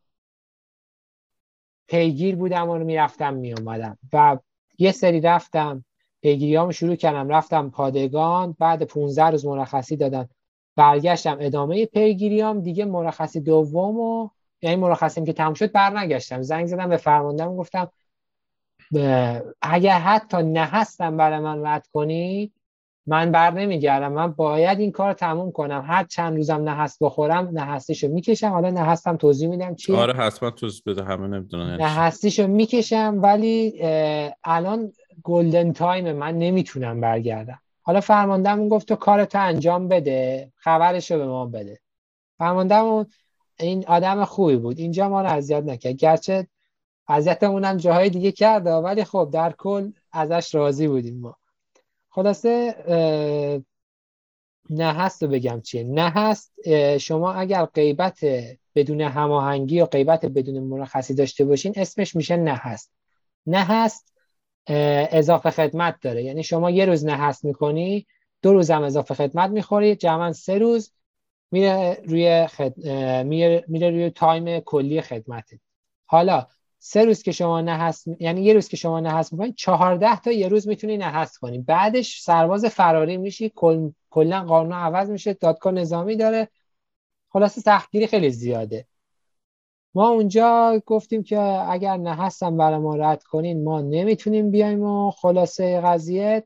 پیگیر 1.88 2.36
بودم 2.36 2.70
و 2.70 2.78
می‌رفتم 2.78 3.34
میومدم 3.34 3.98
و 4.14 4.38
یه 4.78 4.92
سری 4.92 5.22
رفتم 5.22 5.86
پیگیریامو 6.22 6.72
شروع 6.72 6.96
کردم. 6.96 7.30
رفتم 7.30 7.70
پادگان 7.70 8.56
بعد 8.60 8.84
15 8.84 9.24
روز 9.24 9.46
مرخصی 9.46 9.96
دادن. 9.96 10.30
برگشتم. 10.76 11.38
ادامه 11.40 11.86
پیگیریام 11.86 12.62
دیگه 12.62 12.86
مرخصی 12.86 13.42
دوم 13.42 14.00
و 14.00 14.30
یعنی 14.62 14.76
مرخصیم 14.76 15.26
که 15.26 15.34
تموم 15.34 15.54
شد 15.54 15.72
برنگشتم. 15.72 16.42
زنگ 16.42 16.68
زدم 16.68 16.90
به 16.90 16.98
فرماندهم 16.98 17.58
گفتم 17.58 17.92
اگر 19.62 20.00
حتی 20.00 20.38
نه 20.44 20.66
هستم 20.66 21.18
برای 21.18 21.40
من 21.40 21.66
رد 21.66 21.88
کنی 21.88 22.52
من 23.08 23.32
بر 23.32 23.52
نمیگردم. 23.52 24.12
من 24.12 24.32
باید 24.32 24.80
این 24.80 24.92
کار 24.92 25.14
تموم 25.14 25.52
کنم. 25.52 25.84
هر 25.88 26.04
چند 26.04 26.36
روزم 26.36 26.64
نه 26.64 26.72
هست 26.72 26.98
بخورم 27.04 27.50
نه 27.54 27.62
هستیشو 27.62 28.08
می‌کشم. 28.08 28.50
حالا 28.50 28.70
نه 28.70 28.80
هستم 28.80 29.18
توضیح 29.18 29.50
میدم 29.50 29.76
چی. 29.76 29.96
آره 29.96 30.14
حتما 30.14 30.50
توضیح 30.52 30.82
بده. 30.86 31.04
همه 31.04 31.28
نمی‌دونن 31.28 31.82
هستیشو 31.82 32.48
می‌کشم 32.48 33.20
ولی 33.22 33.80
الان 34.44 34.92
گلدن 35.24 35.74
تایم 35.74 36.12
من 36.12 36.38
نمی‌تونم 36.38 37.02
برگردم. 37.02 37.60
حالا 37.82 38.02
فرماندهمون 38.02 38.70
گفت 38.70 38.88
تو 38.88 38.96
کارتو 38.96 39.40
انجام 39.40 39.88
بده. 39.88 40.52
خبرشو 40.56 41.18
به 41.18 41.26
ما 41.26 41.46
بده. 41.46 41.80
فرماندهمون 42.38 43.06
این 43.60 43.86
آدم 43.88 44.26
خوبی 44.26 44.56
بود. 44.56 44.80
اینجا 44.80 45.10
ما 45.10 45.22
رو 45.22 45.28
اذیت 45.28 45.64
نکرد. 45.64 45.96
گرچه 45.96 46.48
اذیتمون 47.08 47.66
هم 47.66 47.78
جاهای 47.78 48.10
دیگه 48.10 48.32
کرده 48.32 48.72
ولی 48.72 49.04
خب 49.04 49.30
در 49.34 49.54
کل 49.58 49.92
ازش 50.12 50.56
راضی 50.56 50.88
بودیم 50.88 51.20
ما. 51.20 51.36
خلاصه 52.16 52.76
نه 54.70 54.94
هست 54.94 55.24
رو 55.24 55.30
بگم 55.30 55.62
چیه. 55.62 55.84
نه 55.84 56.10
هست 56.10 56.54
شما 56.98 57.34
اگر 57.34 57.66
غیبت 57.66 58.20
بدون 58.76 59.02
هماهنگی 59.02 59.76
یا 59.76 59.86
غیبت 59.86 60.26
بدون 60.26 60.64
مرخصی 60.64 61.14
داشته 61.14 61.46
باشین 61.46 61.74
اسمش 61.76 62.16
میشه 62.16 62.38
نه 62.38 62.54
هست. 62.54 62.92
نه 63.48 63.64
هست 63.64 64.14
اضافه 64.68 65.50
خدمت 65.50 65.96
داره. 66.02 66.24
یعنی 66.24 66.44
شما 66.44 66.72
یه 66.72 66.86
روز 66.86 67.06
نحس 67.06 67.46
می‌کنی 67.46 68.08
دو 68.42 68.54
روز 68.54 68.72
هم 68.72 68.84
اضافه 68.84 69.14
خدمت 69.14 69.50
می‌خوری 69.50 69.96
جمعا 69.96 70.34
سه 70.34 70.58
روز 70.58 70.94
میره 71.52 72.02
روی 72.06 72.48
خد... 72.48 72.88
میره... 73.26 73.66
میره 73.68 73.90
روی 73.90 74.10
تایم 74.10 74.60
کلی 74.60 75.02
خدمت 75.02 75.50
حالا 76.06 76.48
سه 76.88 77.06
روز 77.06 77.24
که 77.24 77.32
شما 77.32 77.62
نحس 77.62 78.06
یعنی 78.20 78.42
یه 78.42 78.54
روز 78.54 78.68
که 78.68 78.78
شما 78.78 79.00
نحس 79.00 79.34
می‌کنی 79.34 79.54
چهارده 79.54 80.20
تا 80.20 80.32
یه 80.32 80.48
روز 80.48 80.68
می‌تونی 80.68 80.98
نحس 80.98 81.38
کنی. 81.38 81.60
بعدش 81.60 82.22
سرباز 82.22 82.66
فراری 82.66 83.18
میشی 83.18 83.52
کل... 83.56 83.90
کلا 84.10 84.44
قانون 84.44 84.74
عوض 84.74 85.10
میشه 85.10 85.34
دادگاه 85.34 85.74
نظامی 85.74 86.16
داره. 86.16 86.50
خلاصه 87.30 87.62
سختگیری 87.62 88.08
خیلی 88.08 88.30
زیاده. 88.30 88.86
ما 89.96 90.10
اونجا 90.10 90.82
گفتیم 90.86 91.24
که 91.24 91.40
اگر 91.70 91.98
نحسم 91.98 92.58
برای 92.58 92.80
ما 92.80 92.96
رد 92.96 93.24
کنین 93.24 93.64
ما 93.64 93.82
نمی‌تونیم 93.82 94.52
بیایم 94.52 94.84
و 94.84 95.12
خلاصه 95.12 95.82
قضیه. 95.82 96.44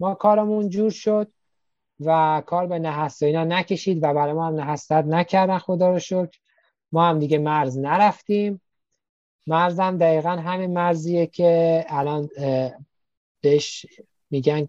ما 0.00 0.14
کارمون 0.14 0.68
جور 0.68 0.90
شد 0.90 1.32
و 2.00 2.42
کار 2.46 2.66
به 2.66 2.78
نحس 2.78 3.22
اینا 3.22 3.44
نکشید 3.44 3.98
و 4.02 4.14
برای 4.14 4.32
ما 4.32 4.46
هم 4.46 4.54
نحس 4.54 4.92
رد 4.92 5.08
نکردن 5.08 5.58
خدا 5.58 5.90
رو 5.90 5.98
شکر. 5.98 6.38
ما 6.92 7.04
هم 7.04 7.18
دیگه 7.18 7.38
مرز 7.38 7.78
نرفتیم. 7.78 8.60
مرزم 9.48 9.98
دقیقا 9.98 10.30
همین 10.30 10.72
مرزیه 10.72 11.26
که 11.26 11.84
الان 11.88 12.28
بهش 13.40 13.86
میگن 14.30 14.68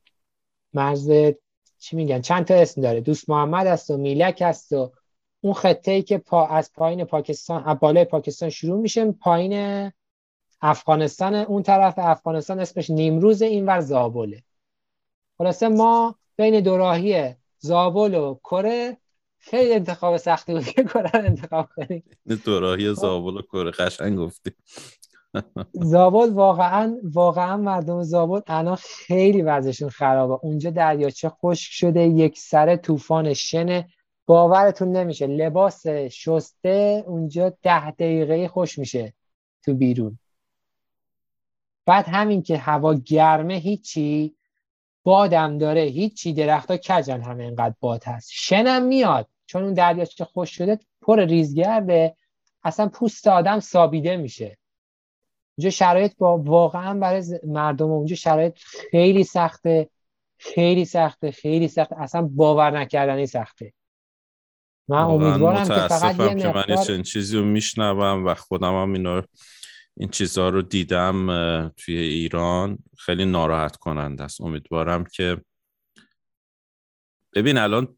مرز 0.74 1.12
چی 1.80 1.96
میگن؟ 1.96 2.22
چند 2.22 2.46
تا 2.46 2.54
اسم 2.54 2.82
داره؟ 2.82 3.02
دوست 3.02 3.30
محمد 3.30 3.68
است 3.68 3.90
و 3.90 3.98
میلک 3.98 4.42
است 4.42 4.74
و 4.74 4.92
اون 5.42 5.54
خطه 5.54 5.92
ای 5.92 6.02
که 6.02 6.18
پا 6.18 6.48
از 6.48 6.74
پایین 6.74 7.04
پاکستان 7.04 7.74
بالای 7.74 8.06
پاکستان 8.06 8.50
شروع 8.50 8.82
میشه 8.82 9.12
پایین 9.12 9.92
افغانستان 10.62 11.36
اون 11.36 11.64
طرف 11.64 11.94
افغانستان 11.98 12.60
اسمش 12.60 12.90
نیمروز 12.90 13.42
اینور 13.42 13.80
زابله 13.80 14.44
خلاصه 15.38 15.68
ما 15.68 16.16
بین 16.36 16.60
دوراهی 16.60 17.36
زابل 17.60 18.14
و 18.14 18.36
کره 18.36 18.98
خیلی 19.40 19.74
انتخاب 19.74 20.18
سختی 20.18 20.54
بود 20.54 20.64
که 20.64 20.84
کره 20.84 21.16
انتخاب 21.16 21.70
کنیم. 21.76 22.04
دوراهی 22.46 22.94
زابل 22.94 23.38
و 23.38 23.42
کره 23.42 23.72
قشنگ 23.72 24.18
گفتی. 24.18 24.52
زابل 25.74 26.30
واقعا 26.30 26.98
واقعا 27.04 27.58
مردم 27.58 28.04
زابل 28.04 28.42
الان 28.48 28.76
خیلی 28.76 29.42
وضعشون 29.42 29.90
خرابه. 29.90 30.40
اونجا 30.44 30.70
دریاچه 30.70 31.30
خشک 31.30 31.72
شده 31.72 32.02
یک 32.02 32.40
سر 32.40 32.76
طوفان 32.76 33.34
شن 33.34 33.84
باورتون 34.26 34.92
نمیشه 34.92 35.28
لباس 35.28 35.88
شسته 35.88 37.04
اونجا 37.08 37.54
ده 37.62 37.92
دقیقه 37.92 38.48
خوش 38.48 38.80
میشه 38.80 39.14
تو 39.64 39.74
بیرون. 39.74 40.20
بعد 41.86 42.06
همین 42.08 42.42
که 42.42 42.58
هوا 42.58 42.94
گرمه 42.94 43.54
هیچی. 43.54 44.36
بادم 45.04 45.58
داره 45.58 45.82
هیچی 45.82 46.34
درختها 46.34 46.78
کجن 46.78 47.22
همه 47.22 47.43
اینقدر 47.43 47.76
باد 47.80 48.04
هست. 48.04 48.30
شنم 48.34 48.84
میاد 48.84 49.28
چون 49.45 49.64
اون 49.64 49.74
دریاچه 49.74 50.26
خوش 50.26 50.56
شده 50.56 50.80
پر 51.02 51.26
ریزگرده. 51.26 52.16
اصلا 52.64 52.88
پوست 52.88 53.28
آدم 53.28 53.60
سابیده 53.60 54.18
میشه. 54.18 54.58
اونجا 55.58 55.70
شرایط 55.70 56.18
با 56.18 56.38
واقعا 56.38 57.00
برای 57.00 57.24
مردم 57.43 57.91
اونجا 57.91 58.16
شرایط 58.16 58.58
خیلی 58.91 59.24
سخته. 59.24 59.89
خیلی 60.38 60.86
سخته 60.86 61.32
خیلی 61.32 61.68
سخته. 61.68 62.02
اصلا 62.02 62.22
باور 62.22 62.80
نکردنی 62.80 63.26
سخته. 63.26 63.74
من 64.88 64.97
امیدوارم 64.97 65.68
که 65.68 65.74
فقط 65.74 66.20
یه 66.20 66.36
که 66.36 66.93
من 66.93 67.04
چیزی 67.04 67.38
رو 67.38 67.45
میشنوم 67.45 68.26
و 68.26 68.34
خودم 68.34 68.82
هم 68.82 68.93
اینا 68.93 69.24
این 70.00 70.10
چیزها 70.10 70.50
رو 70.50 70.62
دیدم 70.62 71.28
توی 71.70 71.97
ایران. 71.97 72.78
خیلی 72.97 73.26
ناراحت 73.26 73.76
کننده 73.76 74.24
است. 74.24 74.41
امیدوارم 74.41 75.04
که 75.04 75.41
ببین 77.34 77.58
الان 77.58 77.97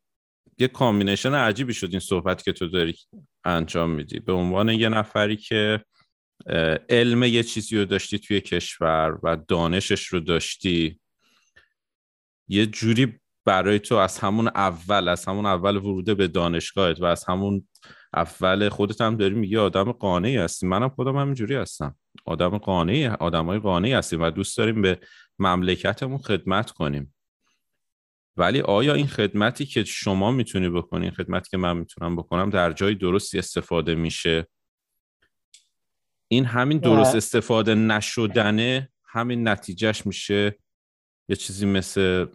یه 0.57 0.67
combination 0.67 1.33
عجیبی 1.33 1.73
شد 1.73 1.87
این 1.91 1.99
صحبت 1.99 2.43
که 2.43 2.51
تو 2.51 2.67
داری 2.67 2.95
انجام 3.43 3.89
میدی. 3.89 4.19
به 4.19 4.33
عنوان 4.33 4.69
یه 4.69 4.89
نفری 4.89 5.37
که 5.37 5.85
علم 6.89 7.23
یه 7.23 7.43
چیزی 7.43 7.77
رو 7.77 7.85
داشتی 7.85 8.19
توی 8.19 8.41
کشور 8.41 9.19
و 9.23 9.37
دانشش 9.47 10.07
رو 10.07 10.19
داشتی 10.19 10.99
یه 12.47 12.65
جوری 12.65 13.19
برای 13.45 13.79
تو 13.79 13.95
از 13.95 14.19
همون 14.19 14.47
اول 14.47 15.07
از 15.07 15.25
همون 15.25 15.45
اول 15.45 15.77
وروده 15.77 16.13
به 16.13 16.27
دانشگاهت 16.27 17.01
و 17.01 17.05
از 17.05 17.25
همون 17.27 17.67
اول 18.13 18.69
خودت 18.69 19.01
هم 19.01 19.15
داری 19.15 19.35
میگی 19.35 19.57
آدم 19.57 19.91
قانعی 19.91 20.37
هستی. 20.37 20.67
منم 20.67 20.89
خودم 20.89 21.17
همینجوری 21.17 21.55
هستم. 21.55 21.95
آدم 22.25 22.57
قانعی 22.57 23.07
آدمای 23.07 23.59
قانعی 23.59 23.93
هستیم 23.93 24.21
و 24.21 24.29
دوست 24.29 24.57
داریم 24.57 24.81
به 24.81 24.99
مملکتمون 25.39 26.17
خدمت 26.17 26.71
کنیم. 26.71 27.13
ولی 28.37 28.61
آیا 28.61 28.93
این 28.93 29.07
خدمتی 29.07 29.65
که 29.65 29.83
شما 29.83 30.31
می‌تونی 30.31 30.69
بکنی 30.69 31.03
این 31.03 31.11
خدمتی 31.11 31.49
که 31.49 31.57
من 31.57 31.77
می‌تونم 31.77 32.15
بکنم 32.15 32.49
در 32.49 32.71
جای 32.71 32.95
درستی 32.95 33.39
استفاده 33.39 33.95
میشه؟ 33.95 34.47
این 36.27 36.45
همین 36.45 36.77
درست 36.77 37.15
استفاده 37.15 37.75
نشدنه 37.75 38.89
همین 39.05 39.47
نتیجهش 39.47 40.05
میشه 40.05 40.57
یه 41.29 41.35
چیزی 41.35 41.65
مثل 41.65 42.25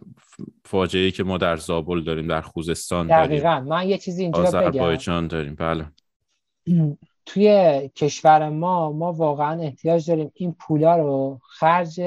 فاجعه 0.65 1.11
که 1.11 1.23
ما 1.23 1.37
در 1.37 1.55
زابل 1.55 2.03
داریم 2.03 2.27
در 2.27 2.41
خوزستان 2.41 3.07
داریم. 3.07 3.25
دقیقا. 3.25 3.59
من 3.59 3.87
یه 3.87 3.97
چیزی 3.97 4.23
اینجا 4.23 4.39
آذربایجان 4.39 5.27
داریم. 5.27 5.55
بله. 5.55 5.85
توی 7.25 7.89
کشور 7.95 8.49
ما 8.49 8.91
ما 8.91 9.13
واقعا 9.13 9.61
احتیاج 9.61 10.07
داریم 10.07 10.31
این 10.33 10.55
پولا 10.59 10.97
رو 10.97 11.39
خرج 11.43 12.01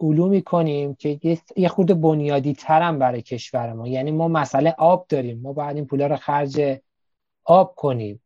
علومی 0.00 0.42
کنیم 0.42 0.94
که 0.94 1.40
یه 1.56 1.68
خورده 1.68 1.94
بنیادی 1.94 2.54
ترم 2.54 2.98
برای 2.98 3.22
کشور 3.22 3.72
ما. 3.72 3.88
یعنی 3.88 4.10
ما 4.10 4.28
مسئله 4.28 4.74
آب 4.78 5.06
داریم. 5.08 5.40
ما 5.40 5.52
باید 5.52 5.76
این 5.76 5.86
پولا 5.86 6.06
رو 6.06 6.16
خرج 6.16 6.80
آب 7.44 7.74
کنیم. 7.76 8.20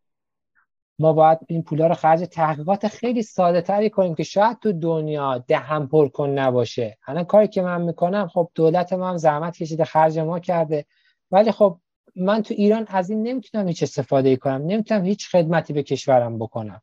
ما 0.99 1.13
باید 1.13 1.39
این 1.47 1.63
پولا 1.63 1.87
رو 1.87 1.95
خرج 1.95 2.21
تحقیقات 2.21 2.89
خیلی 2.89 3.23
ساده 3.23 3.61
تری 3.61 3.91
کنیم 3.91 4.15
که 4.15 4.23
شاید 4.23 4.59
تو 4.59 4.73
دنیا 4.73 5.39
دهم 5.39 5.89
پر 5.89 6.09
کن 6.09 6.31
نباشه. 6.31 6.99
الان 7.07 7.25
کاری 7.25 7.49
که 7.49 7.63
من 7.63 7.83
می‌کنم 7.83 8.29
خب 8.29 8.51
دولت 8.55 8.93
ما 8.93 9.09
هم 9.09 9.17
زحمت 9.17 9.57
کشیده 9.57 9.85
خرج 9.85 10.19
ما 10.19 10.39
کرده. 10.39 10.85
ولی 11.31 11.53
خب 11.53 11.81
من 12.17 12.43
تو 12.43 12.55
ایران 12.55 12.87
از 12.89 13.11
این 13.11 13.23
نمی‌تونم 13.23 13.69
هیچ 13.69 13.83
استفاده 13.83 14.37
کنم 14.37 14.63
نمی‌تونم 14.67 15.05
هیچ 15.05 15.29
خدمتی 15.29 15.73
به 15.73 15.83
کشورم 15.83 16.39
بکنم. 16.39 16.83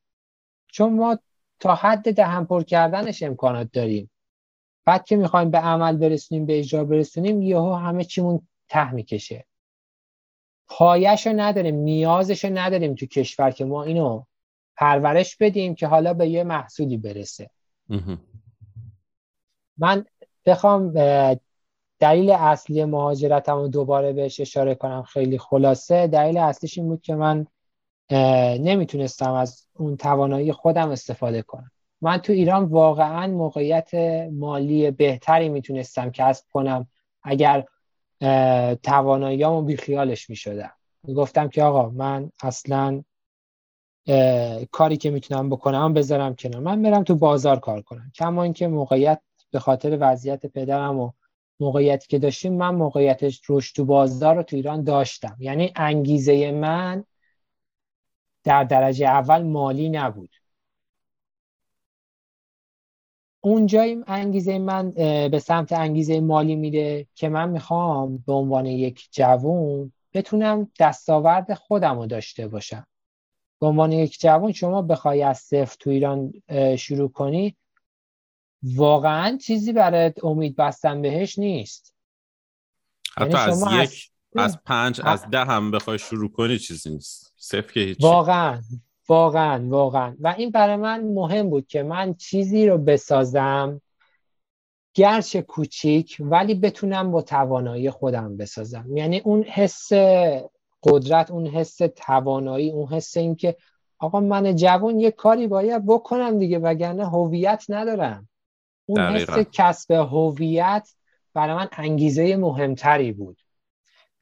چون 0.68 0.93
ما 0.93 1.20
تا 1.59 1.76
حد 1.76 2.16
دهم 2.16 2.45
پر 2.45 2.63
کردنش 2.63 3.24
امکانات 3.24 3.72
داریم. 3.72 4.11
بعد 4.86 5.05
که 5.05 5.16
می‌خوایم 5.16 5.49
به 5.49 5.57
عمل 5.57 5.97
برسونیم 5.97 6.45
به 6.45 6.59
اجرا 6.59 6.84
برسونیم 6.84 7.41
یهو 7.41 7.74
همه 7.74 8.03
چیمون 8.03 8.47
ته 8.70 8.91
می‌کشه. 8.91 9.45
پایش 10.68 11.28
رو 11.28 11.34
نداریم 11.34 11.76
نیازش 11.76 12.45
رو 12.45 12.57
نداریم 12.57 12.95
تو 12.95 13.05
کشور 13.05 13.51
که 13.51 13.66
ما 13.66 13.84
اینو 13.84 14.24
پرورش 14.78 15.36
بدیم 15.38 15.76
که 15.76 15.88
حالا 15.88 16.13
به 16.13 16.28
یه 16.28 16.43
محصولی 16.43 16.97
برسه. 16.97 17.49
من 19.78 20.05
بخوام 20.45 20.93
دلیل 21.99 22.30
اصلی 22.32 22.86
مهاجرتم 22.86 23.55
رو 23.55 23.68
دوباره 23.68 24.13
بهش 24.13 24.39
اشاره 24.39 24.76
کنم 24.76 25.03
خیلی 25.03 25.38
خلاصه. 25.38 26.07
دلیل 26.07 26.38
اصلیش 26.38 26.78
این 26.78 26.88
بود 26.88 27.01
که 27.01 27.16
من 27.16 27.47
نمی‌تونستم 28.59 29.34
از 29.34 29.68
اون 29.74 29.97
توانایی 29.97 30.51
خودم 30.51 30.89
استفاده 30.89 31.41
کنم. 31.41 31.72
من 32.01 32.18
تو 32.18 32.34
ایران 32.34 32.63
واقعا 32.63 33.28
موقعیت 33.28 33.93
مالی 34.32 34.91
بهتری 34.91 35.49
می‌تونستم 35.49 36.09
کسب 36.09 36.45
کنم. 36.53 36.88
اگر 37.24 37.66
تواناییامو 38.84 39.61
بیخیالش 39.61 40.30
می‌شدم. 40.30 40.72
گفتم 41.16 41.47
که 41.47 41.63
آقا 41.63 41.89
من 41.89 42.32
اصلا 42.43 43.03
کاری 44.72 44.97
که 44.97 45.09
می‌تونم 45.09 45.49
بکنم 45.49 45.93
بذارم 45.93 46.36
کنار. 46.36 46.61
من 46.61 46.82
برم 46.82 47.03
تو 47.03 47.16
بازار 47.16 47.59
کار 47.59 47.82
کنم. 47.82 48.11
کما 48.16 48.43
اینکه 48.43 48.68
موقعیت 48.68 49.22
به 49.51 49.59
خاطر 49.59 49.97
وضعیت 50.01 50.45
پدرم 50.45 50.99
و 50.99 51.11
موقعیتی 51.59 52.07
که 52.07 52.20
داشتیم 52.20 52.53
من 52.53 52.76
موقعیتش 52.76 53.41
رشد 53.49 53.76
تو 53.76 53.86
بازار 53.86 54.36
رو 54.36 54.43
تو 54.43 54.55
ایران 54.55 54.84
داشتم. 54.84 55.38
یعنی 55.39 55.74
انگیزه 55.76 56.51
من 56.51 57.03
در 58.43 58.63
درجه 58.63 59.05
اول 59.05 59.43
مالی 59.43 59.89
نبود. 59.89 60.30
اونجا 63.45 63.85
انگیزه 64.07 64.59
من 64.59 64.91
به 65.31 65.39
سمت 65.39 65.71
انگیزه 65.73 66.19
مالی 66.19 66.55
میره 66.55 67.07
که 67.15 67.29
من 67.29 67.49
می‌خوام 67.49 68.17
به 68.17 68.33
عنوان 68.33 68.65
یک 68.65 69.07
جوون 69.11 69.91
بتونم 70.13 70.71
دستاورد 70.79 71.53
خودم 71.53 71.99
رو 71.99 72.05
داشته 72.05 72.47
باشم. 72.47 72.87
به 73.61 73.67
عنوان 73.67 73.91
یک 73.91 74.19
جوون 74.19 74.51
شما 74.51 74.81
بخوای 74.81 75.23
از 75.23 75.37
صفر 75.37 75.75
تو 75.79 75.89
ایران 75.89 76.33
شروع 76.77 77.09
کنی 77.09 77.55
واقعا 78.63 79.37
چیزی 79.37 79.73
برای 79.73 80.13
امید 80.23 80.55
بستن 80.55 81.01
بهش 81.01 81.39
نیست. 81.39 81.93
حتی 83.17 83.29
یعنی 83.29 83.35
از 83.35 83.89
یک 83.91 84.11
از, 84.35 84.63
پنج 84.63 85.01
از 85.03 85.29
ده 85.29 85.45
هم 85.45 85.71
بخوای 85.71 85.99
شروع 85.99 86.31
کنی 86.31 86.59
چیزی 86.59 86.89
نیست. 86.89 87.33
صفر 87.37 87.71
که 87.73 87.79
هیچ 87.79 87.97
واقعا. 88.01 88.61
واقعا 89.09 89.69
واقعا. 89.69 90.15
و 90.19 90.35
این 90.37 90.51
برای 90.51 90.75
من 90.75 91.03
مهم 91.03 91.49
بود 91.49 91.67
که 91.67 91.83
من 91.83 92.13
چیزی 92.13 92.67
رو 92.67 92.77
بسازم 92.77 93.81
گرچه 94.93 95.41
کوچیک 95.41 96.17
ولی 96.19 96.55
بتونم 96.55 97.11
با 97.11 97.21
توانایی 97.21 97.89
خودم 97.89 98.37
بسازم. 98.37 98.97
یعنی 98.97 99.19
اون 99.19 99.43
حس 99.43 99.93
قدرت 100.83 101.31
اون 101.31 101.47
حس 101.47 101.77
توانایی 101.95 102.71
اون 102.71 102.87
حس 102.87 103.17
این 103.17 103.35
که 103.35 103.57
آقا 103.99 104.19
من 104.19 104.55
جوان 104.55 104.99
یه 104.99 105.11
کاری 105.11 105.47
باید 105.47 105.85
بکنم 105.85 106.39
دیگه 106.39 106.59
وگرنه 106.59 107.09
هویت 107.09 107.65
ندارم. 107.69 108.29
اون 108.85 109.09
دقیقا. 109.09 109.33
حس 109.33 109.47
کسب 109.51 109.91
هویت 109.91 110.89
برای 111.33 111.55
من 111.55 111.67
انگیزه 111.71 112.35
مهمتری 112.35 113.11
بود. 113.11 113.41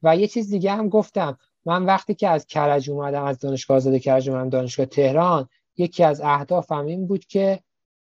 و 0.02 0.16
یه 0.16 0.26
چیز 0.26 0.50
دیگه 0.50 0.72
هم 0.72 0.88
گفتم. 0.88 1.38
من 1.64 1.84
وقتی 1.84 2.14
که 2.14 2.28
از 2.28 2.46
کرج 2.46 2.90
اومدم 2.90 3.24
از 3.24 3.38
دانشگاه 3.38 3.76
آزاد 3.76 3.96
کرج 3.96 4.30
اومدم 4.30 4.48
دانشگاه 4.48 4.86
تهران 4.86 5.48
یکی 5.76 6.04
از 6.04 6.20
اهدافم 6.20 6.86
این 6.86 7.06
بود 7.06 7.24
که 7.24 7.60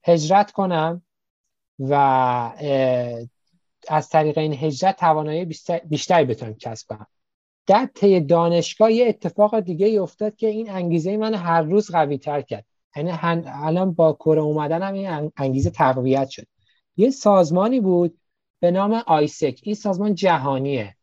هجرت 0.04 0.52
کنم 0.52 1.02
و 1.80 1.94
از 3.88 4.10
طریق 4.10 4.38
این 4.38 4.54
هجرت 4.54 4.98
توانایی 4.98 5.46
بیشتری 5.86 6.26
بتونم 6.26 6.54
کسب 6.54 6.88
کنم 6.88 7.08
در 7.68 7.90
طی 7.96 8.20
دانشگاه 8.20 8.92
یه 8.92 9.08
اتفاق 9.08 9.60
دیگه 9.60 9.86
ای 9.86 9.98
افتاد 9.98 10.36
که 10.36 10.48
این 10.48 10.70
انگیزه 10.70 11.18
من 11.18 11.34
هر 11.34 11.62
روز 11.62 11.92
قوی 11.92 12.18
تر 12.18 12.42
کرد. 12.42 12.66
یعنی 12.96 13.12
الان 13.46 13.94
با 13.94 14.14
کره 14.14 14.42
اومدنم 14.42 14.94
این 14.94 15.32
انگیزه 15.38 15.70
تقویت 15.70 16.30
شد. 16.30 16.48
یه 16.98 17.10
سازمانی 17.10 17.80
بود 17.80 18.20
به 18.60 18.72
نام 18.72 19.04
آیسک. 19.08 19.60
این 19.64 19.76
سازمان 19.76 20.16
جهانیه. 20.16 20.97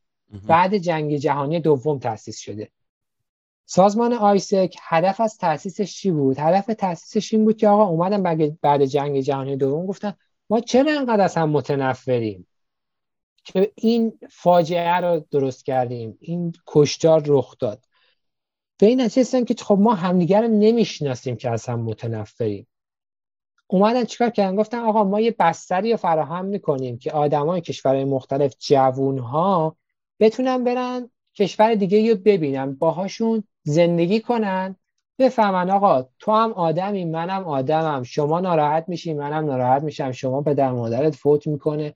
بعد 0.47 0.78
جنگ 0.78 1.16
جهانی 1.16 1.61
دوم 1.61 1.99
تأسیس 1.99 2.39
شده. 2.39 2.70
سازمان 3.66 4.12
آیسک 4.12 4.76
هدف 4.82 5.20
از 5.20 5.39
تأسیسش 5.39 5.95
چی 5.95 6.11
بود؟ 6.11 6.39
هدف 6.39 6.66
تأسیسش 6.66 7.35
این 7.35 7.45
بود 7.45 7.57
که 7.57 7.68
آقا 7.68 7.85
اومدن 7.85 8.22
بعد 8.62 8.85
جنگ 8.85 9.20
جهانی 9.20 9.57
دوم 9.57 9.87
گفتن 9.87 10.14
ما 10.51 10.61
چرا 10.61 10.93
انقدر 10.99 11.24
از 11.24 11.35
هم 11.35 11.51
متنفریم؟ 11.51 12.47
که 13.45 13.72
این 13.74 14.18
فاجعه 14.30 14.97
رو 14.97 15.24
درست 15.30 15.64
کردیم 15.64 16.18
این 16.20 16.53
کشتار 16.66 17.22
رخ 17.26 17.59
داد. 17.59 17.85
به 18.78 18.87
این 18.87 19.01
نتیجه 19.01 19.45
که 19.45 19.55
خب 19.64 19.78
ما 19.80 19.95
همدیگر 19.95 20.43
رو 20.43 20.49
نمی‌شناسیم 20.49 21.37
که 21.37 21.51
از 21.51 21.66
هم 21.66 21.80
متنفریم. 21.80 22.66
اومدن 23.66 24.05
چیکار 24.05 24.30
کردن؟ 24.30 24.57
گفتن 24.57 24.78
آقا 24.78 25.05
ما 25.05 25.20
یه 25.20 25.35
بستری 25.39 25.91
رو 25.91 25.97
فراهم 25.97 26.45
می‌کنیم 26.45 26.99
که 26.99 27.12
آدمای 27.12 27.61
کشورهای 27.61 28.05
مختلف 28.05 28.55
جوونها 28.59 29.76
بتونن 30.20 30.64
برن 30.64 31.10
کشور 31.34 31.74
دیگه 31.74 32.12
رو 32.12 32.20
ببینن 32.24 32.74
باهاشون 32.74 33.44
زندگی 33.62 34.20
کنن. 34.20 34.76
بفهمن 35.18 35.70
آقا 35.70 36.08
تو 36.18 36.32
هم 36.32 36.52
آدمی 36.52 37.04
منم 37.04 37.44
آدمم. 37.44 38.02
شما 38.02 38.40
ناراحت 38.40 38.84
میشی 38.88 39.14
منم 39.14 39.46
ناراحت 39.46 39.82
میشم. 39.82 40.12
شما 40.12 40.42
پدر 40.42 40.72
مادرت 40.72 41.14
فوت 41.14 41.46
می‌کنه 41.46 41.94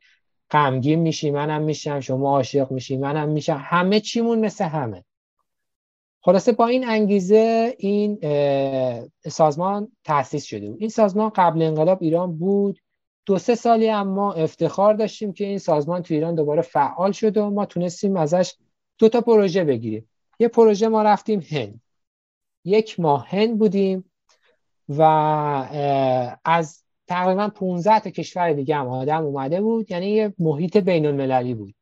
غمگین 0.51 0.99
میشی 0.99 1.31
منم 1.31 1.63
میشم. 1.63 2.01
شما 2.01 2.31
عاشق 2.31 2.71
میشی 2.71 2.97
منم 2.97 3.29
میشم. 3.29 3.61
همه 3.65 4.01
چیمون 4.01 4.39
مثل 4.39 4.65
همه. 4.65 5.05
خلاصه 6.21 6.53
با 6.53 6.67
این 6.67 6.89
انگیزه 6.89 7.75
این 7.79 8.19
سازمان 9.29 9.89
تأسیس 10.05 10.45
شده 10.45 10.71
بود. 10.71 10.81
این 10.81 10.91
سازمان 10.91 11.31
قبل 11.35 11.63
انقلاب 11.63 11.99
ایران 12.01 12.39
بود 12.39 12.79
دو 13.29 13.39
سه 13.39 13.55
سالی 13.55 13.91
اما 13.91 14.33
افتخار 14.33 14.95
داشتیم 14.95 15.33
که 15.33 15.45
این 15.45 15.59
سازمان 15.59 16.03
تو 16.03 16.15
ایران 16.15 16.35
دوباره 16.35 16.63
فعال 16.63 17.13
شد 17.13 17.37
و 17.37 17.51
ما 17.51 17.67
تونستیم 17.67 18.17
ازش 18.17 18.55
دو 18.99 19.09
تا 19.09 19.21
پروژه 19.21 19.65
بگیریم. 19.65 20.09
یه 20.39 20.49
پروژه 20.49 20.89
ما 20.89 21.03
رفتیم 21.03 21.41
هند. 21.41 21.81
یک 22.65 23.01
ماه 23.01 23.29
هند 23.29 23.59
بودیم 23.59 24.11
و 24.89 25.03
از 26.45 26.85
تقریبا 27.07 27.49
15 27.49 28.01
تا 28.01 28.11
کشور 28.11 28.53
دیگه 28.53 28.77
هم 28.77 28.89
آدم 28.89 29.25
اومده 29.25 29.61
بود. 29.61 29.91
یعنی 29.91 30.07
یه 30.07 30.35
محیط 30.39 30.77
بین 30.77 31.07
المللی 31.07 31.55
بود 31.55 31.75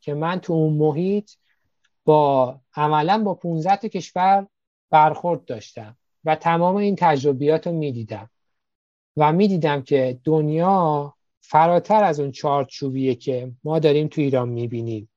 که 0.00 0.14
من 0.14 0.40
تو 0.40 0.52
اون 0.52 0.72
محیط 0.72 1.30
با 2.04 2.60
عملا 2.74 3.22
با 3.24 3.34
15 3.34 3.76
تا 3.76 3.88
کشور 3.88 4.46
برخورد 4.90 5.44
داشتم 5.44 5.96
و 6.24 6.36
تمام 6.36 6.76
این 6.76 6.96
تجربیات 6.98 7.66
رو 7.66 7.72
می‌دیدم. 7.72 8.30
و 9.18 9.32
می‌دیدم 9.32 9.82
که 9.82 10.20
دنیا 10.24 11.14
فراتر 11.40 12.04
از 12.04 12.20
اون 12.20 12.30
چارچوبیه 12.30 13.14
که 13.14 13.52
ما 13.64 13.78
داریم 13.78 14.08
تو 14.08 14.20
ایران 14.20 14.48
می‌بینیم. 14.48 15.08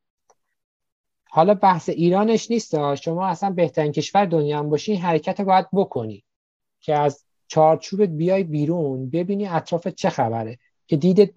حالا 1.30 1.54
بحث 1.54 1.89
ایرانش 1.89 2.52
نیست 2.52 2.95
شما 2.95 3.28
اصلا 3.28 3.49
بهترین 3.49 3.91
کشور 3.91 4.26
دنیا 4.26 4.60
هم 4.60 4.70
باشی 4.70 4.95
حرکت 4.95 5.39
رو 5.39 5.45
باید 5.45 5.66
بکنی 5.74 6.24
که 6.80 6.95
از 6.95 7.26
چارچوبت 7.47 8.10
بیای 8.10 8.43
بیرون 8.43 9.10
ببینی 9.10 9.47
اطراف 9.47 9.88
چه 9.88 10.10
خبره. 10.10 10.60
که 10.88 10.97
دیدت 10.97 11.30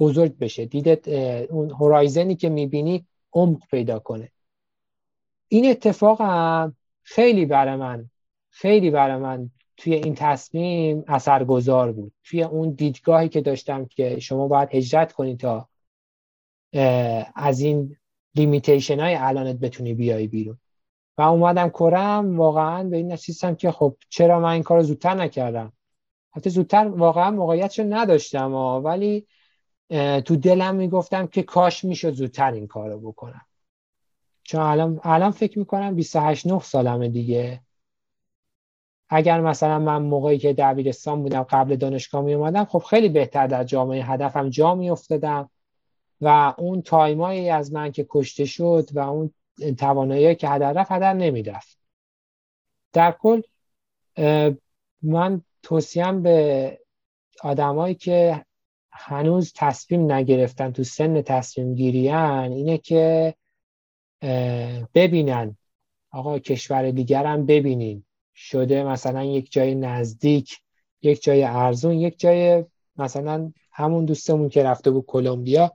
بزرگ 0.00 0.38
بشه 0.38 0.66
دیدت 0.66 1.08
اون 1.50 1.70
هورایزنی 1.70 2.36
که 2.36 2.48
می‌بینی 2.48 3.06
عمق 3.32 3.60
پیدا 3.70 3.98
کنه. 3.98 4.32
این 5.48 5.70
اتفاق 5.70 6.20
هم 6.20 6.76
خیلی 7.02 7.46
برای 7.46 7.76
من 7.76 8.10
خیلی 8.50 8.90
برای 8.90 9.16
من 9.16 9.50
توی 9.80 9.94
این 9.94 10.14
تصمیم 10.14 11.04
اثرگذار 11.08 11.92
بود. 11.92 12.12
توی 12.24 12.42
اون 12.42 12.70
دیدگاهی 12.70 13.28
که 13.28 13.40
داشتم 13.40 13.84
که 13.84 14.18
شما 14.18 14.48
باید 14.48 14.68
هجرت 14.74 15.12
کنی 15.12 15.36
تا 15.36 15.68
از 17.34 17.60
این 17.60 17.96
لیمیتیشن 18.34 19.00
های 19.00 19.14
الانت 19.14 19.56
بتونی 19.56 19.94
بیای 19.94 20.26
بیرون. 20.26 20.58
و 21.18 21.22
اومدم 21.22 21.68
کرم 21.68 22.38
واقعا 22.38 22.84
به 22.84 22.96
این 22.96 23.12
نتیجه 23.12 23.54
که 23.54 23.70
خب 23.70 23.96
چرا 24.08 24.40
من 24.40 24.52
این 24.52 24.62
کار 24.62 24.82
زودتر 24.82 25.14
نکردم؟ 25.14 25.72
حتی 26.30 26.50
زودتر 26.50 26.88
واقعا 26.88 27.30
موقعیتش 27.30 27.80
نداشتم 27.80 28.52
ولی 28.54 29.26
تو 30.24 30.36
دلم 30.36 30.74
می‌گفتم 30.74 31.26
که 31.26 31.42
کاش 31.42 31.84
می‌شد 31.84 32.12
زودتر 32.12 32.52
این 32.52 32.66
کارو 32.66 33.00
بکنم. 33.00 33.46
چون 34.42 34.60
الان 34.60 35.00
الان 35.02 35.30
فکر 35.30 35.58
می‌کنم 35.58 35.94
28 35.94 36.46
9 36.46 36.60
سالمه 36.60 37.08
دیگه. 37.08 37.60
اگر 39.10 39.40
مثلا 39.40 39.78
من 39.78 40.02
موقعی 40.02 40.38
که 40.38 40.52
دبیرستان 40.52 41.22
بودم 41.22 41.42
قبل 41.42 41.76
دانشگاه 41.76 42.22
می 42.22 42.34
اومدم 42.34 42.64
خب 42.64 42.78
خیلی 42.78 43.08
بهتر 43.08 43.46
در 43.46 43.64
جامعه 43.64 44.04
هدفم 44.04 44.50
جا 44.50 44.74
می 44.74 44.90
افتادم 44.90 45.50
و 46.20 46.54
اون 46.58 46.82
تایمایی 46.82 47.50
از 47.50 47.72
من 47.72 47.92
که 47.92 48.06
کشته 48.08 48.44
شد 48.44 48.88
و 48.92 48.98
اون 48.98 49.34
توانایی 49.78 50.34
که 50.34 50.48
هدر 50.48 50.72
رفت 50.72 50.92
هدر 50.92 51.12
نمی 51.12 51.42
رفت 51.42 51.78
در 52.92 53.12
کل 53.12 53.42
من 55.02 55.42
توصیم 55.62 56.22
به 56.22 56.78
آدمایی 57.42 57.94
که 57.94 58.44
هنوز 58.92 59.52
تصمیم 59.56 60.12
نگرفتن 60.12 60.72
تو 60.72 60.84
سن 60.84 61.22
تصمیم 61.22 61.74
گیریان 61.74 62.52
اینه 62.52 62.78
که 62.78 63.34
ببینن. 64.94 65.56
آقا 66.10 66.38
کشور 66.38 66.90
دیگر 66.90 67.26
هم 67.26 67.46
ببینین. 67.46 68.04
شده 68.42 68.84
مثلا 68.84 69.24
یک 69.24 69.52
جای 69.52 69.74
نزدیک 69.74 70.58
یک 71.02 71.22
جای 71.22 71.42
ارزون 71.42 71.92
یک 71.92 72.20
جای 72.20 72.64
مثلا 72.96 73.52
همون 73.72 74.04
دوستمون 74.04 74.48
که 74.48 74.62
رفته 74.62 74.90
بود 74.90 75.04
کلمبیا. 75.06 75.72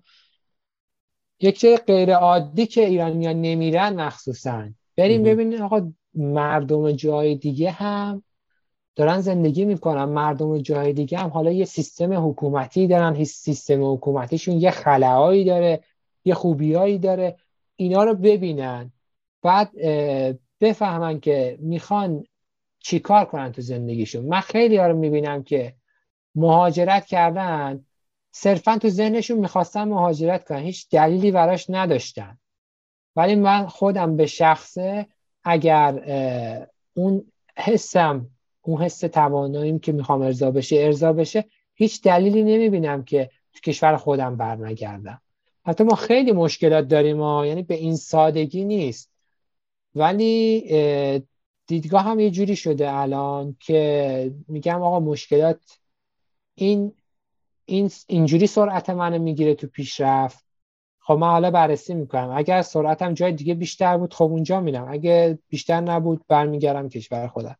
یک 1.39 1.59
جای 1.59 1.78
غیر 1.78 2.13
عادی 2.13 2.66
که 2.66 2.86
ایرانیا 2.86 3.34
نمیرن 3.34 4.01
مخصوصا. 4.01 4.70
بریم 4.97 5.24
ببینین 5.24 5.61
آقا 5.61 5.91
مردم 6.13 6.91
جای 6.91 7.36
دیگه 7.36 7.72
هم 7.72 8.24
دارن 8.95 9.22
زندگی 9.22 9.66
می‌کنن. 9.66 10.05
مردم 10.05 10.57
جای 10.57 10.93
دیگه 10.93 11.18
هم 11.18 11.30
حالا 11.30 11.51
یه 11.51 11.66
سیستم 11.66 12.30
حکومتی 12.30 12.88
دارن. 12.88 13.24
سیستم 13.24 13.93
حکومتیشون 13.93 14.55
یه 14.55 14.72
خلاهایی 14.72 15.45
داره 15.45 15.84
یه 16.26 16.34
خوبیایی 16.34 16.97
داره. 16.97 17.38
اینا 17.76 18.03
رو 18.03 18.16
ببینن. 18.16 18.91
بعد 19.41 19.72
بفهمن 20.61 21.20
که 21.20 21.57
می‌خوان 21.59 22.24
چیکار 22.86 23.25
کنن 23.25 23.51
تو 23.51 23.61
زندگیشون؟ 23.61 24.25
من 24.25 24.39
خیلی 24.39 24.77
رو 24.77 24.97
می‌بینم 24.97 25.43
که 25.43 25.73
مهاجرت 26.36 27.05
کردن 27.05 27.86
صرفا 28.31 28.77
تو 28.77 28.89
ذهنشون 28.89 29.38
می‌خواستن 29.38 29.88
مهاجرت 29.88 30.47
کنن 30.47 30.59
هیچ 30.59 30.89
دلیلی 30.89 31.31
براش 31.31 31.69
نداشتن. 31.69 32.38
ولی 33.15 33.36
من 33.36 33.67
خودم 33.67 34.17
به 34.17 34.25
شخصه 34.25 35.07
اگر 35.43 36.01
اون 36.93 37.31
حسم 37.57 38.27
اون 38.61 38.81
حس 38.81 38.99
تواناییم 38.99 39.79
که 39.79 39.91
می‌خوام 39.91 40.21
ارضا 40.21 40.51
بشه 40.51 40.75
ارضا 40.79 41.13
بشه 41.13 41.45
هیچ 41.73 42.01
دلیلی 42.01 42.43
نمی‌بینم 42.43 43.03
که 43.03 43.29
تو 43.53 43.59
کشور 43.59 43.97
خودم 43.97 44.38
برنگردم. 44.38 45.21
حتی 45.65 45.83
ما 45.83 45.95
خیلی 45.95 46.31
مشکلات 46.31 46.88
داریم 46.88 47.21
ها 47.21 47.45
یعنی 47.45 47.63
به 47.63 47.75
این 47.75 47.95
سادگی 47.95 48.65
نیست. 48.65 49.11
ولی 49.95 50.63
دیدگاه 51.68 52.03
هم 52.03 52.20
یه 52.20 52.32
جوری 52.32 52.55
شده 52.55 52.91
الان 52.93 53.55
که 53.59 54.32
میگم 54.47 54.82
آقا 54.82 54.99
مشکلات 54.99 55.80
این 56.55 56.93
این 57.66 57.91
اینجوری 58.07 58.47
سرعت 58.47 58.89
منو 58.89 59.20
می‌گیره 59.20 59.55
تو 59.55 59.68
پیشرفت. 59.68 60.45
خب 60.99 61.13
من 61.13 61.30
حالا 61.30 61.51
بررسی 61.51 61.93
می‌کنم. 61.93 62.32
اگر 62.36 62.61
سرعتم 62.61 63.13
جای 63.13 63.32
دیگه 63.32 63.53
بیشتر 63.53 63.97
بود 63.97 64.13
خب 64.13 64.24
اونجا 64.24 64.59
میرم. 64.59 64.88
اگه 64.91 65.39
بیشتر 65.49 65.82
نبود 65.82 66.22
برمیگردم 66.28 66.89
کشور 66.89 67.28
خودم. 67.28 67.55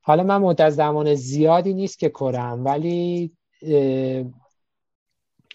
حالا 0.00 0.22
من 0.22 0.36
مدت 0.36 0.70
زمان 0.70 1.14
زیادی 1.14 1.74
نیست 1.74 1.98
که 1.98 2.08
کرم 2.08 2.64
ولی 2.64 3.32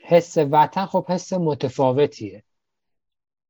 حس 0.04 0.38
وطن 0.38 0.86
خب 0.86 1.06
حس 1.10 1.34
متفاوتیه. 1.34 2.44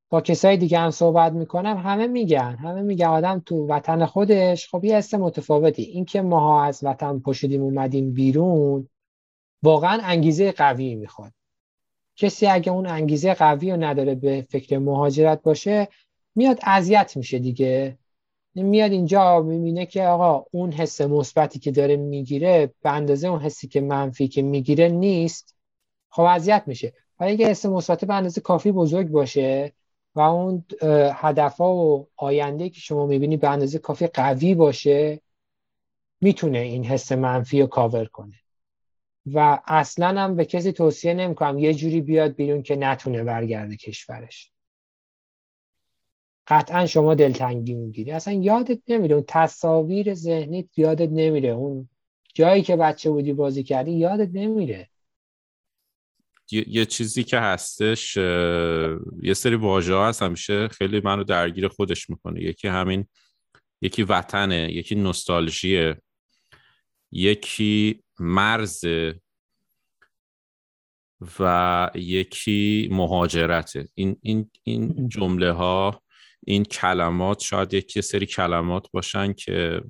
با 0.09 0.21
کسای 0.21 0.57
دیگه 0.57 0.79
هم 0.79 0.91
صحبت 0.91 1.33
می‌کنم 1.33 1.77
همه 1.77 2.07
میگن 2.07 2.55
همه 2.55 2.81
میگن 2.81 3.05
آدم 3.05 3.39
تو 3.45 3.67
وطن 3.67 4.05
خودش 4.05 4.69
خب 4.69 4.85
یه 4.85 4.97
حس 4.97 5.13
متفاوتی. 5.13 5.83
اینکه 5.83 6.21
ماها 6.21 6.63
از 6.63 6.79
وطن 6.83 7.19
پشیدیم 7.19 7.61
اومدیم 7.61 8.13
بیرون 8.13 8.89
واقعا 9.63 9.99
انگیزه 10.03 10.51
قوی 10.51 10.95
می‌خواد. 10.95 11.31
کسی 12.15 12.47
اگه 12.47 12.71
اون 12.71 12.87
انگیزه 12.87 13.33
قوی 13.33 13.71
رو 13.71 13.77
نداره 13.83 14.15
به 14.15 14.47
فکر 14.49 14.77
مهاجرت 14.77 15.41
باشه 15.41 15.87
میاد 16.35 16.59
اذیت 16.63 17.17
میشه 17.17 17.39
دیگه. 17.39 17.97
میاد 18.55 18.91
اینجا 18.91 19.41
می‌بینه 19.41 19.85
که 19.85 20.03
آقا 20.03 20.45
اون 20.51 20.71
حس 20.71 21.01
مثبتی 21.01 21.59
که 21.59 21.71
داره 21.71 21.97
می‌گیره 21.97 22.73
به 22.81 22.91
اندازه 22.91 23.27
اون 23.27 23.39
حسی 23.39 23.67
که 23.67 23.81
منفی 23.81 24.27
که 24.27 24.41
می‌گیره 24.41 24.89
نیست. 24.89 25.55
خب 26.09 26.21
اذیت 26.21 26.63
میشه. 26.67 26.93
ولی 27.19 27.31
اگه 27.31 27.47
حس 27.47 27.65
مثبت 27.65 28.05
به 28.05 28.13
اندازه 28.13 28.41
کافی 28.41 28.71
بزرگ 28.71 29.07
باشه 29.07 29.73
و 30.17 30.19
اون 30.19 30.65
هدفها 31.13 31.75
و 31.75 32.07
آینده 32.15 32.69
که 32.69 32.79
شما 32.79 33.05
می‌بینی 33.05 33.37
به 33.37 33.49
اندازه 33.49 33.79
کافی 33.79 34.07
قوی 34.07 34.55
باشه 34.55 35.21
می‌تونه 36.21 36.57
این 36.57 36.85
حس 36.85 37.11
منفی 37.11 37.61
رو 37.61 37.67
کاور 37.67 38.05
کنه. 38.05 38.35
و 39.33 39.59
اصلا 39.67 40.07
هم 40.07 40.35
به 40.35 40.45
کسی 40.45 40.71
توصیه 40.71 41.13
نمی‌کنم 41.13 41.59
یه 41.59 41.73
جوری 41.73 42.01
بیاد 42.01 42.35
بیرون 42.35 42.61
که 42.61 42.75
نتونه 42.75 43.23
برگرده 43.23 43.75
کشورش. 43.75 44.51
قطعا 46.47 46.85
شما 46.85 47.15
دلتنگی 47.15 47.73
می‌گیری. 47.73 48.11
اصلا 48.11 48.33
یادت 48.33 48.79
نمیره 48.87 49.15
اون 49.15 49.25
تصاویر 49.27 50.13
ذهنیت 50.13 50.77
یادت 50.77 51.09
نمیره. 51.09 51.49
اون 51.49 51.89
جایی 52.33 52.61
که 52.61 52.75
بچه 52.75 53.09
بودی 53.09 53.33
بازی 53.33 53.63
کردی 53.63 53.91
یادت 53.91 54.29
نمیره. 54.33 54.89
یه 56.51 56.85
چیزی 56.85 57.23
که 57.23 57.39
هستش 57.39 58.17
یه 59.21 59.33
سری 59.33 59.55
واژه 59.55 59.93
ها 59.93 60.07
هست 60.07 60.23
همیشه 60.23 60.67
خیلی 60.67 61.01
منو 61.03 61.23
درگیر 61.23 61.67
خودش 61.67 62.09
می‌کنه. 62.09 62.43
یکی 62.43 62.67
همین 62.67 63.05
یکی 63.81 64.03
وطنه 64.03 64.71
یکی 64.73 64.95
نوستالژیه 64.95 66.01
یکی 67.11 68.03
مرز 68.19 68.85
و 71.39 71.89
یکی 71.95 72.89
مهاجرته. 72.91 73.87
این 73.93 74.17
این 74.21 74.51
این 74.63 75.09
جمله 75.09 75.51
ها 75.51 76.03
این 76.45 76.63
کلمات 76.63 77.39
شاید 77.39 77.73
یک 77.73 77.99
سری 78.01 78.25
کلمات 78.25 78.87
باشن 78.91 79.33
که 79.33 79.81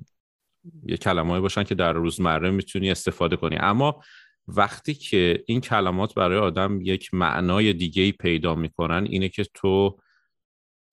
یه 0.86 0.96
کلمات 0.96 1.42
باشن 1.42 1.62
که 1.64 1.74
در 1.74 1.92
روزمره 1.92 2.50
می‌تونی 2.50 2.90
استفاده 2.90 3.36
کنی. 3.36 3.56
اما 3.60 4.02
وقتی 4.48 4.94
که 4.94 5.44
این 5.46 5.60
کلمات 5.60 6.14
برای 6.14 6.38
آدم 6.38 6.80
یک 6.80 7.14
معنای 7.14 7.72
دیگه 7.72 8.02
ای 8.02 8.12
پیدا 8.12 8.54
می‌کنن 8.54 9.04
اینه 9.04 9.28
که 9.28 9.44
تو 9.54 9.98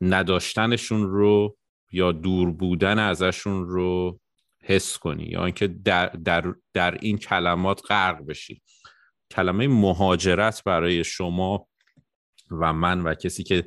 نداشتنشون 0.01 1.09
رو 1.09 1.57
یا 1.91 2.11
دور 2.11 2.51
بودن 2.51 2.99
ازشون 2.99 3.67
رو 3.67 4.19
حس 4.63 4.97
کنی 4.97 5.23
یا 5.23 5.45
اینکه 5.45 5.67
در, 5.67 6.07
در, 6.07 6.53
در 6.73 6.97
این 7.01 7.17
کلمات 7.17 7.81
غرق 7.89 8.25
بشی. 8.25 8.61
کلمه 9.31 9.67
مهاجرت 9.67 10.63
برای 10.63 11.03
شما 11.03 11.67
و 12.51 12.73
من 12.73 13.01
و 13.01 13.13
کسی 13.13 13.43
که 13.43 13.63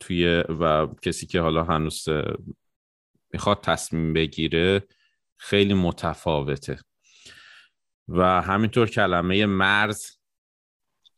توی 0.00 0.44
و 0.48 0.86
کسی 0.86 1.26
که 1.26 1.40
حالا 1.40 1.64
هنوز 1.64 2.08
می‌خواد 3.32 3.60
تصمیم 3.60 4.12
بگیره 4.12 4.82
خیلی 5.36 5.74
متفاوته. 5.74 6.78
و 8.12 8.42
همینطور 8.42 8.88
کلمه 8.88 9.46
مرز 9.46 10.16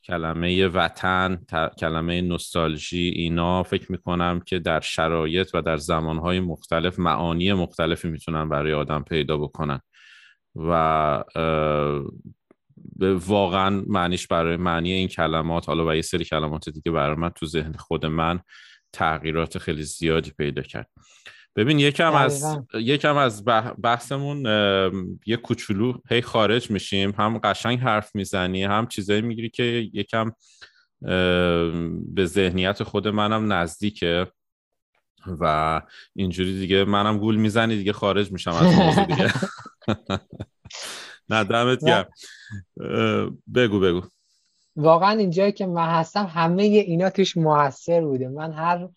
کلمه 0.05 0.67
وطن 0.67 1.47
کلمه 1.81 2.21
نوستالژی 2.21 3.09
اینا 3.09 3.63
فکر 3.63 3.93
می‌کنم 3.93 4.41
که 4.41 4.59
در 4.59 4.81
شرایط 4.81 5.51
و 5.55 5.63
در 5.63 5.77
زمانهای 5.77 6.41
مختلف 6.41 6.99
معانی 6.99 7.53
مختلفی 7.53 8.09
می‌تونن 8.09 8.49
برای 8.49 8.73
آدم 8.73 9.03
پیدا 9.03 9.37
بکنن. 9.37 9.81
و 10.55 11.25
واقعا 13.01 13.85
معنیش 13.87 14.27
برای 14.27 14.57
معنی 14.57 14.93
این 14.93 15.09
کلمات 15.09 15.69
حالا 15.69 15.87
و 15.87 15.95
یه 15.95 16.03
سری 16.03 16.25
کلمات 16.25 16.69
دیگه 16.69 16.93
برای 16.93 17.17
من 17.17 17.31
تو 17.31 17.47
ذهن 17.47 17.73
خود 17.73 18.07
من 18.07 18.41
تغییرات 18.93 19.59
خیلی 19.59 19.83
زیادی 19.83 20.31
پیدا 20.31 20.63
کرد. 20.63 20.91
ببین 21.57 21.79
یکم 21.79 22.15
از 22.15 22.59
یکم 22.75 23.17
از 23.17 23.45
بحثمون 23.83 24.45
یه 25.27 25.37
کوچولو 25.37 25.93
هی 26.11 26.23
خارج 26.23 26.71
میشیم. 26.71 27.15
هم 27.19 27.39
قشنگ 27.39 27.79
حرف 27.79 28.15
می‌زنی 28.15 28.65
هم 28.65 28.87
چیزایی 28.87 29.23
می‌گیری 29.23 29.51
که 29.51 29.63
یکم 29.93 30.33
به 32.15 32.25
ذهنیت 32.25 32.83
خود 32.83 33.09
منم 33.09 33.53
نزدیکه 33.53 34.27
و 35.41 35.83
اینجوری 36.17 36.61
دیگه 36.61 36.85
منم 36.85 37.19
گول 37.19 37.37
می‌زنی 37.37 37.77
دیگه 37.77 37.93
خارج 37.93 38.33
میشم 38.33 38.51
از 38.51 38.75
موضوع 38.75 39.05
دیگه. 39.05 39.33
نه 41.31 41.45
دمت 41.45 41.85
گرم. 41.85 42.09
بگو 43.55 43.81
بگو. 43.81 44.03
واقعا 44.77 45.11
اینجایی 45.11 45.53
که 45.53 45.67
من 45.67 45.89
هستم 45.89 46.27
همه 46.27 46.63
اینا 46.63 47.11
توش 47.11 47.37
موثر 47.37 48.01
بوده. 48.01 48.29
من 48.29 48.53
هر 48.53 48.89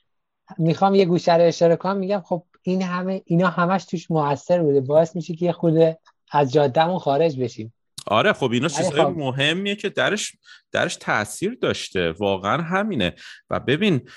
می‌خوام 0.57 0.95
یه 0.95 1.05
گوشه 1.05 1.35
رو 1.35 1.43
اشاره 1.43 1.75
کنم 1.75 1.97
میگم 1.97 2.21
خب 2.25 2.43
این 2.61 2.81
همه 2.81 3.21
اینا 3.25 3.47
همش 3.47 3.85
توش 3.85 4.11
موثر 4.11 4.61
بوده. 4.61 4.81
باعث 4.81 5.15
میشه 5.15 5.35
که 5.35 5.45
یه 5.45 5.51
خود 5.51 5.97
از 6.31 6.53
جادهمون 6.53 6.99
خارج 6.99 7.39
بشیم. 7.39 7.73
آره 8.07 8.33
خب 8.33 8.51
اینا 8.51 8.67
چیزهای 8.67 9.03
خب. 9.03 9.13
مهمیه 9.17 9.75
که 9.75 9.89
درش 9.89 10.33
درش 10.71 10.95
تاثیر 10.95 11.57
داشته. 11.61 12.11
واقعا 12.11 12.61
همینه. 12.61 13.13
و 13.49 13.59
ببین 13.59 14.09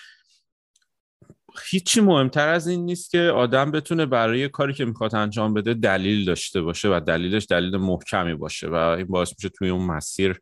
هیچی 1.70 2.00
مهمتر 2.00 2.48
از 2.48 2.68
این 2.68 2.84
نیست 2.84 3.10
که 3.10 3.20
آدم 3.20 3.70
بتونه 3.70 4.06
برای 4.06 4.48
کاری 4.48 4.74
که 4.74 4.84
می‌خواد 4.84 5.14
انجام 5.14 5.54
بده 5.54 5.74
دلیل 5.74 6.24
داشته 6.24 6.62
باشه 6.62 6.88
و 6.88 7.00
دلیلش 7.00 7.46
دلیل 7.50 7.76
محکمی 7.76 8.34
باشه 8.34 8.68
و 8.68 8.74
این 8.74 9.06
باعث 9.06 9.32
میشه 9.38 9.48
توی 9.48 9.68
اون 9.68 9.86
مسیر 9.86 10.40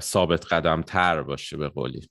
ثابت 0.00 0.52
قدم 0.52 0.82
تر 0.82 1.22
باشه 1.22 1.56
به 1.56 1.68
قولی. 1.68 2.08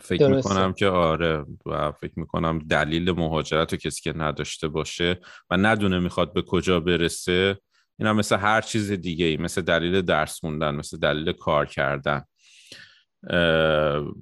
فکر 0.00 0.28
می‌کنم 0.28 0.72
که 0.72 0.86
آره 0.86 1.44
و 1.66 1.92
فکر 1.92 2.12
می‌کنم 2.16 2.58
دلیل 2.58 3.10
مهاجرت 3.10 3.72
رو 3.72 3.78
کسی 3.78 4.02
که 4.02 4.18
نداشته 4.18 4.68
باشه 4.68 5.20
و 5.50 5.56
ندونه 5.56 5.98
می‌خواد 5.98 6.32
به 6.32 6.42
کجا 6.42 6.80
برسه 6.80 7.58
این 7.98 8.08
هم 8.08 8.16
مثل 8.16 8.36
هر 8.36 8.60
چیز 8.60 8.92
دیگه 8.92 9.26
ای 9.26 9.36
مثل 9.36 9.62
دلیل 9.62 10.02
درس 10.02 10.40
خوندن 10.40 10.74
مثل 10.74 10.98
دلیل 10.98 11.32
کار 11.32 11.66
کردن. 11.66 12.22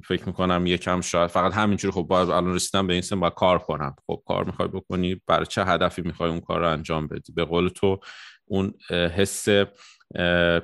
فکر 0.08 0.26
می‌کنم 0.26 0.66
یکم 0.66 1.00
شاید 1.00 1.30
فقط 1.30 1.52
همینجوری. 1.52 1.92
خب 1.92 2.02
باید 2.02 2.30
الان 2.30 2.54
رسیدم 2.54 2.86
به 2.86 2.92
این 2.92 3.02
سن 3.02 3.20
باید 3.20 3.34
کار 3.34 3.58
کنم. 3.58 3.94
خب 4.06 4.22
کار 4.26 4.44
می‌خوای 4.44 4.68
بکنی 4.68 5.20
برای 5.26 5.46
چه 5.46 5.64
هدفی 5.64 6.02
می‌خوای 6.02 6.30
اون 6.30 6.40
کار 6.40 6.60
رو 6.60 6.68
انجام 6.68 7.06
بدی؟ 7.06 7.32
به 7.32 7.44
قول 7.44 7.68
تو 7.68 8.00
اون 8.44 8.74
حس 8.90 9.48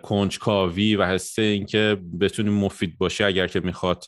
کنجکاوی 0.02 0.96
و 0.96 1.04
حس 1.04 1.38
اینکه 1.38 1.96
بتونی 2.20 2.50
مفید 2.50 2.98
باشه 2.98 3.24
اگر 3.24 3.46
که 3.46 3.60
می‌خواد 3.60 4.04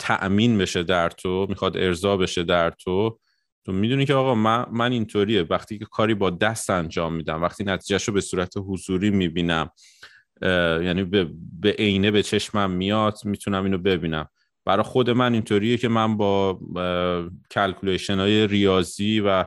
تأمین 0.00 0.58
بشه 0.58 0.82
در 0.82 1.10
تو 1.10 1.46
می‌خواد 1.48 1.76
ارضا 1.76 2.16
بشه 2.16 2.42
در 2.42 2.70
تو 2.70 3.18
تو 3.66 3.72
می‌دونی 3.72 4.06
که 4.06 4.14
آقا 4.14 4.34
من, 4.34 4.66
من 4.72 4.92
اینطوریه. 4.92 5.42
وقتی 5.42 5.78
که 5.78 5.84
کاری 5.84 6.14
با 6.14 6.30
دست 6.30 6.70
انجام 6.70 7.14
میدم 7.14 7.42
وقتی 7.42 7.64
نتیجهش 7.64 8.04
رو 8.04 8.14
به 8.14 8.20
صورت 8.20 8.52
حضوری 8.56 9.10
می‌بینم 9.10 9.70
یعنی 10.82 11.04
به 11.60 11.74
عینه 11.78 12.10
به 12.10 12.22
چشمم 12.22 12.70
میاد 12.70 13.18
می‌تونم 13.24 13.64
اینو 13.64 13.78
ببینم. 13.78 14.28
برای 14.64 14.82
خود 14.82 15.10
من 15.10 15.32
اینطوریه 15.32 15.76
که 15.76 15.88
من 15.88 16.16
با 16.16 16.60
calculation 17.50 18.18
های 18.18 18.46
ریاضی 18.46 19.20
و 19.20 19.44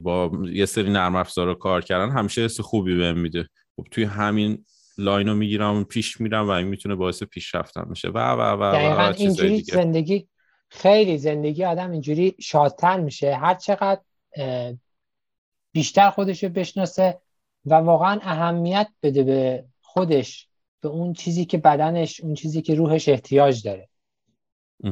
با 0.00 0.32
یه 0.44 0.66
سری 0.66 0.90
نرم 0.90 1.16
افزار 1.16 1.54
کار 1.54 1.82
کردن 1.82 2.10
همیشه 2.10 2.42
حس 2.42 2.60
خوبی 2.60 2.96
بهم 2.96 3.18
میده. 3.18 3.48
خب 3.76 3.86
توی 3.90 4.04
همین 4.04 4.64
line 4.98 5.28
رو 5.28 5.34
می‌گیرم 5.34 5.84
پیش 5.84 6.20
میرم 6.20 6.48
و 6.48 6.50
این 6.50 6.66
می‌تونه 6.66 6.94
باعث 6.94 7.22
پیشرفتم 7.22 7.86
میشه 7.90 8.08
و 8.08 8.18
و 8.18 8.40
و, 8.40 8.62
و, 8.62 9.12
اینجوری 9.16 9.62
زندگی 9.62 10.28
خیلی 10.68 11.18
زندگی 11.18 11.64
آدم 11.64 11.90
اینجوری 11.90 12.34
شادتر 12.40 13.00
میشه. 13.00 13.34
هر 13.34 13.54
چقدر 13.54 14.00
بیشتر 15.72 16.10
خودش 16.10 16.44
رو 16.44 16.50
بشناسه 16.50 17.20
و 17.64 17.74
واقعا 17.74 18.18
اهمیت 18.22 18.88
بده 19.02 19.22
به 19.22 19.64
خودش 19.80 20.48
به 20.80 20.88
اون 20.88 21.12
چیزی 21.12 21.44
که 21.44 21.58
بدنش 21.58 22.20
اون 22.20 22.34
چیزی 22.34 22.62
که 22.62 22.74
روحش 22.74 23.08
احتیاج 23.08 23.62
داره. 23.62 23.88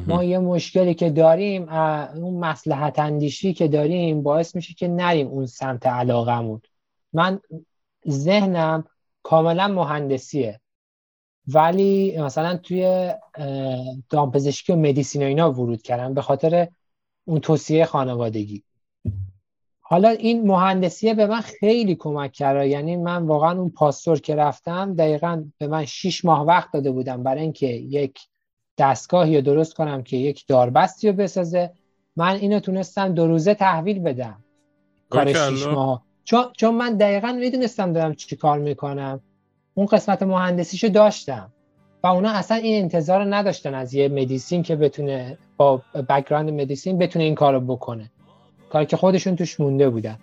ما 0.07 0.23
یه 0.23 0.39
مشکلی 0.39 0.93
که 0.93 1.09
داریم 1.09 1.69
اون 1.69 2.39
مسلحت 2.39 2.99
اندیشی 2.99 3.53
که 3.53 3.67
داریم 3.67 4.23
باعث 4.23 4.55
میشه 4.55 4.73
که 4.73 4.87
نریم 4.87 5.27
اون 5.27 5.45
سمت 5.45 5.87
علاقمون 5.87 6.61
من 7.13 7.39
ذهنم 8.09 8.85
کاملا 9.23 9.67
مهندسیه. 9.67 10.59
ولی 11.47 12.17
مثلا 12.17 12.57
توی 12.57 13.11
دامپزشکی 14.09 14.73
و 14.73 14.75
مدیسین 14.75 15.23
و 15.23 15.25
اینا 15.25 15.51
ورود 15.51 15.81
کردم 15.81 16.13
به 16.13 16.21
خاطر 16.21 16.67
اون 17.25 17.39
توصیه 17.39 17.85
خانوادگی. 17.85 18.63
حالا 19.81 20.09
این 20.09 20.47
مهندسیه 20.47 21.13
به 21.13 21.27
من 21.27 21.41
خیلی 21.41 21.95
کمک 21.95 22.31
کرده 22.31 22.67
یعنی 22.67 22.95
من 22.95 23.25
واقعا 23.25 23.59
اون 23.59 23.69
پاستور 23.69 24.19
که 24.19 24.35
رفتم 24.35 24.95
دقیقا 24.95 25.43
به 25.57 25.67
من 25.67 25.85
شیش 25.85 26.25
ماه 26.25 26.45
وقت 26.45 26.71
داده 26.71 26.91
بودم 26.91 27.23
برای 27.23 27.41
اینکه 27.41 27.67
یک 27.67 28.19
دستگاهی 28.77 29.35
رو 29.35 29.41
درست 29.41 29.73
کنم 29.73 30.03
که 30.03 30.17
یک 30.17 30.47
داربستی 30.47 31.07
رو 31.07 31.13
بسازه. 31.13 31.71
من 32.15 32.35
اینو 32.35 32.59
تونستم 32.59 33.13
دو 33.13 33.27
روزه 33.27 33.53
تحویل 33.53 33.99
بدم. 33.99 34.43
کار 35.09 35.33
شیش 35.33 35.67
ماه. 35.67 36.03
چون, 36.23 36.45
چون 36.57 36.75
من 36.75 36.97
دقیقا 36.97 37.31
می‌دونستم 37.31 37.93
دارم 37.93 38.13
چی 38.13 38.35
کار 38.35 38.59
می‌کنم. 38.59 39.19
اون 39.73 39.85
قسمت 39.85 40.23
مهندسیشو 40.23 40.87
داشتم. 40.87 41.51
و 42.03 42.07
اونا 42.07 42.29
اصلا 42.29 42.57
این 42.57 42.83
انتظار 42.83 43.23
رو 43.23 43.33
نداشتن 43.33 43.73
از 43.73 43.93
یه 43.93 44.07
medicine 44.07 44.63
که 44.63 44.75
بتونه 44.75 45.37
با 45.57 45.81
background 46.09 46.49
medicine 46.49 46.97
بتونه 46.97 47.25
این 47.25 47.35
کارو 47.35 47.59
بکنه. 47.59 48.11
کاری 48.69 48.85
که 48.85 48.97
خودشون 48.97 49.35
توش 49.35 49.59
مونده 49.59 49.89
بودن. 49.89 50.17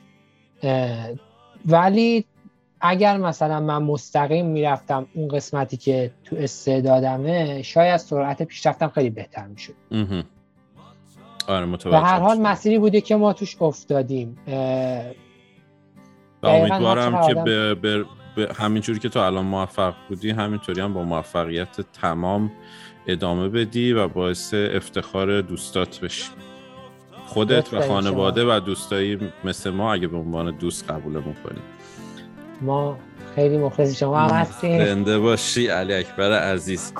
ولی 1.67 2.25
اگر 2.81 3.17
مثلا 3.17 3.61
من 3.61 3.83
مستقیم 3.83 4.47
می‌رفتم 4.47 5.07
اون 5.15 5.29
قسمتی 5.29 5.77
که 5.77 6.11
تو 6.25 6.37
استعدادمه 6.37 7.63
شاید 7.63 7.97
سرعت 7.97 8.43
پیشرفتم 8.43 8.89
خیلی 8.89 9.11
بهتر 9.11 9.47
می‌شد. 9.47 9.75
آره 11.49 11.67
و 11.67 12.01
هر 12.01 12.19
حال 12.19 12.41
مسیری 12.41 12.79
بوده 12.79 13.01
که 13.01 13.17
ما 13.17 13.33
توش 13.33 13.63
افتادیم. 13.63 14.39
و 16.43 16.47
امیدوارم 16.47 17.27
که 17.27 17.35
به, 17.35 17.75
به, 17.75 18.05
به 18.37 18.55
همینجوری 18.55 18.99
که 18.99 19.09
تو 19.09 19.21
الان 19.21 19.45
موفق 19.45 19.95
بودی 20.09 20.31
همینطوری 20.31 20.81
هم 20.81 20.95
با 20.95 21.03
موفقیت 21.03 21.81
تمام 21.81 22.53
ادامه 23.07 23.49
بدی 23.49 23.93
و 23.93 24.09
باعث 24.09 24.55
افتخار 24.55 25.41
دوستات 25.41 26.01
بشی. 26.01 26.25
خودت 27.27 27.75
و 27.75 27.81
خانواده 27.81 28.57
و 28.57 28.61
دوستایی 28.61 29.19
مثل 29.45 29.71
ما 29.71 29.93
اگه 29.93 30.09
به 30.09 30.17
عنوان 30.17 30.51
دوست 30.51 30.91
قبولمون 30.91 31.35
کنی. 31.45 31.61
ما 32.61 32.99
خیلی 33.35 33.59
مخلصی 33.59 33.95
شما 33.95 34.19
هم 34.19 34.37
هستیم 34.37 34.85
زنده 34.85 35.19
باشی 35.19 35.67
علی 35.67 35.95
اکبر 35.95 36.33
عزیز. 36.33 36.93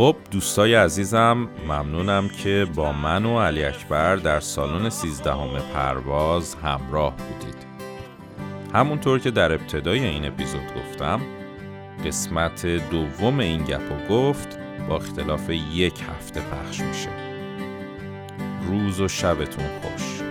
خب 0.00 0.16
دوستای 0.30 0.74
عزیزم 0.74 1.48
ممنونم 1.68 2.28
که 2.28 2.66
با 2.74 2.92
من 2.92 3.24
و 3.24 3.40
علی 3.40 3.64
اکبر 3.64 4.16
در 4.16 4.40
سالن 4.40 4.88
سیزدهم 4.90 5.58
پرواز 5.74 6.54
همراه 6.54 7.16
بودید. 7.16 7.56
همونطور 8.74 9.18
که 9.18 9.30
در 9.30 9.52
ابتدای 9.52 10.06
این 10.06 10.24
اپیزود 10.24 10.60
گفتم 10.76 11.20
قسمت 12.04 12.66
دوم 12.66 13.40
این 13.40 13.64
گپ 13.64 13.92
و 13.92 14.14
گفت 14.14 14.58
با 14.88 14.96
اختلاف 14.96 15.50
یک 15.50 16.02
هفته 16.08 16.40
پخش 16.40 16.80
میشه. 16.80 17.10
روز 18.68 19.00
و 19.00 19.08
شبتون 19.08 19.64
خوش. 19.82 20.22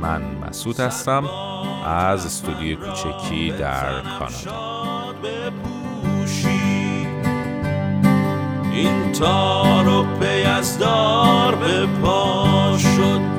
من 0.00 0.22
مسعود 0.48 0.80
هستم 0.80 1.24
از 1.86 2.26
استودیو 2.26 2.76
کوچکی 2.76 3.50
در 3.50 4.00
کانادا. 4.00 4.73
این 8.74 9.12
تار 9.12 9.88
و 9.88 10.04
پیزدار 10.20 11.54
به 11.54 11.86
پا 11.86 12.78
شد. 12.78 13.33